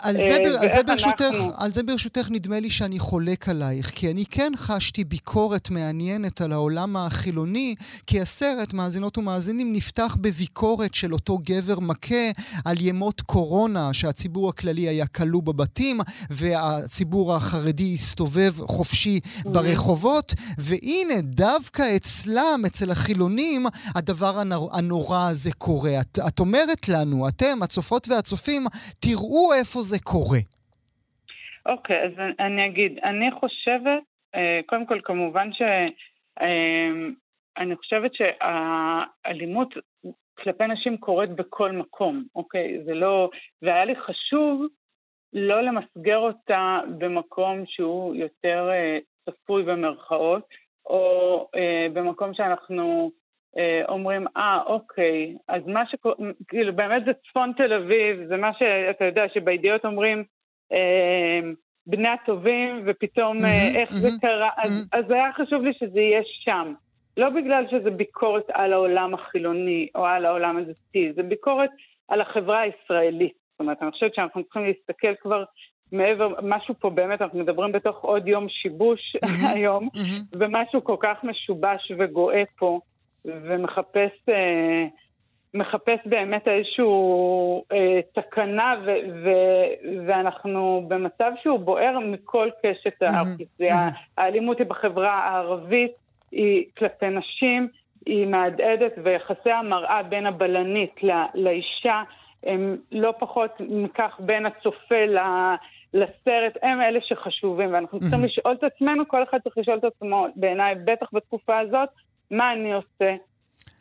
על 0.03 0.17
זה, 0.21 0.37
אה, 0.45 0.63
על, 0.63 0.73
זה 0.73 0.83
ברשותך, 0.83 1.23
אנחנו... 1.23 1.53
על 1.57 1.73
זה 1.73 1.83
ברשותך 1.83 2.29
נדמה 2.31 2.61
לי 2.61 2.71
שאני 2.71 2.99
חולק 2.99 3.49
עלייך, 3.49 3.91
כי 3.91 4.11
אני 4.11 4.25
כן 4.31 4.53
חשתי 4.57 5.05
ביקורת 5.05 5.71
מעניינת 5.71 6.41
על 6.41 6.53
העולם 6.53 6.97
החילוני, 6.97 7.75
כי 8.07 8.21
הסרט, 8.21 8.73
מאזינות 8.73 9.19
ומאזינים, 9.19 9.73
נפתח 9.73 10.17
בביקורת 10.21 10.95
של 10.95 11.13
אותו 11.13 11.39
גבר 11.45 11.81
מכה 11.81 12.31
על 12.65 12.77
ימות 12.81 13.21
קורונה, 13.21 13.95
שהציבור 13.95 14.49
הכללי 14.49 14.89
היה 14.89 15.07
כלוא 15.07 15.43
בבתים, 15.43 16.01
והציבור 16.31 17.35
החרדי 17.35 17.95
הסתובב 17.95 18.55
חופשי 18.61 19.21
mm-hmm. 19.25 19.49
ברחובות, 19.49 20.35
והנה, 20.59 21.21
דווקא 21.23 21.97
אצלם, 21.97 22.63
אצל 22.67 22.91
החילונים, 22.91 23.67
הדבר 23.95 24.43
הנורא 24.73 25.29
הזה 25.29 25.53
קורה. 25.53 26.01
את, 26.01 26.19
את 26.29 26.41
אומרת 26.41 26.89
לנו, 26.89 27.29
אתם, 27.29 27.63
הצופות 27.63 28.09
והצופים, 28.09 28.54
נוספים, 28.61 28.91
תראו 29.01 29.53
איפה 29.55 29.81
זה 29.83 29.97
קורה. 30.05 30.39
אוקיי, 31.67 32.03
okay, 32.03 32.07
אז 32.07 32.13
אני 32.41 32.67
אגיד, 32.67 32.99
אני 33.05 33.31
חושבת, 33.31 34.03
אה, 34.35 34.61
קודם 34.67 34.87
כל, 34.87 35.01
כמובן 35.05 35.53
ש... 35.53 35.63
אה, 36.41 36.91
אני 37.59 37.77
חושבת 37.77 38.11
שהאלימות 38.15 39.75
כלפי 40.39 40.67
נשים 40.67 40.97
קורית 40.97 41.31
בכל 41.31 41.73
מקום, 41.73 42.25
אוקיי? 42.35 42.85
זה 42.85 42.95
לא... 42.95 43.31
והיה 43.63 43.85
לי 43.85 43.97
חשוב 43.97 44.67
לא 45.33 45.61
למסגר 45.61 46.19
אותה 46.19 46.81
במקום 46.99 47.63
שהוא 47.67 48.15
יותר 48.15 48.69
אה, 48.73 48.99
צפוי 49.25 49.63
במרכאות, 49.63 50.43
או 50.87 51.49
במקום 51.93 52.35
שאנחנו 52.35 53.11
אומרים, 53.89 54.27
אה, 54.37 54.61
אוקיי, 54.67 55.37
אז 55.49 55.67
מה 55.67 55.87
שקורה, 55.87 56.15
כאילו 56.49 56.77
באמת 56.77 57.05
זה 57.05 57.13
צפון 57.13 57.53
תל 57.57 57.73
אביב, 57.73 58.27
זה 58.29 58.37
מה 58.37 58.51
שאתה 58.59 59.05
יודע, 59.05 59.25
שבידיעות 59.35 59.85
אומרים, 59.85 60.25
אה, 60.73 61.41
בני 61.87 62.09
הטובים, 62.09 62.83
ופתאום 62.87 63.39
mm-hmm, 63.39 63.77
איך 63.77 63.91
mm-hmm, 63.91 63.95
זה 63.97 64.09
קרה, 64.21 64.51
mm-hmm. 64.51 64.67
אז, 64.67 64.89
אז 64.93 65.11
היה 65.11 65.33
חשוב 65.33 65.63
לי 65.63 65.73
שזה 65.73 66.01
יהיה 66.01 66.21
שם. 66.25 66.75
לא 67.17 67.31
בגלל 67.31 67.65
שזה 67.71 67.91
ביקורת 67.91 68.45
על 68.53 68.73
העולם 68.73 69.15
החילוני 69.15 69.89
או 69.95 70.07
על 70.07 70.27
העולם 70.27 70.57
הדתי, 70.57 71.13
זה 71.13 71.23
ביקורת 71.23 71.71
על 72.09 72.21
החברה 72.21 72.61
הישראלית. 72.61 73.33
זאת 73.53 73.61
אומרת, 73.61 73.83
אני 73.83 73.91
חושבת 73.91 74.15
שאנחנו 74.15 74.45
צריכים 74.45 74.65
להסתכל 74.65 75.15
כבר 75.21 75.45
מעבר, 75.93 76.29
משהו 76.43 76.75
פה 76.79 76.91
באמת, 76.91 77.23
אנחנו 77.23 77.39
מדברים 77.39 77.73
בתוך 77.73 78.05
עוד 78.05 78.29
יום 78.29 78.49
שיבוש 78.49 79.17
היום. 79.55 79.89
ומשהו 80.33 80.85
כל 80.85 80.97
כך 81.01 81.25
משובש 81.25 81.93
וגואה 81.99 82.43
פה. 82.59 82.81
ומחפש 83.25 84.29
אה, 84.29 84.85
מחפש 85.55 85.99
באמת 86.07 86.49
איזושהי 86.49 86.85
אה, 87.73 88.01
תקנה, 88.15 88.75
ו, 88.87 88.91
ו, 89.25 89.31
ואנחנו 90.07 90.85
במצב 90.89 91.33
שהוא 91.43 91.59
בוער 91.59 91.99
מכל 91.99 92.49
קשת 92.63 93.03
האוכלוסייה. 93.03 93.89
האלימות 94.19 94.59
היא 94.59 94.67
בחברה 94.67 95.13
הערבית, 95.13 95.93
היא 96.33 96.65
כלפי 96.79 97.09
נשים, 97.09 97.69
היא 98.07 98.27
מהדהדת, 98.27 98.93
ויחסי 99.03 99.51
המראה 99.51 100.03
בין 100.03 100.27
הבלנית 100.27 101.03
לא, 101.03 101.15
לאישה 101.35 102.03
הם 102.43 102.77
לא 102.93 103.15
פחות 103.19 103.51
מכך 103.61 104.17
בין 104.19 104.47
הצופה 104.47 105.05
ל... 105.07 105.19
לסרט, 105.95 106.57
הם 106.63 106.81
אלה 106.81 107.01
שחשובים, 107.03 107.75
ואנחנו 107.75 108.01
צריכים 108.01 108.25
לשאול 108.25 108.55
את 108.55 108.65
עצמנו, 108.65 109.09
כל 109.09 109.23
אחד 109.23 109.39
צריך 109.45 109.59
לשאול 109.59 109.79
את 109.79 109.85
עצמו, 109.85 110.27
בעיניי, 110.37 110.75
בטח 110.85 111.07
בתקופה 111.13 111.59
הזאת, 111.59 111.89
מה 112.31 112.53
אני 112.53 112.73
עושה 112.73 113.15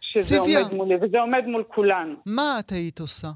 שזה 0.02 0.40
ציביה. 0.40 0.60
עומד 0.60 0.74
מולי, 0.74 0.96
וזה 0.96 1.20
עומד 1.20 1.46
מול 1.48 1.64
כולנו. 1.64 2.16
מה 2.26 2.56
את 2.60 2.72
היית 2.72 3.00
עושה? 3.00 3.28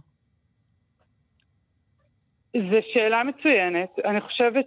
זו 2.53 2.77
שאלה 2.93 3.23
מצוינת. 3.23 3.89
אני 4.05 4.21
חושבת 4.21 4.65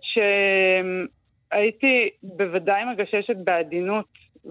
שהייתי 1.52 2.10
בוודאי 2.22 2.84
מגששת 2.84 3.36
בעדינות 3.44 4.06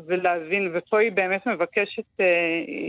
ולהבין, 0.08 0.72
ופה 0.74 1.00
היא 1.00 1.12
באמת 1.12 1.48
מבקשת, 1.48 2.20
אה, 2.20 2.26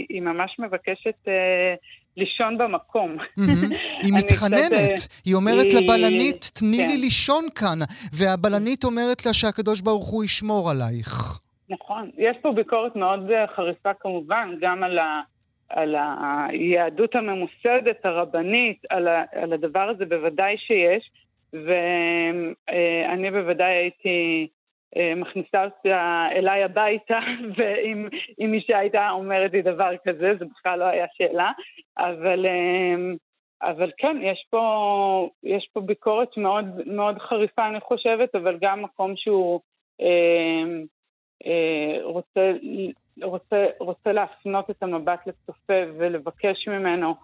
היא 0.08 0.22
ממש 0.22 0.56
מבקשת 0.58 1.28
אה, 1.28 1.74
לישון 2.16 2.58
במקום. 2.58 3.16
היא 4.04 4.12
מתחננת, 4.12 5.08
היא 5.24 5.34
אומרת 5.34 5.66
לבלנית, 5.74 6.50
תני 6.54 6.76
לי 6.76 6.94
כן. 6.94 7.00
לישון 7.00 7.44
כאן, 7.54 7.78
והבלנית 8.12 8.84
אומרת 8.84 9.26
לה 9.26 9.32
שהקדוש 9.32 9.80
ברוך 9.80 10.08
הוא 10.08 10.24
ישמור 10.24 10.70
עלייך. 10.70 11.40
נכון. 11.70 12.10
יש 12.16 12.36
פה 12.42 12.52
ביקורת 12.52 12.96
מאוד 12.96 13.30
אה, 13.30 13.46
חריפה 13.46 13.94
כמובן, 13.94 14.54
גם 14.60 14.82
על, 14.82 14.98
ה, 14.98 15.20
על 15.68 15.96
היהדות 16.48 17.14
הממוסדת, 17.14 18.06
הרבנית, 18.06 18.82
על, 18.90 19.08
ה, 19.08 19.24
על 19.32 19.52
הדבר 19.52 19.88
הזה 19.88 20.06
בוודאי 20.06 20.58
שיש, 20.58 21.10
ואני 21.52 23.30
בוודאי 23.30 23.72
הייתי 23.72 24.48
אה, 24.96 25.14
מכניסה 25.16 25.64
אותה 25.64 26.26
אליי 26.32 26.64
הביתה, 26.64 27.18
ואם 27.56 28.54
אישה 28.54 28.78
הייתה 28.78 29.10
אומרת 29.10 29.52
לי 29.52 29.62
דבר 29.62 29.90
כזה, 30.08 30.32
זה 30.38 30.44
בכלל 30.44 30.78
לא 30.78 30.84
היה 30.84 31.06
שאלה, 31.16 31.52
אבל... 31.98 32.46
אה, 32.46 33.12
אבל 33.62 33.90
כן, 33.96 34.16
יש 34.22 34.46
פה, 34.50 35.28
יש 35.42 35.70
פה 35.72 35.80
ביקורת 35.80 36.36
מאוד, 36.36 36.64
מאוד 36.86 37.18
חריפה, 37.18 37.68
אני 37.68 37.80
חושבת, 37.80 38.34
אבל 38.34 38.58
גם 38.60 38.82
מקום 38.82 39.16
שהוא 39.16 39.60
אה, 40.00 40.06
אה, 40.06 40.82
רוצה, 42.02 42.52
רוצה, 43.22 43.66
רוצה 43.80 44.12
להפנות 44.12 44.70
את 44.70 44.82
המבט 44.82 45.26
לצופה 45.26 45.82
ולבקש 45.98 46.68
ממנו 46.68 47.14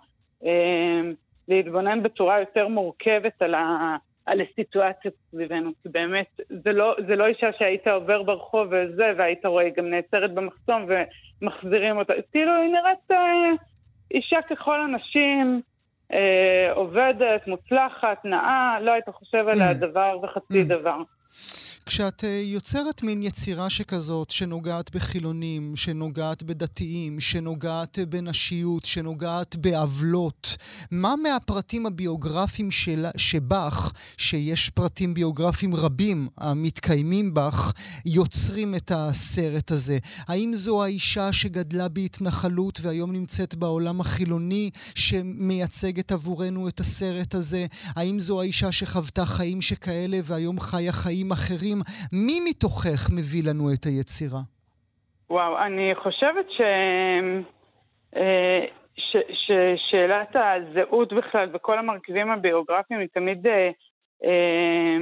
אה, 0.44 1.00
להתבונן 1.48 2.02
בצורה 2.02 2.40
יותר 2.40 2.68
מורכבת 2.68 3.42
על, 3.42 3.54
ה, 3.54 3.96
על 4.26 4.40
הסיטואציה 4.40 5.10
סביבנו, 5.30 5.70
כי 5.82 5.88
באמת, 5.88 6.40
זה 6.48 6.72
לא, 6.72 6.94
זה 7.06 7.16
לא 7.16 7.26
אישה 7.26 7.50
שהיית 7.58 7.88
עובר 7.88 8.22
ברחוב 8.22 8.68
וזה, 8.70 9.12
והיית 9.16 9.46
רואה, 9.46 9.64
היא 9.64 9.72
גם 9.76 9.90
נעצרת 9.90 10.34
במחסום 10.34 10.86
ומחזירים 11.42 11.98
אותה. 11.98 12.12
כאילו, 12.32 12.52
היא 12.52 12.72
נראית 12.72 13.10
אה, 13.10 13.50
אישה 14.10 14.42
ככל 14.50 14.80
הנשים, 14.80 15.60
אה, 16.12 16.72
עובדת, 16.72 17.46
מוצלחת, 17.46 18.24
נאה, 18.24 18.78
לא 18.80 18.92
היית 18.92 19.08
חושב 19.08 19.48
עליה 19.48 19.70
mm. 19.70 19.74
דבר 19.74 20.18
וחצי 20.22 20.62
mm. 20.62 20.68
דבר. 20.68 20.98
כשאת 21.88 22.24
אה, 22.24 22.42
יוצרת 22.44 23.02
מין 23.02 23.22
יצירה 23.22 23.70
שכזאת, 23.70 24.30
שנוגעת 24.30 24.94
בחילונים, 24.94 25.76
שנוגעת 25.76 26.42
בדתיים, 26.42 27.20
שנוגעת 27.20 27.98
בנשיות, 28.08 28.84
שנוגעת 28.84 29.56
בעוולות, 29.56 30.56
מה 30.90 31.14
מהפרטים 31.16 31.86
הביוגרפיים 31.86 32.70
של, 32.70 33.06
שבך, 33.16 33.92
שיש 34.16 34.70
פרטים 34.70 35.14
ביוגרפיים 35.14 35.74
רבים 35.74 36.28
המתקיימים 36.38 37.34
בך, 37.34 37.72
יוצרים 38.06 38.74
את 38.74 38.92
הסרט 38.94 39.70
הזה? 39.70 39.98
האם 40.28 40.54
זו 40.54 40.84
האישה 40.84 41.32
שגדלה 41.32 41.88
בהתנחלות 41.88 42.80
והיום 42.82 43.12
נמצאת 43.12 43.54
בעולם 43.54 44.00
החילוני 44.00 44.70
שמייצגת 44.94 46.12
עבורנו 46.12 46.68
את 46.68 46.80
הסרט 46.80 47.34
הזה? 47.34 47.66
האם 47.96 48.20
זו 48.20 48.40
האישה 48.40 48.72
שחוותה 48.72 49.26
חיים 49.26 49.62
שכאלה 49.62 50.20
והיום 50.24 50.60
חיה 50.60 50.92
חיים 50.92 51.32
אחרים? 51.32 51.75
מי 52.12 52.40
מתוכך 52.44 53.10
מביא 53.16 53.42
לנו 53.50 53.64
את 53.74 53.84
היצירה? 53.84 54.40
וואו, 55.30 55.58
אני 55.58 55.94
חושבת 55.94 56.50
ש... 56.50 56.60
אה, 58.16 58.64
ש... 58.96 59.16
ששאלת 59.32 60.36
הזהות 60.36 61.12
בכלל 61.12 61.48
וכל 61.52 61.78
המרכיבים 61.78 62.30
הביוגרפיים 62.30 63.00
היא 63.00 63.08
תמיד 63.14 63.46
אה, 63.46 63.70
אה, 64.24 64.98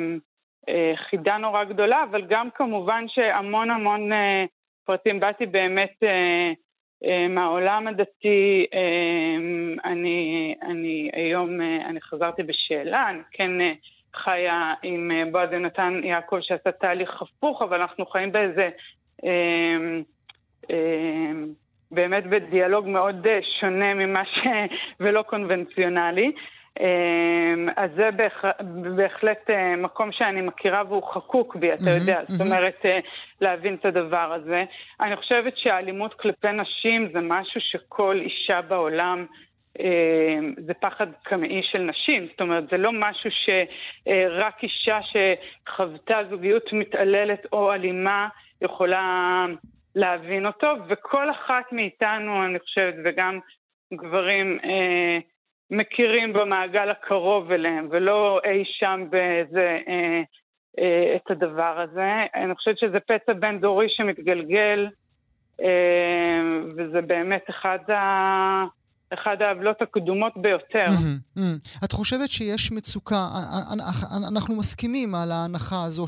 אה, 0.68 0.92
חידה 1.10 1.37
נורא 1.37 1.64
גדולה, 1.64 2.04
אבל 2.10 2.26
גם 2.28 2.48
כמובן 2.54 3.04
שהמון 3.08 3.70
המון 3.70 4.12
אה, 4.12 4.44
פרטים, 4.84 5.20
באתי 5.20 5.46
באמת 5.46 5.94
אה, 6.02 6.52
אה, 7.04 7.29
מהעולם 7.29 7.87
הדתי, 7.87 8.66
אה, 8.75 9.90
אני, 9.90 10.54
אני 10.62 11.10
היום, 11.12 11.60
אה, 11.60 11.87
אני 11.87 12.00
חזרתי 12.00 12.42
בשאלה, 12.42 13.10
אני 13.10 13.22
כן... 13.33 13.60
אה, 13.60 13.72
חיה 14.15 14.75
עם 14.83 15.10
אה, 15.10 15.23
בועז 15.33 15.52
יונתן 15.52 16.00
יעקב 16.04 16.38
שעשה 16.40 16.73
תהליך 16.73 17.23
הפוך, 17.23 17.62
אבל 17.62 17.81
אנחנו 17.81 18.06
חיים 18.06 18.33
באיזה... 18.33 18.69
אה, 19.25 20.00
אה, 20.71 21.33
באמת 21.90 22.27
בדיאלוג 22.27 22.88
מאוד 22.88 23.27
אה, 23.27 23.38
שונה 23.60 23.94
ממה 23.94 24.25
ש... 24.25 24.38
ולא 25.00 25.23
קונבנציונלי. 25.23 26.33
אה, 26.81 27.54
אז 27.77 27.90
זה 27.96 28.10
בהח... 28.10 28.44
בהחלט 28.96 29.50
אה, 29.50 29.77
מקום 29.77 30.12
שאני 30.12 30.40
מכירה 30.40 30.83
והוא 30.88 31.12
חקוק 31.15 31.56
בי, 31.56 31.73
אתה 31.73 31.90
יודע, 31.90 32.21
זאת 32.29 32.40
אומרת, 32.40 32.85
להבין 33.40 33.75
את 33.75 33.85
הדבר 33.85 34.33
הזה. 34.33 34.65
אני 35.00 35.17
חושבת 35.17 35.56
שהאלימות 35.56 36.15
כלפי 36.15 36.52
נשים 36.52 37.08
זה 37.12 37.21
משהו 37.21 37.60
שכל 37.60 38.21
אישה 38.21 38.60
בעולם 38.62 39.27
זה 40.56 40.75
פחד 40.75 41.06
קמאי 41.22 41.62
של 41.62 41.79
נשים, 41.79 42.27
זאת 42.31 42.40
אומרת, 42.40 42.64
זה 42.70 42.77
לא 42.77 42.90
משהו 42.92 43.31
שרק 43.31 44.62
אישה 44.62 44.98
שחוותה 45.02 46.18
זוגיות 46.31 46.72
מתעללת 46.72 47.46
או 47.52 47.72
אלימה 47.72 48.29
יכולה 48.62 49.46
להבין 49.94 50.46
אותו, 50.46 50.75
וכל 50.88 51.31
אחת 51.31 51.72
מאיתנו, 51.72 52.44
אני 52.44 52.58
חושבת, 52.58 52.94
וגם 53.04 53.38
גברים, 53.94 54.58
אה, 54.64 55.18
מכירים 55.70 56.33
במעגל 56.33 56.90
הקרוב 56.90 57.52
אליהם, 57.52 57.88
ולא 57.90 58.40
אי 58.44 58.64
שם 58.64 59.06
באיזה, 59.10 59.79
אה, 59.88 60.22
אה, 60.79 61.16
את 61.16 61.31
הדבר 61.31 61.81
הזה. 61.81 62.12
אני 62.35 62.54
חושבת 62.54 62.79
שזה 62.79 63.00
פצע 63.00 63.33
בין 63.33 63.60
דורי 63.60 63.88
שמתגלגל, 63.88 64.88
אה, 65.62 66.40
וזה 66.77 67.00
באמת 67.00 67.50
אחד 67.50 67.90
ה... 67.90 68.64
אחד 69.15 69.37
העוולות 69.40 69.83
הקדומות 69.83 70.33
ביותר. 70.37 70.87
Mm-hmm, 70.87 71.38
mm-hmm. 71.38 71.85
את 71.85 71.92
חושבת 71.92 72.31
שיש 72.31 72.73
מצוקה, 72.73 73.29
אנחנו 74.29 74.56
מסכימים 74.56 75.15
על 75.15 75.33
ההנחה 75.33 75.85
הזו 75.85 76.06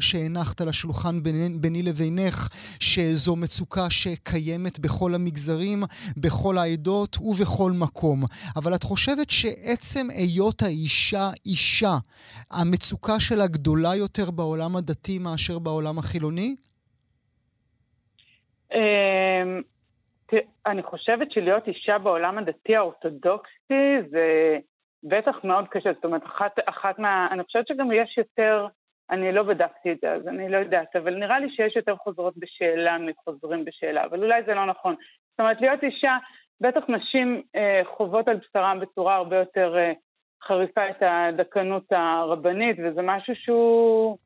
שהנחת 0.00 0.60
על 0.60 0.68
השולחן 0.68 1.22
ביני, 1.22 1.48
ביני 1.60 1.82
לבינך, 1.82 2.48
שזו 2.80 3.36
מצוקה 3.36 3.90
שקיימת 3.90 4.78
בכל 4.78 5.14
המגזרים, 5.14 5.82
בכל 6.16 6.58
העדות 6.58 7.16
ובכל 7.20 7.72
מקום. 7.72 8.24
אבל 8.56 8.74
את 8.74 8.82
חושבת 8.82 9.30
שעצם 9.30 10.06
היות 10.10 10.62
האישה 10.62 11.30
אישה, 11.46 11.96
המצוקה 12.50 13.20
שלה 13.20 13.46
גדולה 13.46 13.94
יותר 13.94 14.30
בעולם 14.30 14.76
הדתי 14.76 15.18
מאשר 15.18 15.58
בעולם 15.58 15.98
החילוני? 15.98 16.56
אני 20.66 20.82
חושבת 20.82 21.30
שלהיות 21.32 21.68
אישה 21.68 21.98
בעולם 21.98 22.38
הדתי 22.38 22.76
האורתודוקסי 22.76 24.02
זה 24.10 24.58
בטח 25.04 25.36
מאוד 25.44 25.68
קשה. 25.68 25.92
זאת 25.92 26.04
אומרת, 26.04 26.24
אחת, 26.24 26.52
אחת 26.66 26.98
מה... 26.98 27.28
אני 27.30 27.44
חושבת 27.44 27.66
שגם 27.66 27.92
יש 27.92 28.18
יותר, 28.18 28.66
אני 29.10 29.32
לא 29.32 29.42
בדקתי 29.42 29.92
את 29.92 29.98
זה, 30.00 30.12
אז 30.12 30.28
אני 30.28 30.48
לא 30.48 30.56
יודעת, 30.56 30.96
אבל 30.96 31.14
נראה 31.14 31.38
לי 31.38 31.50
שיש 31.50 31.76
יותר 31.76 31.96
חוזרות 31.96 32.34
בשאלה 32.36 32.98
מחוזרים 32.98 33.64
בשאלה, 33.64 34.04
אבל 34.04 34.22
אולי 34.22 34.42
זה 34.42 34.54
לא 34.54 34.66
נכון. 34.66 34.94
זאת 35.30 35.40
אומרת, 35.40 35.60
להיות 35.60 35.82
אישה, 35.82 36.16
בטח 36.60 36.82
נשים 36.88 37.42
אה, 37.56 37.80
חוות 37.84 38.28
על 38.28 38.36
בשרם 38.36 38.80
בצורה 38.80 39.16
הרבה 39.16 39.36
יותר 39.36 39.76
אה, 39.76 39.92
חריפה 40.42 40.90
את 40.90 41.02
הדקנות 41.02 41.84
הרבנית, 41.90 42.76
וזה 42.84 43.02
משהו 43.02 43.34
שהוא... 43.36 44.18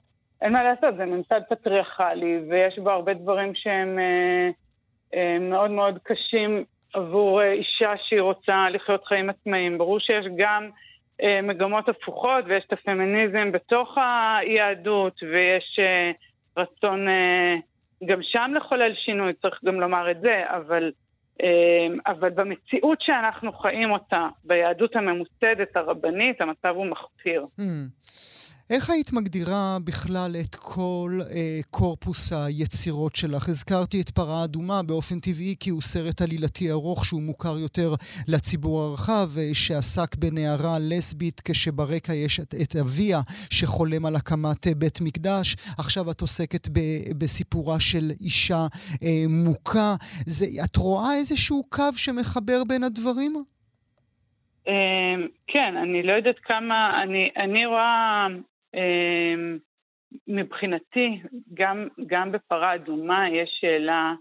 אין 0.43 0.53
מה 0.53 0.63
לעשות, 0.63 0.97
זה 0.97 1.05
ממסד 1.05 1.41
פטריארכלי, 1.49 2.41
ויש 2.49 2.79
בו 2.79 2.91
הרבה 2.91 3.15
דברים 3.15 3.55
שהם... 3.55 3.99
אה, 3.99 4.51
מאוד 5.41 5.71
מאוד 5.71 5.99
קשים 6.03 6.65
עבור 6.95 7.43
אה, 7.43 7.53
אישה 7.53 7.93
שהיא 8.03 8.21
רוצה 8.21 8.71
לחיות 8.71 9.05
חיים 9.05 9.31
עצמאיים. 9.31 9.79
ברור 9.79 10.01
שיש 10.01 10.27
גם 10.37 10.71
אה, 11.23 11.43
מגמות 11.43 11.89
הפוכות 11.89 12.45
ויש 12.47 12.65
את 12.67 12.73
הפמיניזם 12.73 13.53
בתוך 13.53 13.99
היהדות 13.99 15.23
ויש 15.23 15.79
רצון 16.57 17.07
גם 18.05 18.19
שם 18.23 18.51
לחולל 18.57 18.95
שינוי, 18.95 19.33
צריך 19.43 19.65
גם 19.65 19.81
לומר 19.81 20.11
את 20.11 20.21
זה, 20.21 20.43
אבל, 20.47 20.93
אבל 22.07 22.31
במציאות 22.31 22.99
שאנחנו 23.01 23.53
חיים 23.53 23.91
אותה, 23.91 24.29
ביהדות 24.45 24.97
הממוסדת 24.97 25.77
הרבנית, 25.77 26.41
המצב 26.41 26.69
הוא 26.75 26.87
מחפיר. 26.87 27.47
Mm. 27.61 27.63
איך 28.71 28.91
היית 28.91 29.13
מגדירה 29.13 29.79
בכלל 29.85 30.37
את 30.41 30.55
כל 30.55 31.19
אה, 31.31 31.61
קורפוס 31.71 32.33
היצירות 32.33 33.17
שלך? 33.17 33.49
הזכרתי 33.49 34.01
את 34.01 34.11
פרה 34.11 34.45
אדומה 34.45 34.83
באופן 34.83 35.21
טבעי 35.21 35.55
כי 35.61 35.71
הוא 35.71 35.83
סרט 35.83 36.23
עלילתי 36.23 36.71
ארוך 36.71 37.05
שהוא 37.05 37.23
מוכר 37.23 37.59
יותר 37.59 37.95
לציבור 38.29 38.81
הרחב, 38.81 39.29
אה, 39.39 39.51
שעסק 39.53 40.17
בנערה 40.17 40.77
לסבית 40.81 41.41
כשברקע 41.45 42.15
יש 42.15 42.41
את, 42.41 42.55
את 42.63 42.77
אביה 42.77 43.21
שחולם 43.51 44.07
על 44.07 44.17
הקמת 44.17 44.67
אה, 44.67 44.75
בית 44.75 45.01
מקדש. 45.01 45.57
עכשיו 45.79 46.11
את 46.11 46.21
עוסקת 46.21 46.69
ב, 46.69 46.79
בסיפורה 47.19 47.81
של 47.81 48.11
אישה 48.21 48.67
אה, 49.03 49.25
מוכה. 49.29 49.95
זה, 50.27 50.47
את 50.65 50.77
רואה 50.77 51.15
איזשהו 51.15 51.63
קו 51.69 51.93
שמחבר 51.97 52.63
בין 52.69 52.85
הדברים? 52.85 53.45
אמ, 54.67 54.73
כן, 55.47 55.75
אני 55.83 56.03
לא 56.03 56.13
יודעת 56.13 56.39
כמה, 56.39 57.03
אני, 57.03 57.31
אני 57.37 57.67
רואה 57.67 58.27
מבחינתי, 60.29 61.23
גם, 61.55 61.89
גם 62.07 62.33
בפרה 62.33 62.75
אדומה 62.75 63.29
יש 63.31 63.59
שאלה 63.61 64.15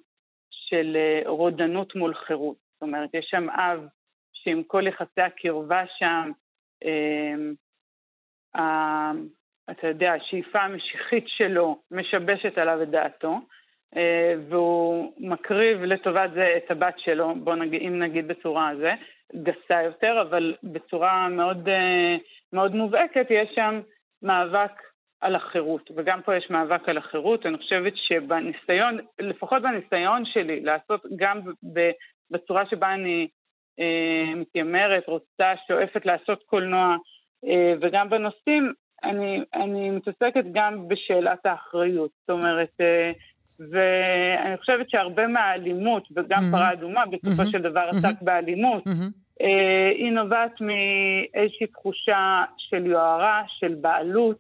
של 0.52 0.96
אה, 0.96 1.22
רודנות 1.26 1.96
מול 1.96 2.14
חירות. 2.14 2.58
זאת 2.74 2.82
אומרת, 2.82 3.10
יש 3.14 3.26
שם 3.30 3.50
אב 3.50 3.88
שעם 4.34 4.64
כל 4.64 4.88
יחסי 4.88 5.22
הקרבה 5.22 5.84
שם, 5.98 6.32
אמ, 6.86 7.54
אתה 9.72 9.88
יודע, 9.88 10.14
השאיפה 10.14 10.60
המשיחית 10.60 11.24
שלו 11.28 11.82
משבשת 11.92 12.58
עליו 12.58 12.84
את 12.84 12.90
דעתו, 12.90 13.40
אה, 13.98 14.34
והוא 14.50 15.14
מקריב 15.18 15.84
לטובת 15.84 16.30
זה 16.34 16.54
את 16.58 16.72
הבת 16.72 17.00
שלו, 17.00 17.36
בוא 17.36 17.56
נגיד, 17.56 17.82
אם 17.82 18.00
נגיד 18.00 18.28
בצורה 18.28 18.70
הזו, 18.70 18.88
גסה 19.36 19.84
יותר, 19.84 20.22
אבל 20.22 20.56
בצורה 20.64 21.30
מאוד, 21.30 21.70
אה, 21.70 22.16
מאוד 22.54 22.76
מובהקת, 22.76 23.28
יש 23.30 23.50
שם 23.56 23.82
מאבק 24.22 24.72
על 25.22 25.36
החירות, 25.36 25.92
וגם 25.96 26.22
פה 26.22 26.36
יש 26.36 26.50
מאבק 26.50 26.90
על 26.90 26.98
החירות. 26.98 27.46
אני 27.46 27.58
חושבת 27.58 27.94
שבניסיון, 27.96 28.98
לפחות 29.20 29.62
בניסיון 29.62 30.26
שלי, 30.26 30.60
לעשות 30.60 31.06
גם 31.16 31.40
בצורה 32.32 32.64
שבה 32.70 32.94
אני 32.94 33.28
אה, 33.80 34.36
מתיימרת, 34.36 35.08
רוצה, 35.08 35.54
שואפת 35.68 36.06
לעשות 36.06 36.44
קולנוע, 36.46 36.96
אה, 37.46 37.74
וגם 37.82 38.10
בנושאים, 38.10 38.74
אני, 39.04 39.40
אני 39.54 39.90
מתעסקת 39.90 40.44
גם 40.54 40.88
בשאלת 40.88 41.46
האחריות. 41.46 42.12
זאת 42.22 42.30
אומרת, 42.30 42.72
אה, 42.82 43.12
ואני 43.72 44.58
חושבת 44.58 44.90
שהרבה 44.90 45.28
מהאלימות, 45.28 46.08
וגם 46.16 46.40
mm-hmm. 46.40 46.52
פרה 46.52 46.74
אדומה 46.74 47.04
בסופו 47.06 47.42
mm-hmm. 47.42 47.52
של 47.52 47.62
דבר 47.62 47.90
עסק 47.90 48.06
mm-hmm. 48.06 48.26
באלימות, 48.26 48.88
mm-hmm. 48.88 49.27
אה, 49.42 49.92
היא 49.96 50.12
נובעת 50.12 50.62
מאיזושהי 50.62 51.68
תחושה 51.68 52.44
של 52.58 52.86
יוהרה, 52.86 53.44
של 53.48 53.76
בעלות, 53.82 54.38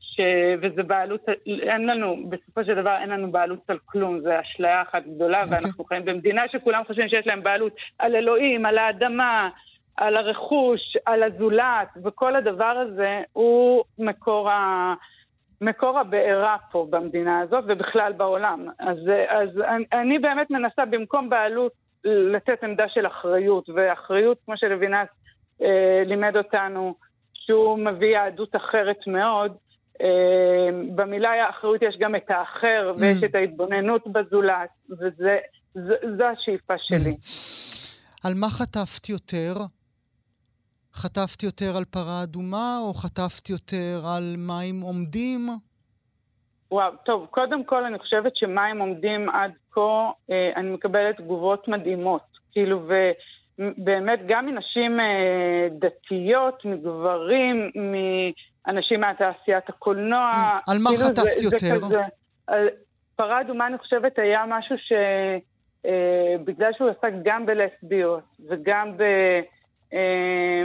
ש... 0.00 0.20
וזה 0.62 0.82
בעלות, 0.82 1.26
אין 1.46 1.86
לנו, 1.86 2.16
בסופו 2.28 2.64
של 2.64 2.74
דבר 2.74 2.96
אין 3.00 3.08
לנו 3.08 3.32
בעלות 3.32 3.70
על 3.70 3.78
כלום, 3.84 4.20
זו 4.20 4.30
אשליה 4.40 4.82
אחת 4.82 5.02
גדולה, 5.06 5.40
okay. 5.40 5.44
אוקיי. 5.44 5.58
ואנחנו 5.58 5.84
חיים 5.84 6.04
במדינה 6.04 6.42
שכולם 6.48 6.82
חושבים 6.86 7.08
שיש 7.08 7.26
להם 7.26 7.42
בעלות 7.42 7.72
על 7.98 8.16
אלוהים, 8.16 8.66
על 8.66 8.78
האדמה, 8.78 9.48
על 9.96 10.16
הרכוש, 10.16 10.96
על 11.06 11.22
הזולת, 11.22 11.88
וכל 12.04 12.36
הדבר 12.36 12.64
הזה 12.64 13.22
הוא 13.32 13.84
מקור 13.98 14.50
ה... 14.50 14.94
מקור 15.60 15.98
הבעירה 15.98 16.56
פה 16.72 16.86
במדינה 16.90 17.40
הזאת 17.40 17.64
ובכלל 17.68 18.12
בעולם. 18.12 18.66
אז, 18.78 18.98
אז 19.28 19.48
אני, 19.60 19.84
אני 19.92 20.18
באמת 20.18 20.50
מנסה 20.50 20.84
במקום 20.84 21.30
בעלות 21.30 21.72
לתת 22.04 22.64
עמדה 22.64 22.84
של 22.88 23.06
אחריות, 23.06 23.68
ואחריות, 23.68 24.38
כמו 24.44 24.56
שלוינס 24.56 25.08
אה, 25.62 26.02
לימד 26.06 26.36
אותנו, 26.36 26.94
שהוא 27.34 27.78
מביא 27.78 28.08
יהדות 28.08 28.56
אחרת 28.56 29.06
מאוד, 29.06 29.52
אה, 30.02 30.68
במילה 30.94 31.50
אחריות 31.50 31.82
יש 31.82 31.96
גם 32.00 32.16
את 32.16 32.30
האחר, 32.30 32.92
mm. 32.96 33.00
ויש 33.00 33.22
את 33.24 33.34
ההתבוננות 33.34 34.02
בזולת, 34.06 34.70
וזו 34.90 36.24
השאיפה 36.24 36.74
שלי. 36.78 37.16
על 38.24 38.34
מה 38.34 38.50
חטפת 38.50 39.08
יותר? 39.08 39.54
חטפת 40.94 41.42
יותר 41.42 41.76
על 41.76 41.84
פרה 41.84 42.22
אדומה, 42.22 42.78
או 42.82 42.94
חטפת 42.94 43.50
יותר 43.50 44.00
על 44.06 44.34
מים 44.38 44.80
עומדים? 44.80 45.48
וואו, 46.70 46.92
טוב, 47.04 47.26
קודם 47.30 47.64
כל 47.64 47.84
אני 47.84 47.98
חושבת 47.98 48.36
שמים 48.36 48.78
עומדים 48.78 49.28
עד 49.28 49.52
כה, 49.72 50.10
אה, 50.30 50.50
אני 50.56 50.70
מקבלת 50.70 51.16
תגובות 51.16 51.68
מדהימות. 51.68 52.22
כאילו, 52.52 52.80
ובאמת 53.58 54.20
גם 54.26 54.46
מנשים 54.46 55.00
אה, 55.00 55.68
דתיות, 55.70 56.64
מגברים, 56.64 57.70
מאנשים 58.66 59.00
מהתעשיית 59.00 59.68
הקולנוע. 59.68 60.58
Mm, 60.66 60.72
על 60.72 60.78
מה 60.78 60.90
כאילו 60.90 61.04
חטפת 61.04 61.38
זה, 61.38 61.44
יותר? 61.44 61.58
זה 61.58 61.86
כזה, 61.86 62.02
על, 62.46 62.68
פרה 63.16 63.40
אדומה, 63.40 63.66
אני 63.66 63.78
חושבת, 63.78 64.18
היה 64.18 64.44
משהו 64.48 64.76
שבגלל 64.78 66.68
אה, 66.68 66.72
שהוא 66.72 66.88
עסק 66.88 67.12
גם 67.22 67.46
בלסביות 67.46 68.24
וגם 68.48 68.96
ב... 68.96 69.02
אה, 69.94 70.64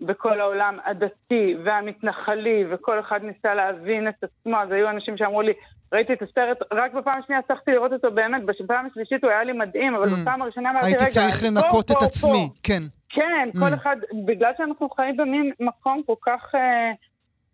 בכל 0.00 0.40
העולם 0.40 0.78
הדתי 0.84 1.56
והמתנחלי, 1.64 2.64
וכל 2.70 3.00
אחד 3.00 3.20
ניסה 3.22 3.54
להבין 3.54 4.08
את 4.08 4.24
עצמו, 4.24 4.56
אז 4.56 4.72
היו 4.72 4.90
אנשים 4.90 5.16
שאמרו 5.16 5.42
לי, 5.42 5.52
ראיתי 5.92 6.12
את 6.12 6.22
הסרט, 6.22 6.58
רק 6.72 6.94
בפעם 6.94 7.18
השנייה 7.18 7.40
הצלחתי 7.44 7.70
לראות 7.70 7.92
אותו 7.92 8.10
באמת, 8.10 8.44
בפעם 8.44 8.86
השלישית 8.86 9.24
הוא 9.24 9.30
היה 9.30 9.44
לי 9.44 9.52
מדהים, 9.52 9.94
אבל 9.94 10.06
mm. 10.06 10.20
בפעם 10.22 10.42
הראשונה 10.42 10.70
אמרתי, 10.70 10.86
רגע, 10.86 10.96
הייתי 10.98 11.10
צריך 11.10 11.44
לנקות 11.44 11.90
את 11.90 12.02
עצמי, 12.02 12.48
כן. 12.62 12.82
כן, 13.08 13.48
mm. 13.54 13.58
כל 13.58 13.74
אחד, 13.74 13.96
בגלל 14.26 14.52
שאנחנו 14.58 14.90
חיים 14.90 15.16
במין 15.16 15.52
מקום 15.60 16.02
כל 16.06 16.14
כך... 16.26 16.54
אה, 16.54 16.92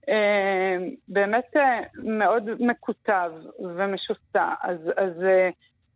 אה, 0.09 0.77
באמת 1.09 1.57
אה, 1.57 1.81
מאוד 2.03 2.51
מקוטב 2.61 3.31
ומשוסע, 3.61 4.49
אז, 4.63 4.79
אז 4.97 5.23
אה, 5.23 5.51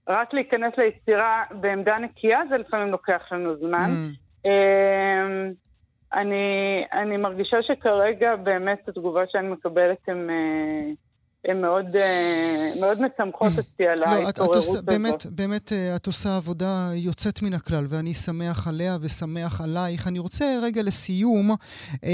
רק 0.09 0.35
להיכנס 0.35 0.73
ליצירה 0.79 1.45
בעמדה 1.51 1.99
נקייה 1.99 2.41
זה 2.49 2.57
לפעמים 2.57 2.89
לוקח 2.89 3.23
לנו 3.33 3.57
זמן. 3.57 3.91
Mm. 3.91 4.47
אה, 6.15 6.21
אני, 6.21 6.85
אני 6.93 7.17
מרגישה 7.17 7.57
שכרגע 7.63 8.37
באמת 8.37 8.89
התגובות 8.89 9.31
שאני 9.31 9.49
מקבלת 9.49 10.09
הן 10.09 10.31
הן 11.49 11.61
מאוד, 11.61 11.97
אה, 11.97 12.73
מאוד 12.81 12.99
משמחות 13.01 13.53
mm. 13.53 13.59
אותי 13.59 13.87
על 13.87 14.03
ההתעוררות 14.05 14.57
הזאת. 14.57 14.85
באמת, 14.85 15.27
באמת 15.27 15.73
את 15.97 16.07
עושה 16.07 16.37
עבודה 16.37 16.91
יוצאת 16.95 17.43
מן 17.43 17.55
הכלל, 17.55 17.87
ואני 17.89 18.15
שמח 18.15 18.69
עליה 18.69 18.99
ושמח 19.01 19.61
עלייך. 19.61 20.09
אני 20.09 20.19
רוצה 20.19 20.45
רגע 20.63 20.83
לסיום, 20.83 21.51
אה, 22.05 22.11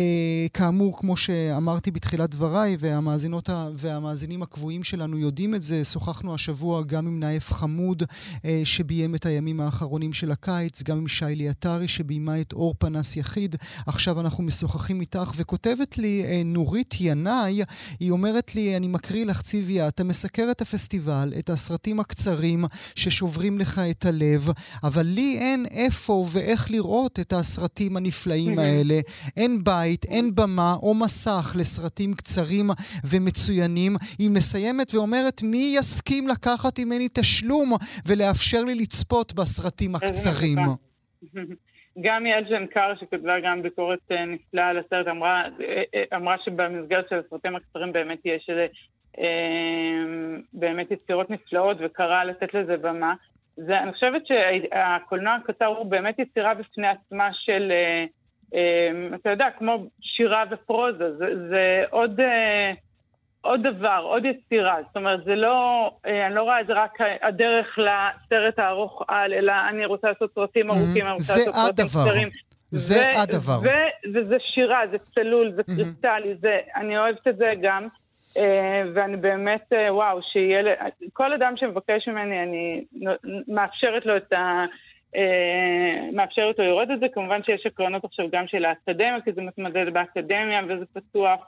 כאמור, 0.54 0.98
כמו 0.98 1.16
שאמרתי 1.16 1.90
בתחילת 1.90 2.30
דבריי, 2.30 2.76
והמאזינות 2.78 3.48
והמאזינים 3.74 4.42
הקבועים 4.42 4.82
שלנו 4.82 5.18
יודעים 5.18 5.54
את 5.54 5.62
זה, 5.62 5.84
שוחחנו 5.84 6.34
השבוע 6.34 6.82
גם 6.82 7.06
עם 7.06 7.20
נאיף 7.20 7.52
חמוד, 7.52 8.02
אה, 8.44 8.60
שביים 8.64 9.14
את 9.14 9.26
הימים 9.26 9.60
האחרונים 9.60 10.12
של 10.12 10.32
הקיץ, 10.32 10.82
גם 10.82 10.98
עם 10.98 11.08
שיילי 11.08 11.48
עטרי, 11.48 11.88
שביימה 11.88 12.40
את 12.40 12.52
אור 12.52 12.74
פנס 12.78 13.16
יחיד. 13.16 13.56
עכשיו 13.86 14.20
אנחנו 14.20 14.44
משוחחים 14.44 15.00
איתך, 15.00 15.32
וכותבת 15.36 15.98
לי 15.98 16.24
אה, 16.24 16.42
נורית 16.44 16.94
ינאי, 17.00 17.62
היא 18.00 18.10
אומרת 18.10 18.54
לי, 18.54 18.76
אני 18.76 18.88
מקריא 18.88 19.21
לך 19.24 19.42
ציוויה, 19.42 19.88
אתה 19.88 20.04
מסקר 20.04 20.48
את 20.50 20.60
הפסטיבל, 20.60 21.32
את 21.38 21.50
הסרטים 21.50 22.00
הקצרים 22.00 22.64
ששוברים 22.94 23.58
לך 23.58 23.78
את 23.90 24.04
הלב, 24.04 24.48
אבל 24.82 25.06
לי 25.06 25.38
אין 25.38 25.66
איפה 25.70 26.26
ואיך 26.32 26.70
לראות 26.70 27.20
את 27.20 27.32
הסרטים 27.32 27.96
הנפלאים 27.96 28.58
האלה. 28.58 29.00
אין 29.36 29.64
בית, 29.64 30.04
אין 30.04 30.34
במה 30.34 30.74
או 30.74 30.94
מסך 30.94 31.52
לסרטים 31.58 32.14
קצרים 32.14 32.70
ומצוינים. 33.04 33.96
היא 34.18 34.30
מסיימת 34.30 34.94
ואומרת, 34.94 35.42
מי 35.42 35.74
יסכים 35.78 36.28
לקחת 36.28 36.80
ממני 36.80 37.08
תשלום 37.12 37.72
ולאפשר 38.06 38.64
לי 38.64 38.74
לצפות 38.74 39.32
בסרטים 39.32 39.94
הקצרים? 39.94 40.58
גם 42.00 42.26
יעל 42.26 42.44
ז'נקר, 42.48 42.94
שכתבה 43.00 43.40
גם 43.40 43.62
ביקורת 43.62 43.98
אה, 44.12 44.24
נפלאה 44.24 44.68
על 44.68 44.78
הסרט, 44.78 45.06
אמרה, 45.06 45.42
אה, 45.44 45.82
אה, 45.94 46.16
אמרה 46.16 46.36
שבמסגרת 46.44 47.08
של 47.08 47.18
הסרטים 47.18 47.56
הקצרים 47.56 47.92
באמת 47.92 48.18
יש 48.24 48.50
איזה, 48.50 48.66
באמת 50.52 50.90
יצירות 50.90 51.30
נפלאות 51.30 51.76
וקרא 51.80 52.24
לתת 52.24 52.54
לזה 52.54 52.76
במה. 52.76 53.14
זה, 53.56 53.78
אני 53.78 53.92
חושבת 53.92 54.22
שהקולנוע 54.26 55.34
הקצר 55.34 55.66
הוא 55.66 55.86
באמת 55.86 56.18
יצירה 56.18 56.54
בפני 56.54 56.88
עצמה 56.88 57.28
של, 57.32 57.72
אתה 59.14 59.30
יודע, 59.30 59.46
כמו 59.58 59.86
שירה 60.00 60.44
ופרוזה, 60.50 61.16
זה, 61.16 61.48
זה 61.48 61.84
עוד... 61.90 62.20
עוד 63.42 63.62
דבר, 63.62 64.00
עוד 64.04 64.22
יצירה. 64.24 64.76
זאת 64.86 64.96
אומרת, 64.96 65.24
זה 65.24 65.34
לא, 65.34 65.90
אה, 66.06 66.26
אני 66.26 66.34
לא 66.34 66.42
רואה 66.42 66.60
את 66.60 66.66
זה 66.66 66.72
רק 66.72 66.98
הדרך 67.22 67.78
לסרט 67.78 68.58
הארוך 68.58 69.02
על, 69.08 69.32
אלא 69.32 69.52
אני 69.70 69.86
רוצה 69.86 70.08
לעשות 70.08 70.34
סרטים. 70.34 70.70
ארוכים, 70.70 71.06
אני 71.06 71.12
רוצה 71.12 71.32
לעשות 71.36 71.54
סרטים 71.54 71.86
קצרים. 71.86 72.28
זה 72.70 73.20
הדבר. 73.22 73.58
וזה 74.14 74.36
שירה, 74.54 74.80
זה 74.90 74.96
צלול, 75.14 75.52
זה. 75.52 75.62
קריסטלי, 75.62 76.34
זה, 76.40 76.58
אני 76.76 76.98
אוהבת 76.98 77.28
את 77.28 77.36
זה 77.36 77.50
גם. 77.62 77.88
אה, 78.36 78.82
ואני 78.94 79.16
באמת, 79.16 79.72
אה, 79.72 79.94
וואו, 79.94 80.18
שיהיה, 80.32 80.74
כל 81.12 81.32
אדם 81.32 81.54
שמבקש 81.56 82.08
ממני, 82.08 82.42
אני 82.42 82.84
מאפשרת 83.48 84.06
לו 84.06 84.16
את 84.16 84.32
ה... 84.32 84.64
מאפשרת 86.12 86.58
לו 86.58 86.64
לראות 86.64 86.88
את 86.94 87.00
זה. 87.00 87.06
כמובן 87.14 87.42
שיש 87.42 87.66
עקרונות 87.66 88.04
עכשיו 88.04 88.26
גם 88.32 88.44
של 88.46 88.64
האקדמיה, 88.64 89.20
כי 89.24 89.32
זה 89.32 89.42
מתמודד 89.42 89.86
באקדמיה 89.92 90.60
וזה 90.68 90.84
פתוח, 90.92 91.40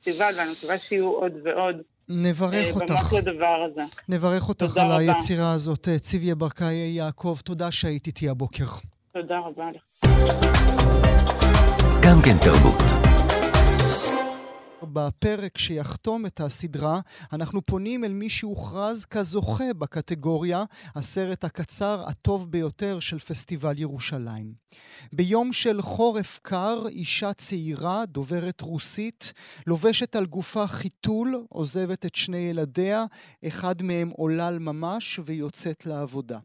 פסטיבל, 0.00 0.32
ואני 0.38 0.50
מקווה 0.58 0.78
שיהיו 0.78 1.10
עוד 1.10 1.32
ועוד. 1.44 1.76
נברך 2.08 2.54
אה, 2.54 2.70
אותך. 2.74 3.12
לדבר 3.18 3.66
הזה. 3.70 3.82
נברך 4.08 4.48
אותך 4.48 4.76
על 4.76 4.86
רבה. 4.86 4.96
היצירה 4.96 5.52
הזאת. 5.52 5.88
אה, 5.88 5.98
ציוויה 5.98 6.34
ברקאי 6.34 6.74
יעקב, 6.74 7.36
תודה 7.44 7.70
שהיית 7.70 8.06
איתי 8.06 8.28
הבוקר. 8.28 8.64
תודה 9.12 9.38
רבה 9.38 9.64
לך. 9.74 10.10
גם 12.02 12.16
כן 12.24 12.36
תרבות. 12.44 13.07
בפרק 14.82 15.58
שיחתום 15.58 16.26
את 16.26 16.40
הסדרה, 16.40 17.00
אנחנו 17.32 17.66
פונים 17.66 18.04
אל 18.04 18.12
מי 18.12 18.30
שהוכרז 18.30 19.04
כזוכה 19.04 19.74
בקטגוריה 19.78 20.64
הסרט 20.94 21.44
הקצר 21.44 22.04
הטוב 22.06 22.50
ביותר 22.50 23.00
של 23.00 23.18
פסטיבל 23.18 23.78
ירושלים. 23.78 24.52
ביום 25.12 25.52
של 25.52 25.82
חורף 25.82 26.38
קר, 26.42 26.88
אישה 26.88 27.32
צעירה, 27.32 28.06
דוברת 28.06 28.60
רוסית, 28.60 29.32
לובשת 29.66 30.16
על 30.16 30.26
גופה 30.26 30.66
חיתול, 30.66 31.44
עוזבת 31.48 32.06
את 32.06 32.14
שני 32.14 32.36
ילדיה, 32.36 33.04
אחד 33.46 33.82
מהם 33.82 34.10
עולל 34.10 34.58
ממש 34.58 35.20
ויוצאת 35.24 35.86
לעבודה. 35.86 36.38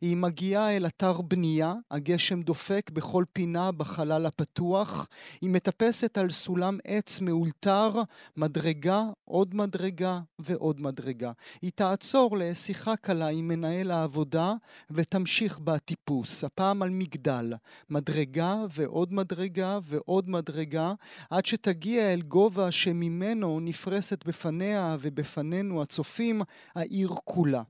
היא 0.00 0.16
מגיעה 0.16 0.76
אל 0.76 0.86
אתר 0.86 1.20
בנייה, 1.20 1.74
הגשם 1.90 2.42
דופק 2.42 2.90
בכל 2.92 3.24
פינה 3.32 3.72
בחלל 3.72 4.26
הפתוח, 4.26 5.08
היא 5.40 5.50
מטפסת 5.50 6.18
על 6.18 6.30
סולם 6.30 6.78
עץ 6.84 7.20
מאולתר 7.20 7.79
ישר 7.88 8.02
מדרגה, 8.36 9.04
עוד 9.24 9.54
מדרגה 9.54 10.20
ועוד 10.38 10.80
מדרגה. 10.80 11.32
היא 11.62 11.70
תעצור 11.74 12.36
לשיחה 12.38 12.96
קלה 12.96 13.28
עם 13.28 13.48
מנהל 13.48 13.90
העבודה 13.90 14.54
ותמשיך 14.90 15.58
בטיפוס, 15.58 16.44
הפעם 16.44 16.82
על 16.82 16.90
מגדל. 16.90 17.54
מדרגה 17.90 18.56
ועוד 18.74 19.12
מדרגה 19.12 19.78
ועוד 19.82 20.30
מדרגה, 20.30 20.92
עד 21.30 21.46
שתגיע 21.46 22.12
אל 22.12 22.22
גובה 22.22 22.70
שממנו 22.70 23.60
נפרסת 23.60 24.26
בפניה 24.26 24.96
ובפנינו 25.00 25.82
הצופים 25.82 26.42
העיר 26.74 27.08
כולה. 27.24 27.62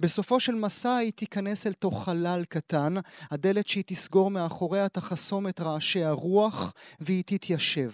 בסופו 0.00 0.40
של 0.40 0.54
מסע 0.54 0.96
היא 0.96 1.12
תיכנס 1.12 1.66
אל 1.66 1.72
תוך 1.72 2.04
חלל 2.04 2.44
קטן, 2.48 2.94
הדלת 3.30 3.68
שהיא 3.68 3.84
תסגור 3.86 4.30
מאחוריה 4.30 4.88
תחסום 4.88 5.48
את 5.48 5.60
רעשי 5.60 6.04
הרוח 6.04 6.72
והיא 7.00 7.22
תתיישב. 7.26 7.90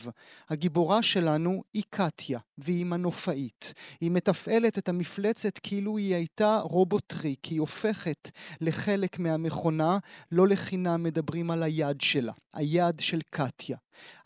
הגיבורה 0.50 1.02
שלנו 1.02 1.61
היא 1.74 1.82
קטיה, 1.90 2.38
והיא 2.62 2.86
מנופאית. 2.86 3.74
היא 4.00 4.10
מתפעלת 4.10 4.78
את 4.78 4.88
המפלצת 4.88 5.58
כאילו 5.58 5.98
היא 5.98 6.14
הייתה 6.14 6.60
רובוטריק, 6.62 7.44
היא 7.44 7.60
הופכת 7.60 8.30
לחלק 8.60 9.18
מהמכונה, 9.18 9.98
לא 10.32 10.48
לחינם 10.48 11.02
מדברים 11.02 11.50
על 11.50 11.62
היד 11.62 12.00
שלה, 12.00 12.32
היד 12.54 13.00
של 13.00 13.20
קטיה. 13.30 13.76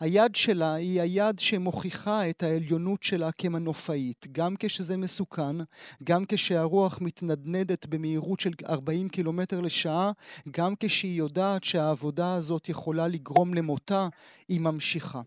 היד 0.01 0.35
שלה 0.35 0.75
היא 0.75 1.01
היד 1.01 1.39
שמוכיחה 1.39 2.31
את 2.31 2.43
העליונות 2.43 3.03
שלה 3.03 3.33
כמנופאית, 3.33 4.27
גם 4.33 4.55
כשזה 4.59 4.97
מסוכן, 4.97 5.57
גם 6.05 6.25
כשהרוח 6.29 6.99
מתנדנדת 7.01 7.87
במהירות 7.87 8.41
של 8.41 8.53
40 8.69 9.09
קילומטר 9.09 9.61
לשעה, 9.61 10.13
גם 10.51 10.75
כשהיא 10.81 11.19
יודעת 11.19 11.65
שהעבודה 11.65 12.35
הזאת 12.35 12.69
יכולה 12.69 13.09
לגרום 13.09 13.55
למותה, 13.55 14.09
היא 14.49 14.61
ממשיכה. 14.61 15.21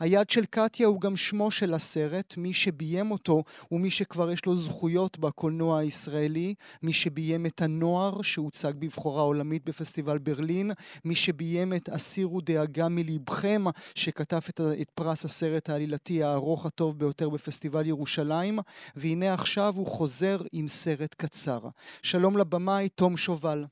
היד 0.00 0.30
של 0.30 0.44
קטיה 0.44 0.86
הוא 0.86 1.00
גם 1.00 1.16
שמו 1.16 1.50
של 1.50 1.74
הסרט, 1.74 2.34
מי 2.36 2.51
שביים 2.52 3.10
אותו 3.10 3.42
הוא 3.68 3.80
מי 3.80 3.90
שכבר 3.90 4.30
יש 4.30 4.46
לו 4.46 4.56
זכויות 4.56 5.18
בקולנוע 5.18 5.78
הישראלי, 5.78 6.54
מי 6.82 6.92
שביים 6.92 7.46
את 7.46 7.62
הנוער 7.62 8.22
שהוצג 8.22 8.72
בבחורה 8.78 9.22
עולמית 9.22 9.64
בפסטיבל 9.64 10.18
ברלין, 10.18 10.70
מי 11.04 11.14
שביים 11.14 11.72
את 11.72 11.88
הסירו 11.88 12.40
דאגה 12.40 12.88
מליבכם 12.88 13.62
שכתב 13.94 14.40
את, 14.48 14.60
את 14.80 14.90
פרס 14.90 15.24
הסרט 15.24 15.70
העלילתי 15.70 16.22
הארוך 16.22 16.66
הטוב 16.66 16.98
ביותר 16.98 17.28
בפסטיבל 17.28 17.86
ירושלים, 17.86 18.58
והנה 18.96 19.34
עכשיו 19.34 19.72
הוא 19.76 19.86
חוזר 19.86 20.36
עם 20.52 20.68
סרט 20.68 21.14
קצר. 21.14 21.60
שלום 22.02 22.38
לבמאי, 22.38 22.88
תום 22.88 23.16
שובל. 23.16 23.64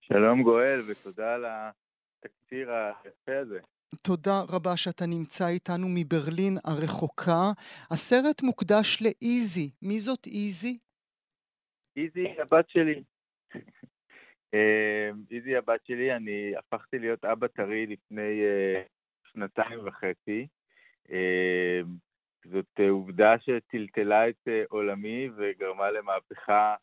שלום 0.00 0.42
גואל, 0.42 0.80
ותודה 0.88 1.34
על 1.34 1.44
התקציר 1.44 2.70
היפה 2.72 3.40
הזה. 3.40 3.60
תודה 4.02 4.40
רבה 4.48 4.76
שאתה 4.76 5.06
נמצא 5.06 5.48
איתנו 5.48 5.86
מברלין 5.88 6.58
הרחוקה. 6.64 7.52
הסרט 7.90 8.42
מוקדש 8.42 9.02
לאיזי. 9.02 9.70
מי 9.82 10.00
זאת 10.00 10.26
איזי? 10.26 10.78
איזי 11.96 12.26
הבת 12.40 12.68
שלי. 12.68 13.02
אה, 14.54 15.10
איזי 15.30 15.56
הבת 15.56 15.86
שלי, 15.86 16.16
אני 16.16 16.56
הפכתי 16.56 16.98
להיות 16.98 17.24
אבא 17.24 17.46
טרי 17.46 17.86
לפני 17.86 18.42
אה, 18.44 18.82
שנתיים 19.32 19.78
וחצי. 19.86 20.46
אה, 21.10 21.80
זאת 22.44 22.80
עובדה 22.90 23.34
שטלטלה 23.38 24.28
את 24.28 24.48
עולמי 24.68 25.28
וגרמה 25.36 25.90
למהפכה 25.90 26.74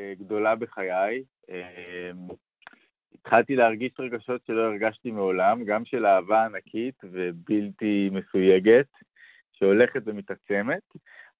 גדולה 0.00 0.56
בחיי. 0.56 1.24
התחלתי 3.14 3.56
להרגיש 3.56 3.92
רגשות 3.98 4.40
שלא 4.46 4.60
הרגשתי 4.60 5.10
מעולם, 5.10 5.64
גם 5.64 5.84
של 5.84 6.06
אהבה 6.06 6.44
ענקית 6.44 6.94
ובלתי 7.04 8.10
מסויגת, 8.12 8.86
שהולכת 9.52 10.02
ומתעצמת, 10.06 10.82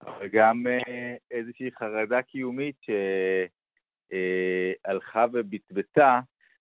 אבל 0.02 0.28
גם 0.28 0.66
אה, 0.66 1.14
איזושהי 1.30 1.70
חרדה 1.70 2.22
קיומית 2.22 2.76
שהלכה 4.12 5.26
ובצבצה, 5.32 6.20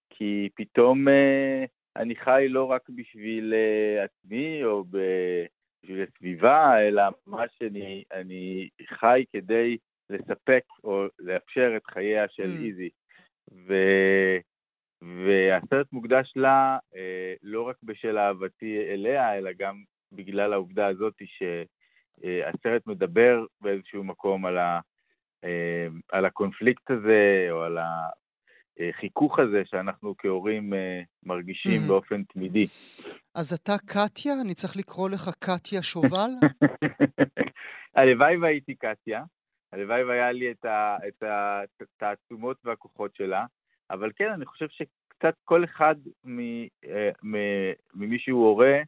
כי 0.09 0.49
פתאום 0.55 1.07
אה, 1.07 1.65
אני 1.95 2.15
חי 2.15 2.45
לא 2.49 2.63
רק 2.63 2.89
בשביל 2.89 3.53
אה, 3.53 4.03
עצמי 4.03 4.63
או 4.63 4.83
בשביל 4.83 6.03
הסביבה, 6.03 6.87
אלא 6.87 7.03
ממש 7.27 7.49
אני, 7.61 8.03
אני 8.13 8.69
חי 8.99 9.23
כדי 9.33 9.77
לספק 10.09 10.63
או 10.83 11.05
לאפשר 11.19 11.73
את 11.77 11.85
חייה 11.85 12.25
של 12.29 12.43
mm. 12.43 12.63
איזי. 12.65 12.89
ו... 13.67 13.73
והסרט 15.01 15.87
מוקדש 15.91 16.33
לה 16.35 16.77
אה, 16.95 17.33
לא 17.43 17.61
רק 17.61 17.75
בשל 17.83 18.17
אהבתי 18.17 18.77
אליה, 18.89 19.37
אלא 19.37 19.51
גם 19.59 19.83
בגלל 20.11 20.53
העובדה 20.53 20.87
הזאת 20.87 21.13
הסרט 22.47 22.87
מדבר 22.87 23.45
באיזשהו 23.61 24.03
מקום 24.03 24.45
על, 24.45 24.57
ה, 24.57 24.79
על 26.11 26.25
הקונפליקט 26.25 26.91
הזה, 26.91 27.47
או 27.51 27.63
על 27.63 27.77
החיכוך 28.79 29.39
הזה 29.39 29.61
שאנחנו 29.65 30.15
כהורים 30.17 30.73
מרגישים 31.23 31.81
mm-hmm. 31.81 31.87
באופן 31.87 32.23
תמידי. 32.23 32.67
אז 33.35 33.53
אתה 33.53 33.75
קטיה? 33.85 34.33
אני 34.41 34.53
צריך 34.53 34.77
לקרוא 34.77 35.09
לך 35.09 35.29
קטיה 35.39 35.81
שובל? 35.81 36.29
הלוואי 37.95 38.37
והייתי 38.37 38.75
קטיה. 38.75 39.23
הלוואי 39.73 40.03
והיה 40.03 40.31
לי 40.31 40.51
את 41.07 41.23
התעצומות 41.81 42.57
והכוחות 42.63 43.15
שלה, 43.15 43.45
אבל 43.91 44.11
כן, 44.15 44.31
אני 44.31 44.45
חושב 44.45 44.67
שקצת 44.69 45.33
כל 45.45 45.63
אחד 45.63 45.95
אה, 46.85 47.09
ממי 47.95 48.19
שהוא 48.19 48.45
הורה, 48.45 48.81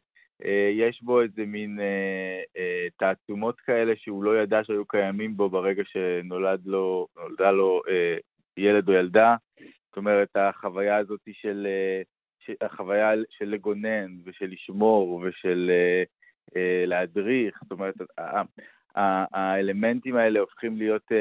אה, 0.44 0.70
יש 0.72 1.02
בו 1.02 1.22
איזה 1.22 1.46
מין 1.46 1.80
אה, 1.80 2.86
תעצומות 2.98 3.60
כאלה 3.60 3.92
שהוא 3.96 4.24
לא 4.24 4.42
ידע 4.42 4.64
שהיו 4.64 4.86
קיימים 4.86 5.36
בו 5.36 5.50
ברגע 5.50 5.82
שנולד 5.84 6.66
לו, 6.66 7.06
נולדה 7.16 7.50
לו 7.50 7.82
ילד 8.56 8.88
או 8.88 8.94
ילדה. 8.94 9.36
זאת 9.60 9.96
אומרת, 9.96 10.28
החוויה 10.36 10.96
הזאת 10.96 11.20
של, 11.32 11.66
החוויה 12.60 13.12
של 13.30 13.48
לגונן 13.48 14.16
ושל 14.24 14.46
לשמור 14.46 15.22
ושל 15.24 15.70
להדריך, 16.86 17.58
זאת 17.62 17.72
אומרת, 17.72 17.94
האלמנטים 19.34 20.16
האלה 20.16 20.40
הופכים 20.40 20.76
להיות 20.76 21.12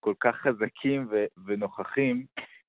כל 0.00 0.14
כך 0.20 0.36
חזקים 0.36 1.08
ונוכחים, 1.46 2.26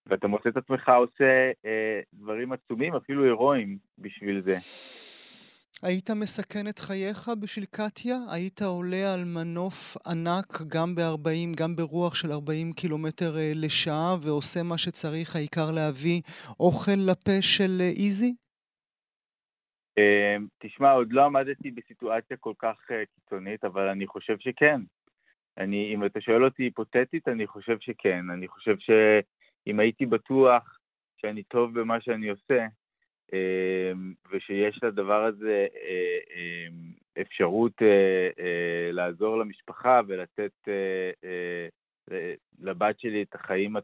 ואתה 0.10 0.28
מוצא 0.28 0.50
את 0.50 0.58
עצמך 0.58 0.90
עושה 0.90 1.52
uh, 1.52 1.68
דברים 2.14 2.52
עצומים, 2.52 2.96
אפילו 2.96 3.24
הירואיים 3.24 3.78
בשביל 3.98 4.42
זה. 4.42 4.56
היית 5.84 6.10
מסכן 6.10 6.68
את 6.70 6.80
חייך 6.80 7.32
בשביל 7.42 7.66
קטיה? 7.66 8.16
היית 8.34 8.62
עולה 8.62 9.14
על 9.14 9.24
מנוף 9.24 9.98
ענק 10.08 10.62
גם 10.68 10.96
ב-40, 10.96 11.58
גם 11.58 11.76
ברוח 11.76 12.16
של 12.16 12.32
40 12.32 12.74
קילומטר 12.74 13.36
uh, 13.36 13.56
לשעה 13.56 14.16
ועושה 14.22 14.64
מה 14.64 14.78
שצריך, 14.78 15.36
העיקר 15.36 15.72
להביא 15.72 16.22
אוכל 16.60 17.00
לפה 17.10 17.42
של 17.42 17.82
איזי? 17.82 18.34
אמ, 20.00 20.48
תשמע, 20.60 20.92
עוד 20.92 21.14
לא 21.14 21.26
עמדתי 21.26 21.72
בסיטואציה 21.72 22.38
כל 22.38 22.54
כך 22.60 22.78
אה, 22.92 23.04
קיצונית, 23.16 23.64
אבל 23.64 23.88
אני 23.88 24.08
חושב 24.08 24.36
שכן. 24.40 24.82
אני, 25.58 25.94
אם 25.96 26.06
אתה 26.06 26.22
שואל 26.22 26.46
אותי 26.46 26.64
היפותטית, 26.64 27.28
אני 27.28 27.48
חושב 27.48 27.78
שכן. 27.80 28.30
אני 28.30 28.48
חושב 28.48 28.76
שאם 29.66 29.80
הייתי 29.80 30.06
בטוח 30.06 30.80
שאני 31.22 31.44
טוב 31.44 31.80
במה 31.80 32.02
שאני 32.02 32.30
עושה, 32.30 32.66
אמ, 33.34 34.14
ושיש 34.32 34.84
לדבר 34.84 35.24
הזה 35.24 35.68
אה, 35.76 36.18
אמ, 36.36 36.94
אפשרות 37.22 37.82
אה, 37.82 38.92
לעזור 38.92 39.38
למשפחה 39.38 40.02
ולתת 40.08 40.52
לבת 42.60 43.00
שלי 43.00 43.22
את 43.22 43.36
החיים 43.36 43.76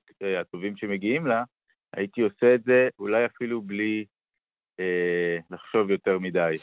הטובים 0.41 0.77
שמגיעים 0.77 1.27
לה, 1.27 1.43
הייתי 1.93 2.21
עושה 2.21 2.55
את 2.55 2.63
זה 2.63 2.89
אולי 2.99 3.25
אפילו 3.25 3.61
בלי 3.61 4.05
אה, 4.79 5.37
לחשוב 5.51 5.89
יותר 5.89 6.19
מדי. 6.19 6.55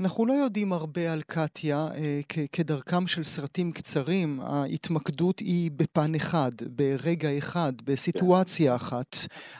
אנחנו 0.00 0.26
לא 0.26 0.32
יודעים 0.32 0.72
הרבה 0.72 1.12
על 1.12 1.22
קטיה, 1.22 1.76
אה, 1.76 2.20
כדרכם 2.52 3.06
של 3.06 3.24
סרטים 3.24 3.72
קצרים, 3.72 4.40
ההתמקדות 4.40 5.38
היא 5.38 5.70
בפן 5.76 6.14
אחד, 6.14 6.50
ברגע 6.76 7.38
אחד, 7.38 7.72
בסיטואציה 7.84 8.76
אחת. 8.76 9.16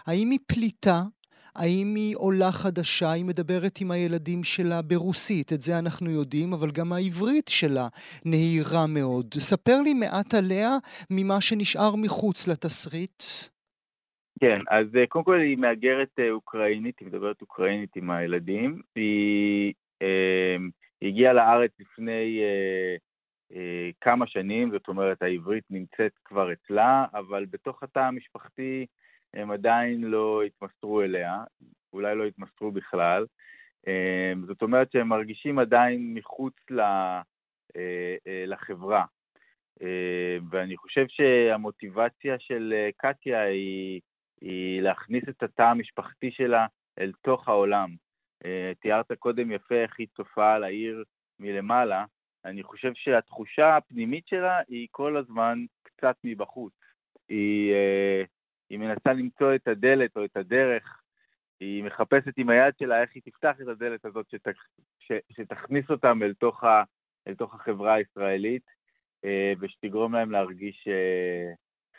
האם 0.07 0.30
היא 0.30 0.38
פליטה? 0.47 1.03
האם 1.57 1.95
היא 1.97 2.16
עולה 2.16 2.53
חדשה? 2.53 3.11
היא 3.11 3.24
מדברת 3.24 3.78
עם 3.80 3.91
הילדים 3.91 4.45
שלה 4.45 4.82
ברוסית, 4.82 5.53
את 5.53 5.62
זה 5.62 5.78
אנחנו 5.78 6.11
יודעים, 6.11 6.53
אבל 6.53 6.70
גם 6.70 6.93
העברית 6.93 7.49
שלה 7.49 7.88
נהירה 8.24 8.86
מאוד. 8.86 9.26
ספר 9.34 9.82
לי 9.82 9.95
מעט 9.95 10.34
עליה 10.34 10.70
ממה 11.11 11.41
שנשאר 11.41 11.97
מחוץ 11.97 12.49
לתסריט. 12.49 13.22
כן, 14.41 14.61
אז 14.70 14.86
אה, 14.97 15.07
קודם 15.07 15.24
כל 15.24 15.41
היא 15.41 15.57
מהגרת 15.57 16.18
אה, 16.18 16.30
אוקראינית, 16.30 16.99
היא 17.01 17.09
מדברת 17.09 17.41
אוקראינית 17.41 17.97
עם 17.97 18.11
הילדים. 18.11 18.82
היא, 18.97 19.72
היא 21.01 21.09
הגיעה 21.09 21.32
לארץ 21.32 21.70
לפני 21.80 22.40
אה, 23.53 23.90
כמה 24.01 24.26
שנים, 24.26 24.70
זאת 24.70 24.88
אומרת 24.88 25.22
העברית 25.22 25.64
נמצאת 25.70 26.12
כבר 26.24 26.53
אצלה, 26.53 27.07
אבל 27.14 27.46
בתוך 27.51 27.82
התא 27.82 27.98
המשפחתי 27.98 28.86
הם 29.34 29.51
עדיין 29.51 30.01
לא 30.01 30.42
התמסרו 30.42 31.03
אליה, 31.03 31.44
אולי 31.92 32.14
לא 32.14 32.24
התמסרו 32.24 32.72
בכלל. 32.72 33.26
אמ, 33.86 34.46
זאת 34.46 34.62
אומרת 34.62 34.92
שהם 34.92 35.09
מרגישים 35.09 35.59
עדיין 35.59 36.14
מחוץ 36.14 36.55
לחברה. 38.46 39.05
ואני 40.51 40.76
חושב 40.76 41.05
שהמוטיבציה 41.09 42.38
של 42.38 42.74
קטיה 42.96 43.42
היא 43.42 44.01
היא 44.40 44.82
להכניס 44.82 45.24
את 45.28 45.42
התא 45.42 45.62
המשפחתי 45.62 46.30
שלה 46.30 46.66
אל 46.98 47.12
תוך 47.22 47.48
העולם. 47.48 47.90
אה, 48.45 48.72
תיארת 48.80 49.12
קודם 49.12 49.53
יפה 49.53 49.74
איך 49.74 49.95
היא 49.99 50.07
צופה 50.16 50.55
על 50.55 50.64
העיר 50.64 51.05
מלמעלה. 51.41 52.05
אני 52.45 52.62
חושב 52.62 52.93
שהתחושה 52.95 53.76
הפנימית 53.76 54.28
שלה 54.28 54.61
היא 54.68 54.88
כל 54.91 55.16
הזמן 55.16 55.64
קצת 55.82 56.16
מבחוץ. 56.24 56.72
היא, 57.28 57.72
אה, 57.72 58.22
היא 58.70 58.78
מנסה 58.78 59.12
למצוא 59.12 59.55
את 59.55 59.68
הדלת 59.68 60.16
או 60.16 60.24
את 60.24 60.36
הדרך, 60.36 61.03
היא 61.61 61.84
מחפשת 61.84 62.32
עם 62.38 62.51
היד 62.51 62.74
שלה 62.78 63.03
איך 63.03 63.11
היא 63.14 63.22
תפתח 63.24 63.57
את 63.62 63.68
הדלת 63.68 64.05
הזאת 64.05 64.26
שתכ... 64.30 64.57
ש... 64.99 65.12
שתכניס 65.30 65.91
אותם 65.91 66.22
אל 66.22 66.34
תוך, 66.34 66.64
ה... 66.64 66.82
אל 67.28 67.34
תוך 67.34 67.55
החברה 67.55 67.95
הישראלית 67.95 68.64
אה, 69.24 69.53
ושתגרום 69.61 70.14
להם 70.14 70.30
להרגיש 70.30 70.88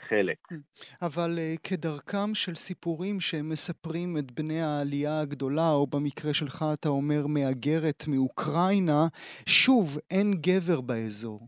חלק. 0.10 0.38
Mm. 0.52 0.56
אבל 1.02 1.38
uh, 1.38 1.60
כדרכם 1.70 2.34
של 2.34 2.56
סיפורים 2.56 3.20
שמספרים 3.20 4.18
את 4.18 4.32
בני 4.32 4.62
העלייה 4.62 5.22
הגדולה, 5.22 5.72
או 5.72 5.88
במקרה 5.88 6.34
שלך 6.34 6.66
אתה 6.74 6.89
אומר 6.89 7.28
מהגרת 7.28 8.04
מאוקראינה, 8.08 9.08
שוב, 9.49 9.97
אין 10.12 10.32
גבר 10.34 10.82
באזור. 10.82 11.47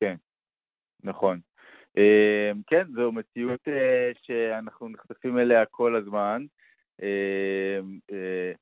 כן, 0.00 0.16
נכון. 1.04 1.40
Uh, 1.98 2.56
כן, 2.66 2.84
זו 2.94 3.12
מציאות 3.12 3.68
uh, 3.68 4.18
שאנחנו 4.22 4.88
נחשפים 4.88 5.38
אליה 5.38 5.66
כל 5.66 5.96
הזמן. 5.96 6.44
Uh, 7.00 7.04
uh, 8.10 8.56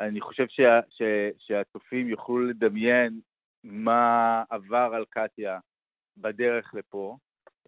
אני 0.00 0.20
חושב 0.20 0.46
שה, 0.48 0.80
ש, 0.88 1.02
שהצופים 1.38 2.08
יוכלו 2.08 2.40
לדמיין 2.40 3.20
מה 3.64 4.42
עבר 4.50 4.90
על 4.94 5.04
קטיה 5.10 5.58
בדרך 6.16 6.74
לפה. 6.74 7.16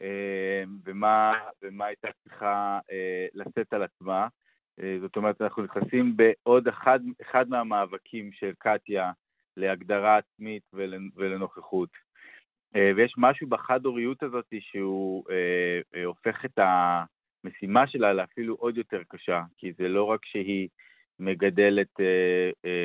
אמ, 0.01 0.79
ומה, 0.85 1.33
ומה 1.63 1.87
הייתה 1.87 2.09
צריכה 2.23 2.79
אה, 2.91 3.27
לשאת 3.35 3.73
על 3.73 3.83
עצמה. 3.83 4.29
אה, 4.81 4.97
זאת 5.01 5.17
אומרת, 5.17 5.43
אנחנו 5.43 5.63
נכנסים 5.63 6.17
בעוד 6.17 6.69
אחד, 6.69 7.01
אחד 7.23 7.49
מהמאבקים 7.49 8.33
של 8.33 8.53
קטיה 8.59 9.13
להגדרה 9.57 10.19
עצמית 10.19 10.63
ולנוכחות. 11.17 11.89
אה, 12.77 12.93
ויש 12.97 13.15
משהו 13.17 13.47
בחד-הוריות 13.47 14.23
הזאת 14.23 14.53
שהוא 14.61 15.25
הופך 16.05 16.45
את 16.45 16.59
המשימה 16.59 17.87
שלה 17.87 18.13
לאפילו 18.13 18.55
עוד 18.55 18.77
יותר 18.77 19.03
קשה, 19.09 19.43
כי 19.57 19.73
זה 19.73 19.89
לא 19.89 20.05
רק 20.05 20.25
שהיא 20.25 20.69
מגדלת 21.19 22.01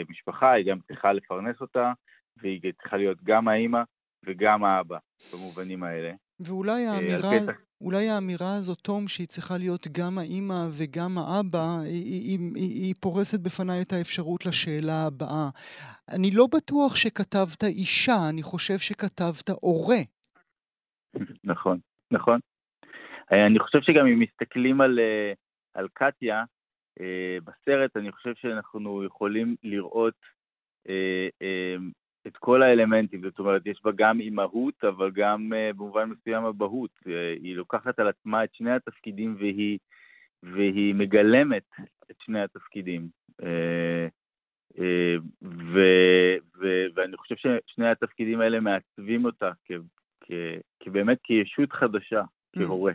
משפחה, 0.09 0.51
היא 0.51 0.65
גם 0.65 0.79
צריכה 0.79 1.13
לפרנס 1.13 1.61
אותה, 1.61 1.93
והיא 2.37 2.73
צריכה 2.81 2.97
להיות 2.97 3.17
גם 3.23 3.47
האימא 3.47 3.81
וגם 4.25 4.63
האבא, 4.63 4.97
במובנים 5.33 5.83
האלה. 5.83 6.11
ואולי 6.39 6.87
אה, 6.87 6.91
האמירה, 6.91 7.53
אולי 7.81 8.09
האמירה 8.09 8.53
הזאת, 8.53 8.77
תום, 8.79 9.07
שהיא 9.07 9.27
צריכה 9.27 9.57
להיות 9.57 9.87
גם 9.97 10.17
האימא 10.17 10.67
וגם 10.71 11.17
האבא, 11.17 11.79
היא, 11.85 12.39
היא, 12.39 12.39
היא, 12.55 12.95
פורסת 13.01 13.39
בפניי 13.39 13.81
את 13.81 13.93
האפשרות 13.93 14.45
לשאלה 14.45 15.07
הבאה. 15.07 15.49
אני 16.15 16.31
לא 16.33 16.47
בטוח 16.55 16.95
שכתבת 16.95 17.63
אישה, 17.63 18.29
אני 18.29 18.43
חושב 18.43 18.77
שכתבת 18.77 19.49
הורה. 19.61 20.01
נכון, 21.51 21.79
נכון. 22.11 22.39
אה, 23.31 23.45
אני 23.47 23.59
חושב 23.59 23.81
שגם 23.81 24.05
אם 24.07 24.19
מסתכלים 24.19 24.81
על, 24.81 24.99
אה, 24.99 25.33
על 25.73 25.87
קטיה, 25.93 26.43
בסרט, 27.43 27.97
אני 27.97 28.11
חושב 28.11 28.33
שאנחנו 28.35 29.03
יכולים 29.03 29.55
לראות 29.63 30.13
את 32.27 32.37
כל 32.37 32.63
האלמנטים, 32.63 33.21
זאת 33.21 33.39
אומרת, 33.39 33.65
יש 33.65 33.79
בה 33.83 33.91
גם 33.95 34.19
אימהות, 34.19 34.83
אבל 34.83 35.11
גם 35.11 35.53
uh, 35.53 35.73
במובן 35.77 36.09
מסוים 36.09 36.43
אבהות. 36.45 36.91
Uh, 36.99 37.09
היא 37.43 37.55
לוקחת 37.55 37.99
על 37.99 38.07
עצמה 38.07 38.43
את 38.43 38.49
שני 38.53 38.71
התפקידים 38.71 39.35
והיא, 39.39 39.79
והיא 40.43 40.95
מגלמת 40.95 41.69
את 42.11 42.15
שני 42.25 42.41
התפקידים. 42.41 43.07
Uh, 43.41 43.45
uh, 44.73 45.21
ו, 45.43 45.79
ו, 46.59 46.85
ואני 46.95 47.17
חושב 47.17 47.35
ששני 47.35 47.89
התפקידים 47.89 48.41
האלה 48.41 48.59
מעצבים 48.59 49.25
אותה 49.25 49.51
כ, 49.65 49.71
כ, 50.23 50.31
כבאמת 50.79 51.17
כישות 51.23 51.73
חדשה, 51.73 52.21
כהורה. 52.55 52.93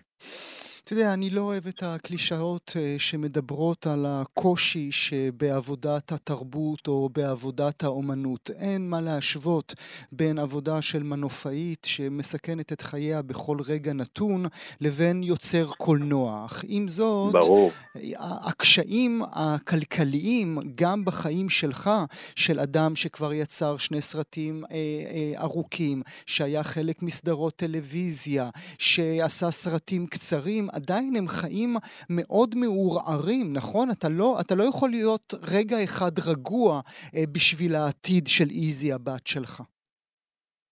אתה 0.89 0.97
יודע, 0.97 1.12
אני 1.12 1.30
לא 1.30 1.41
אוהב 1.41 1.66
את 1.66 1.82
הקלישאות 1.82 2.72
אה, 2.76 2.95
שמדברות 2.99 3.86
על 3.86 4.07
הקושי 4.09 4.93
שבעבודת 4.93 6.12
התרבות 6.12 6.89
או 6.89 7.09
בעבודת 7.12 7.84
האומנות. 7.84 8.51
אין 8.59 8.91
מה 8.91 9.01
להשוות 9.01 9.74
בין 10.12 10.39
עבודה 10.39 10.82
של 10.82 11.03
מנופאית 11.03 11.86
שמסכנת 11.91 12.72
את 12.72 12.82
חייה 12.82 13.22
בכל 13.22 13.57
רגע 13.66 13.93
נתון, 13.93 14.47
לבין 14.80 15.22
יוצר 15.22 15.68
קולנוע. 15.76 16.47
אך 16.47 16.64
עם 16.68 16.89
זאת, 16.89 17.32
ברור. 17.32 17.70
הקשיים 18.18 19.22
הכלכליים, 19.32 20.59
גם 20.74 21.05
בחיים 21.05 21.49
שלך, 21.49 21.91
של 22.34 22.61
אדם 22.61 22.97
שכבר 22.97 23.32
יצר 23.32 23.76
שני 23.76 24.01
סרטים 24.01 24.64
אה, 24.64 24.76
אה, 24.76 25.43
ארוכים, 25.43 26.03
שהיה 26.26 26.62
חלק 26.62 27.03
מסדרות 27.03 27.57
טלוויזיה, 27.57 28.51
שעשה 28.78 29.51
סרטים 29.51 30.07
קצרים, 30.07 30.68
עדיין 30.81 31.16
הם 31.16 31.29
חיים 31.29 31.70
מאוד 32.11 32.51
מעורערים, 32.55 33.53
נכון? 33.53 33.87
אתה 33.91 34.09
לא, 34.09 34.31
אתה 34.41 34.55
לא 34.55 34.64
יכול 34.72 34.91
להיות 34.91 35.35
רגע 35.55 35.76
אחד 35.85 36.12
רגוע 36.31 36.81
אה, 37.14 37.24
בשביל 37.35 37.72
העתיד 37.76 38.26
של 38.26 38.49
איזי 38.51 38.93
הבת 38.93 39.26
שלך. 39.26 39.62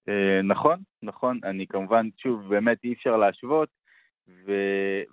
אה, 0.08 0.42
נכון, 0.42 0.78
נכון. 1.02 1.40
אני 1.44 1.66
כמובן, 1.66 2.08
שוב, 2.16 2.48
באמת 2.48 2.78
אי 2.84 2.92
אפשר 2.92 3.16
להשוות. 3.16 3.68
ו, 4.28 4.52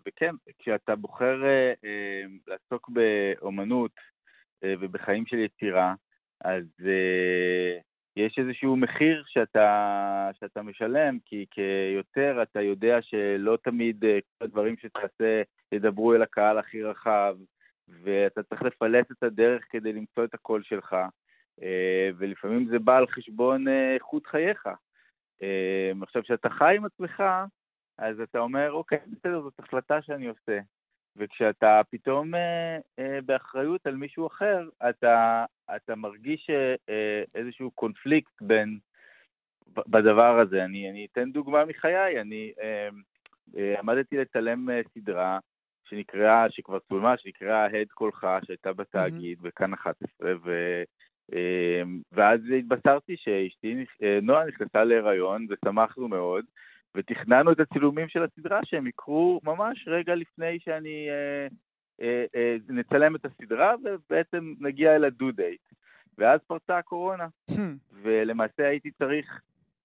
וכן, 0.07 0.35
כשאתה 0.59 0.95
בוחר 0.95 1.43
אה, 1.43 1.73
אה, 1.83 2.23
לעסוק 2.47 2.89
באומנות 2.89 3.91
אה, 4.63 4.73
ובחיים 4.79 5.25
של 5.25 5.37
יצירה, 5.37 5.93
אז 6.41 6.65
אה, 6.85 7.79
יש 8.15 8.39
איזשהו 8.39 8.75
מחיר 8.75 9.23
שאתה, 9.27 10.29
שאתה 10.39 10.61
משלם, 10.61 11.17
כי 11.25 11.45
כיותר 11.51 12.43
אתה 12.43 12.61
יודע 12.61 13.01
שלא 13.01 13.57
תמיד 13.63 14.05
אה, 14.05 14.19
כל 14.37 14.45
הדברים 14.45 14.75
שתעשה 14.77 15.41
ידברו 15.71 16.13
אל 16.13 16.21
הקהל 16.21 16.57
הכי 16.57 16.83
רחב, 16.83 17.37
ואתה 17.87 18.43
צריך 18.43 18.61
לפלט 18.61 19.11
את 19.11 19.23
הדרך 19.23 19.63
כדי 19.69 19.93
למצוא 19.93 20.23
את 20.23 20.33
הקול 20.33 20.63
שלך, 20.63 20.95
אה, 21.61 22.09
ולפעמים 22.17 22.67
זה 22.67 22.79
בא 22.79 22.97
על 22.97 23.07
חשבון 23.07 23.67
אה, 23.67 23.93
איכות 23.93 24.25
חייך. 24.25 24.67
עכשיו, 26.01 26.23
כשאתה 26.23 26.49
חי 26.49 26.75
עם 26.77 26.85
עצמך, 26.85 27.23
אז 27.97 28.19
אתה 28.19 28.39
אומר, 28.39 28.71
אוקיי, 28.71 28.99
בסדר, 29.07 29.41
זאת 29.41 29.59
החלטה 29.59 30.01
שאני 30.01 30.27
עושה. 30.27 30.59
וכשאתה 31.17 31.81
פתאום 31.89 32.35
אה, 32.35 32.77
אה, 32.99 33.19
באחריות 33.25 33.87
על 33.87 33.95
מישהו 33.95 34.27
אחר, 34.27 34.69
אתה, 34.89 35.45
אתה 35.75 35.95
מרגיש 35.95 36.49
אה, 36.89 37.23
איזשהו 37.35 37.71
קונפליקט 37.71 38.41
בין, 38.41 38.79
בדבר 39.87 40.39
הזה. 40.39 40.65
אני, 40.65 40.89
אני 40.89 41.07
אתן 41.11 41.31
דוגמה 41.31 41.65
מחיי, 41.65 42.21
אני 42.21 42.51
אה, 42.61 42.89
אה, 43.57 43.79
עמדתי 43.79 44.17
לצלם 44.17 44.69
אה, 44.69 44.81
סדרה 44.93 45.39
שנקראה, 45.89 46.45
שכבר 46.49 46.79
צולמה, 46.79 47.17
שנקראה 47.17 47.65
הד 47.65 47.87
קולך, 47.93 48.27
שהייתה 48.45 48.73
בתאגיד, 48.73 49.39
mm-hmm. 49.39 49.43
בכאן 49.43 49.73
11, 49.73 50.33
ו... 50.43 50.83
אה, 51.33 51.81
ואז 52.11 52.39
התבשרתי 52.59 53.15
שאשתי, 53.17 53.85
אה, 54.03 54.19
נועה, 54.21 54.45
נכנסה 54.45 54.83
להיריון, 54.83 55.47
ושמחנו 55.49 56.07
מאוד, 56.07 56.45
ותכננו 56.95 57.51
את 57.51 57.59
הצילומים 57.59 58.09
של 58.09 58.23
הסדרה 58.23 58.59
שהם 58.65 58.87
יקרו 58.87 59.41
ממש 59.43 59.87
רגע 59.87 60.15
לפני 60.15 60.59
שאני 60.59 61.09
אה, 61.09 61.47
אה, 62.01 62.25
אה, 62.35 62.55
נצלם 62.69 63.15
את 63.15 63.25
הסדרה 63.25 63.75
ובעצם 63.83 64.53
נגיע 64.59 64.95
אל 64.95 65.05
הדו 65.05 65.31
דייט. 65.31 65.61
ואז 66.17 66.39
פרצה 66.47 66.77
הקורונה, 66.77 67.27
hmm. 67.51 67.55
ולמעשה 67.91 68.67
הייתי 68.67 68.91
צריך 68.91 69.41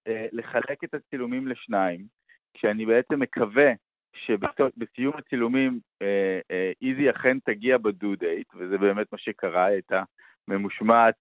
אה, 0.07 0.25
לחלק 0.31 0.83
את 0.83 0.93
הצילומים 0.93 1.47
לשניים, 1.47 2.05
כשאני 2.53 2.85
בעצם 2.85 3.19
מקווה 3.19 3.71
שבסיום 4.13 5.13
הצילומים 5.17 5.79
אה, 6.01 6.39
אה, 6.51 6.71
איזי 6.81 7.09
אכן 7.09 7.37
תגיע 7.39 7.77
בדו 7.77 8.15
דייט, 8.15 8.47
וזה 8.55 8.77
באמת 8.77 9.07
מה 9.11 9.17
שקרה, 9.17 9.65
היא 9.65 9.73
הייתה 9.73 10.03
ממושמעת, 10.47 11.15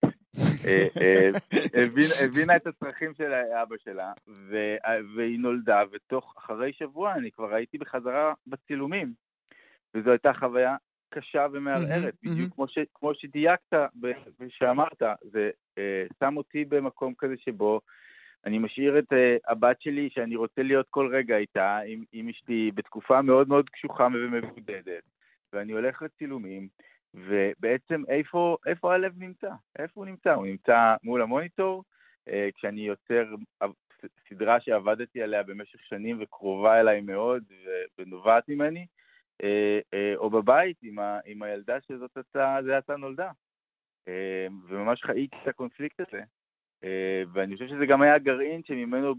אה, 0.67 0.87
אה, 1.01 1.31
הבינה 2.25 2.57
את 2.57 2.67
הצרכים 2.67 3.15
של 3.15 3.33
אבא 3.33 3.77
שלה, 3.85 4.13
והיא 5.17 5.39
נולדה, 5.39 5.83
ותוך, 5.93 6.35
אחרי 6.39 6.73
שבוע 6.73 7.15
אני 7.15 7.31
כבר 7.31 7.55
הייתי 7.55 7.79
בחזרה 7.79 8.33
בצילומים, 8.47 9.13
וזו 9.95 10.11
הייתה 10.11 10.33
חוויה 10.33 10.77
קשה 11.11 11.47
ומערערת, 11.53 12.15
בדיוק 12.23 12.55
כמו 12.95 13.15
שדייקת 13.15 13.73
ושאמרת, 14.41 15.03
זה 15.23 15.51
אה, 15.79 16.05
שם 16.21 16.37
אותי 16.37 16.65
במקום 16.65 17.15
כזה 17.19 17.35
שבו 17.37 17.81
אני 18.47 18.59
משאיר 18.59 18.99
את 18.99 19.13
הבת 19.49 19.81
שלי, 19.81 20.09
שאני 20.11 20.37
רוצה 20.37 20.63
להיות 20.63 20.87
כל 20.91 21.09
רגע 21.13 21.37
איתה, 21.37 21.79
עם, 21.87 22.05
עם 22.13 22.29
אשתי, 22.29 22.71
בתקופה 22.75 23.23
מאוד 23.23 23.49
מאוד 23.49 23.71
קשוחה 23.71 24.07
ומבודדת, 24.15 25.03
ואני 25.53 25.73
הולך 25.73 26.03
לצילומים, 26.03 26.69
ובעצם 27.15 28.03
איפה, 28.09 28.57
איפה 28.67 28.95
הלב 28.95 29.13
נמצא? 29.19 29.51
איפה 29.79 30.01
הוא 30.01 30.07
נמצא? 30.07 30.35
הוא 30.35 30.47
נמצא 30.47 30.95
מול 31.03 31.23
המוניטור, 31.23 31.85
אה, 32.29 32.49
כשאני 32.55 32.81
יוצר 32.81 33.35
סדרה 34.29 34.61
שעבדתי 34.61 35.23
עליה 35.23 35.43
במשך 35.43 35.85
שנים 35.85 36.19
וקרובה 36.21 36.81
אליי 36.81 37.01
מאוד 37.01 37.45
ונובעת 37.99 38.49
ממני, 38.49 38.87
אה, 39.43 39.79
אה, 39.95 40.15
או 40.17 40.31
בבית 40.31 40.77
עם, 40.83 40.99
ה, 40.99 41.19
עם 41.27 41.43
הילדה 41.43 41.81
שזאת 41.81 42.17
הצעה, 42.17 42.63
זה 42.63 42.79
הצעה 42.79 42.97
נולדה. 42.97 43.31
וממש 44.69 45.03
חייתי 45.03 45.37
את 45.43 45.49
הקונפליקט 45.49 46.01
הזה. 46.01 46.23
ואני 47.33 47.55
חושב 47.55 47.69
שזה 47.69 47.87
גם 47.87 48.03
היה 48.03 48.15
הגרעין 48.15 48.63
שממנו 48.65 49.15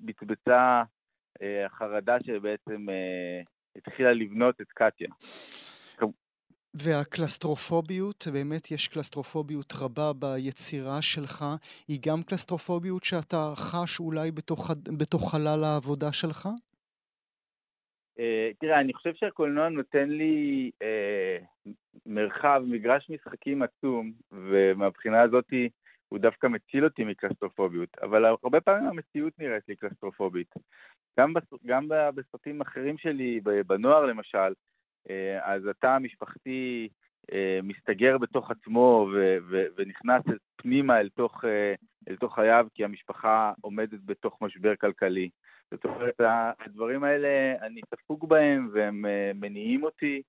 בצבצה 0.00 0.82
החרדה 1.66 2.16
שבעצם 2.26 2.86
התחילה 3.76 4.12
לבנות 4.12 4.60
את 4.60 4.66
קטיה. 4.68 5.08
והקלסטרופוביות, 6.74 8.26
באמת 8.32 8.70
יש 8.70 8.88
קלסטרופוביות 8.88 9.72
רבה 9.80 10.12
ביצירה 10.12 11.02
שלך, 11.02 11.44
היא 11.88 12.00
גם 12.06 12.22
קלסטרופוביות 12.22 13.04
שאתה 13.04 13.52
חש 13.56 14.00
אולי 14.00 14.30
בתוך, 14.30 14.70
בתוך 14.98 15.32
חלל 15.32 15.64
העבודה 15.64 16.12
שלך? 16.12 16.48
Uh, 18.18 18.56
תראה, 18.60 18.80
אני 18.80 18.92
חושב 18.92 19.14
שהקולנוע 19.14 19.68
נותן 19.68 20.08
לי 20.08 20.70
uh, 20.82 21.70
מרחב, 22.06 22.62
מגרש 22.66 23.10
משחקים 23.10 23.62
עצום, 23.62 24.12
ומהבחינה 24.30 25.22
הזאת 25.22 25.46
הוא 26.08 26.18
דווקא 26.18 26.46
מציל 26.46 26.84
אותי 26.84 27.04
מקלסטרופוביות, 27.04 27.88
אבל 28.02 28.24
הרבה 28.24 28.60
פעמים 28.60 28.88
המציאות 28.88 29.32
נראית 29.38 29.68
לי 29.68 29.76
קלסטרופובית. 29.76 30.54
גם, 31.20 31.34
בס... 31.34 31.42
גם 31.66 31.88
בסרטים 32.14 32.60
אחרים 32.60 32.98
שלי, 32.98 33.40
בנוער 33.66 34.06
למשל, 34.06 34.38
אה, 34.38 34.52
אז 35.42 35.66
התא 35.66 35.86
המשפחתי 35.86 36.88
אה, 37.32 37.60
מסתגר 37.62 38.18
בתוך 38.18 38.50
עצמו 38.50 39.08
ו- 39.12 39.36
ו- 39.50 39.66
ונכנס 39.76 40.22
פנימה 40.56 41.00
אל 41.00 41.08
תוך, 41.08 41.44
אה, 41.44 41.74
אל 42.08 42.16
תוך 42.16 42.34
חייו, 42.34 42.66
כי 42.74 42.84
המשפחה 42.84 43.52
עומדת 43.60 44.00
בתוך 44.04 44.38
משבר 44.40 44.76
כלכלי. 44.76 45.30
זאת 45.70 45.84
אומרת, 45.84 46.20
הדברים 46.60 47.04
האלה, 47.04 47.54
אני 47.62 47.80
ספוג 48.02 48.28
בהם 48.28 48.70
והם 48.72 49.04
מניעים 49.34 49.82
אותי, 49.82 50.22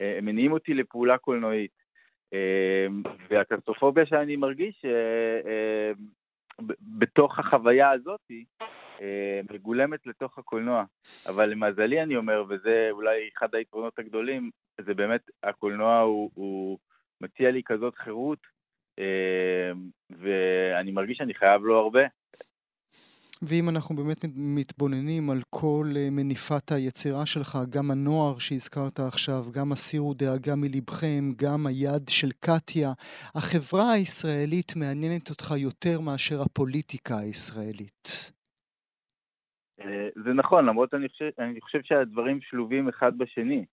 הם 0.00 0.24
מניעים 0.24 0.52
אותי 0.52 0.74
לפעולה 0.74 1.18
קולנועית. 1.18 1.80
והקטסטרופוביה 3.30 4.06
שאני 4.06 4.36
מרגיש 4.36 4.84
בתוך 6.80 7.38
החוויה 7.38 7.90
הזאת, 7.90 8.20
אה, 8.30 8.66
מגולמת 9.52 10.06
לתוך 10.06 10.38
הקולנוע. 10.38 10.84
אבל 11.26 11.46
למזלי 11.46 12.02
אני 12.02 12.16
אומר, 12.16 12.44
וזה 12.48 12.88
אולי 12.90 13.28
אחד 13.36 13.54
היתרונות 13.54 13.98
הגדולים, 13.98 14.50
זה 14.80 14.94
באמת, 14.94 15.20
הקולנוע 15.42 15.98
הוא, 15.98 16.30
הוא 16.34 16.78
מציע 17.20 17.50
לי 17.50 17.62
כזאת 17.64 17.94
חירות, 17.96 18.38
אה, 18.98 19.72
ואני 20.10 20.90
מרגיש 20.90 21.18
שאני 21.18 21.34
חייב 21.34 21.62
לו 21.62 21.78
הרבה. 21.78 22.00
ואם 23.42 23.68
אנחנו 23.68 23.96
באמת 23.96 24.24
מתבוננים 24.34 25.30
על 25.30 25.42
כל 25.50 25.92
אה, 25.96 26.08
מניפת 26.10 26.72
היצירה 26.72 27.26
שלך, 27.26 27.58
גם 27.70 27.90
הנוער 27.90 28.38
שהזכרת 28.38 29.00
עכשיו, 29.00 29.44
גם 29.52 29.72
הסירו 29.72 30.14
דאגה 30.14 30.56
מלבכם, 30.56 31.32
גם 31.36 31.66
היד 31.66 32.08
של 32.08 32.30
קטיה, 32.40 32.92
החברה 33.34 33.92
הישראלית 33.92 34.76
מעניינת 34.76 35.30
אותך 35.30 35.54
יותר 35.56 36.00
מאשר 36.00 36.42
הפוליטיקה 36.42 37.18
הישראלית. 37.18 38.30
אה, 39.80 40.08
זה 40.24 40.32
נכון, 40.32 40.64
למרות 40.66 40.94
אני 40.94 41.08
חושב, 41.08 41.30
אני 41.38 41.60
חושב 41.60 41.82
שהדברים 41.82 42.40
שלובים 42.40 42.88
אחד 42.88 43.18
בשני. 43.18 43.64